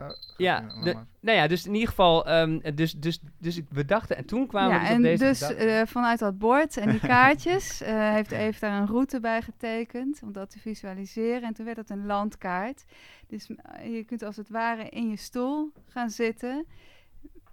Oh, 0.00 0.08
Ja, 0.36 0.60
de- 0.60 0.94
maar- 0.94 1.06
Nou 1.20 1.38
ja, 1.38 1.46
dus 1.46 1.66
in 1.66 1.72
ieder 1.72 1.88
geval, 1.88 2.26
ehm, 2.26 2.74
dus, 2.74 2.92
dus, 2.92 3.20
dus 3.38 3.56
ik- 3.56 3.66
we 3.70 3.84
dachten, 3.84 4.16
en 4.16 4.24
toen 4.24 4.46
kwamen 4.46 4.68
we 4.68 4.74
ja, 4.74 4.80
dus 4.80 4.88
op 4.90 4.96
en 4.96 5.02
deze 5.02 5.24
dus 5.24 5.40
eh, 5.40 5.86
vanuit 5.86 6.18
dat 6.18 6.38
bord 6.38 6.76
en 6.76 6.90
die 6.90 7.00
kaartjes 7.00 7.80
eh, 7.82 8.10
heeft 8.12 8.30
Eve 8.32 8.60
daar 8.60 8.80
een 8.80 8.86
route 8.86 9.20
bij 9.20 9.42
getekend 9.42 10.20
om 10.22 10.32
dat 10.32 10.50
te 10.50 10.58
visualiseren. 10.58 11.42
En 11.42 11.54
toen 11.54 11.64
werd 11.64 11.76
het 11.76 11.90
een 11.90 12.06
landkaart. 12.06 12.84
Dus 13.26 13.48
eh, 13.56 13.94
je 13.96 14.04
kunt 14.04 14.22
als 14.22 14.36
het 14.36 14.48
ware 14.48 14.88
in 14.88 15.08
je 15.10 15.16
stoel 15.16 15.72
gaan 15.88 16.10
zitten, 16.10 16.66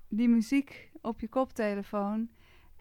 die 0.07 0.29
muziek 0.29 0.89
op 1.01 1.19
je 1.19 1.27
koptelefoon 1.27 2.29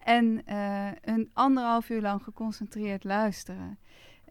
en 0.03 0.41
eh, 0.45 0.87
een 1.01 1.29
anderhalf 1.33 1.89
uur 1.89 2.01
lang 2.01 2.23
geconcentreerd 2.23 3.03
luisteren. 3.03 3.79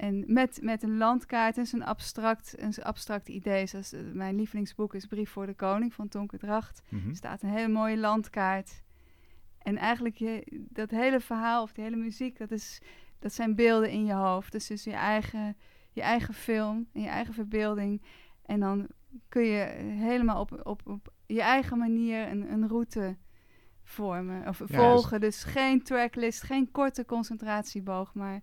En 0.00 0.24
met, 0.26 0.58
met 0.62 0.82
een 0.82 0.96
landkaart 0.96 1.58
en 1.58 1.66
zo'n 1.66 1.82
abstract, 1.82 2.54
een 2.58 2.82
abstract 2.82 3.28
idee. 3.28 3.66
Zoals 3.66 3.92
eh, 3.92 4.00
mijn 4.12 4.36
lievelingsboek 4.36 4.94
is 4.94 5.06
Brief 5.06 5.30
voor 5.30 5.46
de 5.46 5.54
Koning 5.54 5.94
van 5.94 6.08
Tonke 6.08 6.38
Dracht. 6.38 6.82
Mhm. 6.88 7.08
Er 7.08 7.16
staat 7.16 7.42
een 7.42 7.48
hele 7.48 7.68
mooie 7.68 7.96
landkaart. 7.96 8.82
En 9.58 9.76
eigenlijk 9.76 10.16
je, 10.16 10.46
dat 10.68 10.90
hele 10.90 11.20
verhaal 11.20 11.62
of 11.62 11.72
die 11.72 11.84
hele 11.84 11.96
muziek, 11.96 12.38
dat, 12.38 12.50
is, 12.50 12.80
dat 13.18 13.32
zijn 13.32 13.54
beelden 13.54 13.90
in 13.90 14.04
je 14.04 14.12
hoofd. 14.12 14.52
Dus, 14.52 14.66
dus 14.66 14.84
je, 14.84 14.92
eigen, 14.92 15.56
je 15.92 16.02
eigen 16.02 16.34
film 16.34 16.88
en 16.92 17.00
je 17.00 17.08
eigen 17.08 17.34
verbeelding. 17.34 18.02
En 18.42 18.60
dan 18.60 18.88
kun 19.28 19.44
je 19.44 19.64
helemaal 19.98 20.40
op, 20.40 20.60
op, 20.66 20.82
op 20.84 21.12
je 21.26 21.42
eigen 21.42 21.78
manier 21.78 22.28
een, 22.28 22.52
een 22.52 22.68
route 22.68 23.16
vormen 23.82 24.48
of 24.48 24.58
dus- 24.58 24.76
volgen. 24.76 25.20
Dus 25.20 25.44
geen 25.44 25.82
tracklist, 25.82 26.42
geen 26.42 26.70
korte 26.70 27.04
concentratieboog, 27.04 28.14
maar 28.14 28.40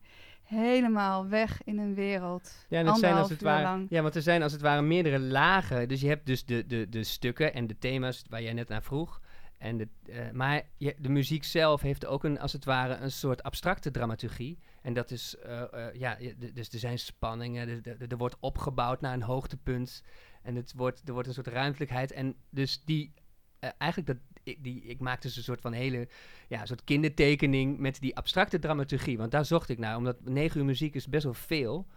helemaal 0.47 1.27
weg 1.27 1.63
in 1.63 1.77
een 1.77 1.93
wereld. 1.93 2.65
Ja, 2.69 2.79
en 2.79 2.85
het 2.85 2.97
zijn 2.97 3.15
als 3.15 3.29
het 3.29 3.41
ware, 3.41 3.63
lang. 3.63 3.85
ja, 3.89 4.01
want 4.01 4.15
er 4.15 4.21
zijn 4.21 4.43
als 4.43 4.51
het 4.51 4.61
ware 4.61 4.81
meerdere 4.81 5.19
lagen. 5.19 5.87
Dus 5.87 6.01
je 6.01 6.07
hebt 6.07 6.25
dus 6.25 6.45
de, 6.45 6.65
de, 6.67 6.89
de 6.89 7.03
stukken 7.03 7.53
en 7.53 7.67
de 7.67 7.77
thema's 7.77 8.23
waar 8.29 8.41
jij 8.41 8.53
net 8.53 8.67
naar 8.69 8.83
vroeg. 8.83 9.21
En 9.57 9.77
de, 9.77 9.87
eh, 10.05 10.31
maar 10.31 10.61
je, 10.77 10.95
de 10.99 11.09
muziek 11.09 11.43
zelf 11.43 11.81
heeft 11.81 12.05
ook 12.05 12.23
een, 12.23 12.39
als 12.39 12.53
het 12.53 12.65
ware 12.65 12.95
een 12.95 13.11
soort 13.11 13.43
abstracte 13.43 13.91
dramaturgie. 13.91 14.59
En 14.81 14.93
dat 14.93 15.11
is, 15.11 15.37
eh, 15.37 15.87
eh, 15.87 15.95
ja, 15.95 16.17
dus 16.53 16.69
er 16.69 16.79
zijn 16.79 16.99
spanningen, 16.99 17.83
er- 17.83 18.17
wordt 18.17 18.37
opgebouwd 18.39 19.01
naar 19.01 19.13
een 19.13 19.23
hoogtepunt. 19.23 20.03
En 20.41 20.55
het 20.55 20.73
wordt, 20.75 21.01
er 21.07 21.13
wordt 21.13 21.27
een 21.27 21.33
soort 21.33 21.47
ruimtelijkheid. 21.47 22.11
En 22.11 22.35
dus 22.49 22.83
die, 22.85 23.13
eigenlijk 23.59 24.07
dat, 24.07 24.36
ik, 24.47 24.63
die, 24.63 24.83
ik 24.83 24.99
maakte 24.99 25.27
dus 25.27 25.37
een 25.37 25.43
soort 25.43 25.61
van 25.61 25.73
hele, 25.73 26.07
ja, 26.47 26.65
soort 26.65 26.83
kindertekening 26.83 27.77
met 27.77 27.99
die 27.99 28.15
abstracte 28.15 28.59
dramaturgie. 28.59 29.17
Want 29.17 29.31
daar 29.31 29.45
zocht 29.45 29.69
ik 29.69 29.77
naar, 29.77 29.97
omdat 29.97 30.17
negen 30.23 30.59
uur 30.59 30.65
muziek 30.65 30.95
is 30.95 31.07
best 31.07 31.23
wel 31.23 31.33
veel. 31.33 31.87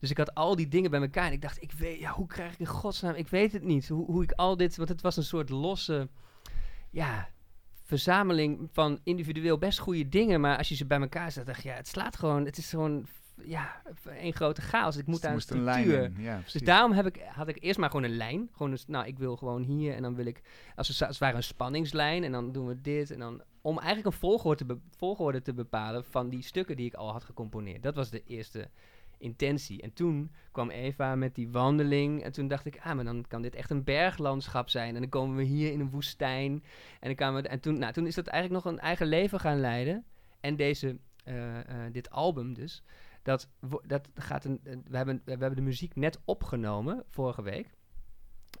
Dus 0.00 0.10
ik 0.10 0.16
had 0.16 0.34
al 0.34 0.56
die 0.56 0.68
dingen 0.68 0.90
bij 0.90 1.00
elkaar 1.00 1.26
en 1.26 1.32
ik 1.32 1.42
dacht, 1.42 1.62
ik 1.62 1.72
weet, 1.72 1.98
ja, 1.98 2.12
hoe 2.12 2.26
krijg 2.26 2.52
ik 2.52 2.58
in 2.58 2.66
godsnaam, 2.66 3.14
ik 3.14 3.28
weet 3.28 3.52
het 3.52 3.62
niet. 3.62 3.88
Hoe, 3.88 4.06
hoe 4.06 4.22
ik 4.22 4.32
al 4.32 4.56
dit, 4.56 4.76
want 4.76 4.88
het 4.88 5.00
was 5.00 5.16
een 5.16 5.22
soort 5.22 5.48
losse, 5.48 6.08
ja, 6.90 7.28
verzameling 7.84 8.68
van 8.72 9.00
individueel 9.04 9.58
best 9.58 9.78
goede 9.78 10.08
dingen. 10.08 10.40
Maar 10.40 10.56
als 10.56 10.68
je 10.68 10.74
ze 10.74 10.86
bij 10.86 11.00
elkaar 11.00 11.32
zet, 11.32 11.46
dacht 11.46 11.62
ja, 11.62 11.74
het 11.74 11.88
slaat 11.88 12.16
gewoon, 12.16 12.44
het 12.44 12.58
is 12.58 12.68
gewoon, 12.68 13.06
ja, 13.44 13.82
één 14.18 14.32
grote 14.32 14.60
chaos. 14.60 14.96
Ik 14.96 15.06
moet 15.06 15.14
Dus 15.14 15.20
daar 15.22 15.30
een 15.30 15.36
moest 15.36 15.50
een 15.50 15.62
lijn 15.64 15.84
structuur. 15.84 16.22
Ja, 16.24 16.40
Dus 16.52 16.62
daarom 16.62 16.92
heb 16.92 17.06
ik, 17.06 17.20
had 17.28 17.48
ik 17.48 17.56
eerst 17.62 17.78
maar 17.78 17.90
gewoon 17.90 18.04
een 18.04 18.16
lijn. 18.16 18.48
Gewoon 18.52 18.72
een, 18.72 18.78
s- 18.78 18.86
nou, 18.86 19.06
ik 19.06 19.18
wil 19.18 19.36
gewoon 19.36 19.62
hier 19.62 19.94
en 19.94 20.02
dan 20.02 20.14
wil 20.14 20.26
ik, 20.26 20.40
als 20.76 20.88
het, 20.88 21.00
als 21.00 21.08
het 21.08 21.18
ware 21.18 21.36
een 21.36 21.42
spanningslijn. 21.42 22.24
En 22.24 22.32
dan 22.32 22.52
doen 22.52 22.66
we 22.66 22.80
dit 22.80 23.10
en 23.10 23.18
dan, 23.18 23.42
om 23.60 23.78
eigenlijk 23.78 24.06
een 24.06 24.20
volgorde 24.20 24.64
te, 24.66 24.78
volgorde 24.96 25.42
te 25.42 25.54
bepalen 25.54 26.04
van 26.04 26.28
die 26.28 26.42
stukken 26.42 26.76
die 26.76 26.86
ik 26.86 26.94
al 26.94 27.12
had 27.12 27.24
gecomponeerd. 27.24 27.82
Dat 27.82 27.94
was 27.94 28.10
de 28.10 28.22
eerste 28.24 28.68
intentie. 29.18 29.82
En 29.82 29.92
toen 29.92 30.30
kwam 30.52 30.70
Eva 30.70 31.14
met 31.14 31.34
die 31.34 31.48
wandeling. 31.48 32.22
En 32.22 32.32
toen 32.32 32.48
dacht 32.48 32.66
ik, 32.66 32.78
ah, 32.82 32.94
maar 32.94 33.04
dan 33.04 33.24
kan 33.28 33.42
dit 33.42 33.54
echt 33.54 33.70
een 33.70 33.84
berglandschap 33.84 34.68
zijn. 34.68 34.94
En 34.94 35.00
dan 35.00 35.10
komen 35.10 35.36
we 35.36 35.42
hier 35.42 35.72
in 35.72 35.80
een 35.80 35.90
woestijn. 35.90 36.52
En, 37.00 37.06
dan 37.06 37.14
kwamen 37.14 37.42
we, 37.42 37.48
en 37.48 37.60
toen, 37.60 37.78
nou, 37.78 37.92
toen 37.92 38.06
is 38.06 38.14
dat 38.14 38.26
eigenlijk 38.26 38.64
nog 38.64 38.72
een 38.72 38.78
eigen 38.80 39.06
leven 39.06 39.40
gaan 39.40 39.60
leiden. 39.60 40.04
En 40.40 40.56
deze, 40.56 40.96
eh, 41.24 41.58
eh, 41.58 41.92
dit 41.92 42.10
album 42.10 42.54
dus, 42.54 42.82
dat, 43.22 43.48
dat 43.86 44.08
gaat 44.14 44.44
een, 44.44 44.60
eh, 44.64 44.76
we, 44.88 44.96
hebben, 44.96 45.22
we 45.24 45.30
hebben 45.30 45.54
de 45.56 45.60
muziek 45.62 45.94
net 45.96 46.20
opgenomen 46.24 47.04
vorige 47.08 47.42
week. 47.42 47.70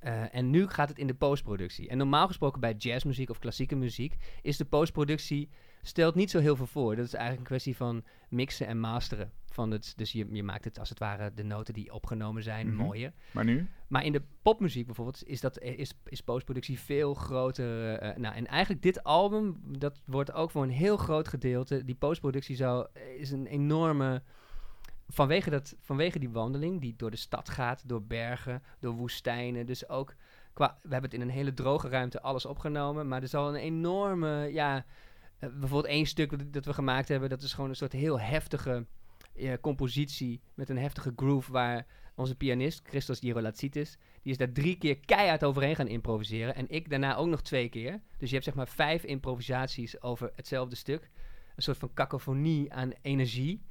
Eh, 0.00 0.34
en 0.34 0.50
nu 0.50 0.66
gaat 0.66 0.88
het 0.88 0.98
in 0.98 1.06
de 1.06 1.14
postproductie. 1.14 1.88
En 1.88 1.98
normaal 1.98 2.26
gesproken 2.26 2.60
bij 2.60 2.74
jazzmuziek 2.74 3.30
of 3.30 3.38
klassieke 3.38 3.76
muziek 3.76 4.16
is 4.42 4.56
de 4.56 4.64
postproductie 4.64 5.48
stelt 5.82 6.14
niet 6.14 6.30
zo 6.30 6.38
heel 6.38 6.56
veel 6.56 6.66
voor. 6.66 6.96
Dat 6.96 7.04
is 7.04 7.12
eigenlijk 7.14 7.40
een 7.40 7.46
kwestie 7.56 7.76
van 7.76 8.04
mixen 8.28 8.66
en 8.66 8.78
masteren. 8.80 9.32
Van 9.46 9.70
het, 9.70 9.92
dus 9.96 10.12
je, 10.12 10.26
je 10.30 10.42
maakt 10.42 10.64
het 10.64 10.78
als 10.78 10.88
het 10.88 10.98
ware 10.98 11.34
de 11.34 11.42
noten 11.42 11.74
die 11.74 11.92
opgenomen 11.92 12.42
zijn 12.42 12.66
Mhm. 12.66 12.76
mooier. 12.76 13.12
Maar 13.32 13.44
nu? 13.44 13.68
Maar 13.88 14.04
in 14.04 14.12
de 14.12 14.22
popmuziek 14.42 14.86
bijvoorbeeld 14.86 15.26
is, 15.26 15.40
dat, 15.40 15.60
is, 15.60 15.92
is 16.04 16.20
postproductie 16.20 16.78
veel 16.80 17.14
groter. 17.14 17.94
eh, 17.94 18.16
nou, 18.16 18.34
en 18.34 18.46
eigenlijk 18.46 18.82
dit 18.82 19.02
album, 19.04 19.60
dat 19.78 20.02
wordt 20.06 20.32
ook 20.32 20.50
voor 20.50 20.62
een 20.62 20.70
heel 20.70 20.96
groot 20.96 21.28
gedeelte. 21.28 21.84
Die 21.84 21.94
postproductie 21.94 22.56
zou, 22.56 22.86
is 23.18 23.30
een 23.30 23.46
enorme. 23.46 24.22
Vanwege, 25.12 25.50
dat, 25.50 25.76
vanwege 25.80 26.18
die 26.18 26.30
wandeling 26.30 26.80
die 26.80 26.94
door 26.96 27.10
de 27.10 27.16
stad 27.16 27.48
gaat, 27.48 27.88
door 27.88 28.02
bergen, 28.02 28.62
door 28.78 28.94
woestijnen. 28.94 29.66
Dus 29.66 29.88
ook 29.88 30.14
qua. 30.52 30.78
We 30.82 30.92
hebben 30.92 31.10
het 31.10 31.20
in 31.20 31.26
een 31.26 31.34
hele 31.34 31.54
droge 31.54 31.88
ruimte 31.88 32.22
alles 32.22 32.46
opgenomen. 32.46 33.08
Maar 33.08 33.22
er 33.22 33.28
zal 33.28 33.48
een 33.48 33.60
enorme. 33.60 34.52
Ja, 34.52 34.84
eh, 35.38 35.48
bijvoorbeeld 35.48 35.92
één 35.92 36.06
stuk 36.06 36.52
dat, 36.52 36.64
we 36.64 36.72
gemaakt 36.72 37.08
hebben, 37.08 37.28
dat 37.28 37.42
is 37.42 37.52
gewoon 37.52 37.70
een 37.70 37.76
soort 37.76 37.92
heel 37.92 38.20
heftige 38.20 38.86
eh, 39.34 39.52
compositie 39.60 40.40
met 40.54 40.68
een 40.68 40.78
heftige 40.78 41.12
groove 41.16 41.52
waar 41.52 41.86
onze 42.14 42.34
pianist, 42.34 42.80
Christos 42.84 43.18
Girolatsitis, 43.18 43.98
die 44.22 44.32
is 44.32 44.38
daar 44.38 44.52
drie 44.52 44.78
keer 44.78 44.98
keihard 44.98 45.44
overheen 45.44 45.76
gaan 45.76 45.88
improviseren. 45.88 46.54
En 46.54 46.68
ik 46.68 46.90
daarna 46.90 47.16
ook 47.16 47.26
nog 47.26 47.42
twee 47.42 47.68
keer. 47.68 48.00
Dus 48.18 48.28
je 48.28 48.34
hebt 48.34 48.44
zeg 48.44 48.54
maar 48.54 48.68
vijf 48.68 49.04
improvisaties 49.04 50.02
over 50.02 50.30
hetzelfde 50.34 50.76
stuk. 50.76 51.10
Een 51.56 51.62
soort 51.62 51.78
van 51.78 51.94
cacophonie 51.94 52.72
aan 52.72 52.92
energie. 53.02 53.62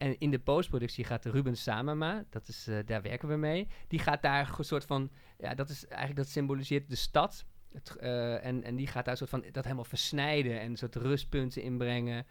En 0.00 0.18
in 0.18 0.30
de 0.30 0.38
postproductie 0.38 1.04
gaat 1.04 1.24
Ruben 1.24 1.56
Samama, 1.56 2.24
dat 2.30 2.48
is, 2.48 2.66
eh, 2.66 2.78
daar 2.86 3.02
werken 3.02 3.28
we 3.28 3.36
mee, 3.36 3.68
die 3.88 3.98
gaat 3.98 4.22
daar 4.22 4.54
een 4.58 4.64
soort 4.64 4.84
van, 4.84 5.10
ja, 5.38 5.54
dat 5.54 5.68
is 5.68 5.86
eigenlijk, 5.86 6.16
dat 6.16 6.28
symboliseert 6.28 6.88
de 6.88 6.96
stad. 6.96 7.44
Het, 7.72 7.96
eh, 7.96 8.44
en, 8.44 8.62
en 8.62 8.76
die 8.76 8.86
gaat 8.86 9.04
daar 9.04 9.12
een 9.12 9.26
soort 9.26 9.30
van 9.30 9.44
dat 9.52 9.64
helemaal 9.64 9.84
versnijden 9.84 10.60
en 10.60 10.70
een 10.70 10.76
soort 10.76 10.96
rustpunten 10.96 11.62
inbrengen. 11.62 12.26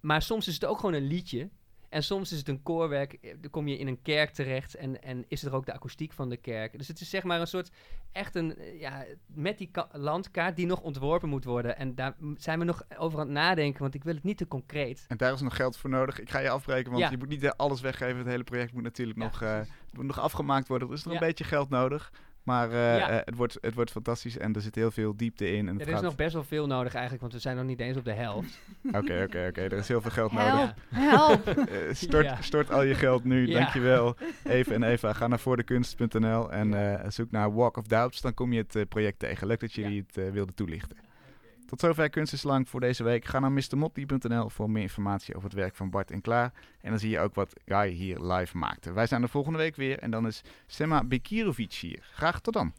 Maar 0.00 0.22
soms 0.22 0.48
is 0.48 0.54
het 0.54 0.64
ook 0.64 0.76
gewoon 0.78 0.94
een 0.94 1.06
liedje. 1.06 1.50
En 1.92 2.02
soms 2.02 2.32
is 2.32 2.38
het 2.38 2.48
een 2.48 2.62
koorwerk, 2.62 3.12
eh, 3.12 3.34
dan 3.40 3.50
kom 3.50 3.68
je 3.68 3.78
in 3.78 3.86
een 3.86 4.02
kerk 4.02 4.30
terecht 4.30 4.74
en, 4.74 5.02
en 5.02 5.24
is 5.28 5.42
er 5.44 5.54
ook 5.54 5.66
de 5.66 5.72
akoestiek 5.72 6.12
van 6.12 6.28
de 6.28 6.36
kerk. 6.36 6.78
Dus 6.78 6.88
het 6.88 7.00
is 7.00 7.10
zeg 7.10 7.22
maar 7.22 7.40
een 7.40 7.46
soort, 7.46 7.70
echt 8.12 8.34
een, 8.34 8.56
eh, 8.56 8.80
ja, 8.80 9.04
met 9.26 9.58
die 9.58 9.68
ka- 9.72 9.88
landkaart 9.92 10.56
die 10.56 10.66
nog 10.66 10.80
ontworpen 10.80 11.28
moet 11.28 11.44
worden. 11.44 11.76
En 11.76 11.94
daar 11.94 12.14
zijn 12.36 12.58
we 12.58 12.64
nog 12.64 12.82
over 12.98 13.18
aan 13.18 13.24
het 13.26 13.34
nadenken, 13.34 13.80
want 13.82 13.94
ik 13.94 14.04
wil 14.04 14.14
het 14.14 14.22
niet 14.24 14.36
te 14.38 14.48
concreet. 14.48 15.04
En 15.08 15.16
daar 15.16 15.32
is 15.32 15.40
nog 15.40 15.56
geld 15.56 15.76
voor 15.76 15.90
nodig. 15.90 16.20
Ik 16.20 16.30
ga 16.30 16.38
je 16.38 16.50
afbreken, 16.50 16.90
want 16.90 17.02
Ja. 17.04 17.10
je 17.10 17.16
moet 17.18 17.28
niet 17.28 17.42
eh, 17.44 17.50
alles 17.56 17.80
weggeven. 17.80 18.16
Het 18.16 18.26
hele 18.26 18.44
project 18.44 18.72
moet 18.72 18.82
natuurlijk 18.82 19.18
Ja, 19.18 19.24
nog, 19.24 19.66
moet 19.92 20.04
nog 20.06 20.18
afgemaakt 20.20 20.68
worden. 20.68 20.88
Er 20.88 20.94
is 20.94 21.04
nog 21.04 21.12
Ja. 21.14 21.20
een 21.20 21.26
beetje 21.26 21.44
geld 21.44 21.68
nodig. 21.68 22.12
Maar 22.42 22.70
eh, 22.70 22.74
Ja. 22.98 23.10
eh, 23.10 23.16
het, 23.24 23.34
wordt, 23.36 23.58
het 23.60 23.74
wordt 23.74 23.90
fantastisch 23.90 24.38
en 24.38 24.52
er 24.54 24.60
zit 24.60 24.74
heel 24.74 24.90
veel 24.90 25.16
diepte 25.16 25.52
in. 25.56 25.68
En 25.68 25.78
Ja, 25.78 25.84
er 25.84 25.92
is 25.94 26.00
nog 26.00 26.14
best 26.16 26.32
wel 26.32 26.44
veel 26.44 26.66
nodig 26.66 26.92
eigenlijk, 26.92 27.20
want 27.20 27.32
we 27.32 27.38
zijn 27.38 27.56
nog 27.56 27.64
niet 27.64 27.80
eens 27.80 27.96
op 27.96 28.04
de 28.04 28.12
helft. 28.12 28.58
Oké, 28.98 29.22
oké, 29.26 29.46
oké. 29.48 29.60
Er 29.60 29.72
is 29.72 29.88
heel 29.88 30.00
veel 30.00 30.10
geld 30.10 30.30
Help. 30.30 30.52
nodig. 30.54 30.74
Help! 30.90 31.46
Eh, 31.72 31.78
stort, 31.92 32.24
Ja. 32.24 32.42
stort 32.42 32.70
al 32.70 32.82
je 32.82 32.94
geld 32.94 33.24
nu. 33.24 33.46
Ja. 33.48 33.58
Dankjewel. 33.58 34.16
Eva 34.44 34.72
en 34.72 34.82
Eva, 34.82 35.12
ga 35.12 35.26
naar 35.26 35.38
voordekunst.nl 35.40 36.52
en 36.52 37.00
eh, 37.02 37.10
zoek 37.10 37.30
naar 37.30 37.54
Walk 37.54 37.76
of 37.76 37.86
Doubts. 37.86 38.20
Dan 38.20 38.34
kom 38.34 38.52
je 38.52 38.64
het 38.68 38.88
project 38.88 39.18
tegen. 39.18 39.46
Leuk 39.46 39.60
dat 39.60 39.72
jullie 39.72 40.04
het 40.12 40.32
wilden 40.32 40.54
toelichten. 40.54 40.96
Tot 41.72 41.80
zover 41.80 42.10
Kunst 42.10 42.32
is 42.32 42.42
Lang 42.42 42.68
voor 42.68 42.80
deze 42.80 43.04
week. 43.04 43.24
Ga 43.24 43.38
naar 43.38 43.52
mrmotley.nl 43.52 44.48
voor 44.48 44.70
meer 44.70 44.82
informatie 44.82 45.34
over 45.34 45.48
het 45.48 45.58
werk 45.58 45.74
van 45.74 45.90
Bart 45.90 46.10
en 46.10 46.20
Klaar. 46.20 46.52
En 46.80 46.90
dan 46.90 46.98
zie 46.98 47.10
je 47.10 47.18
ook 47.18 47.34
wat 47.34 47.52
Guy 47.64 47.88
hier 47.88 48.20
live 48.20 48.56
maakte. 48.56 48.92
Wij 48.92 49.06
zijn 49.06 49.22
er 49.22 49.28
volgende 49.28 49.58
week 49.58 49.76
weer 49.76 49.98
en 49.98 50.10
dan 50.10 50.26
is 50.26 50.42
Sema 50.66 51.04
Bekirovic 51.04 51.72
hier. 51.72 52.08
Graag 52.12 52.40
tot 52.40 52.54
dan. 52.54 52.72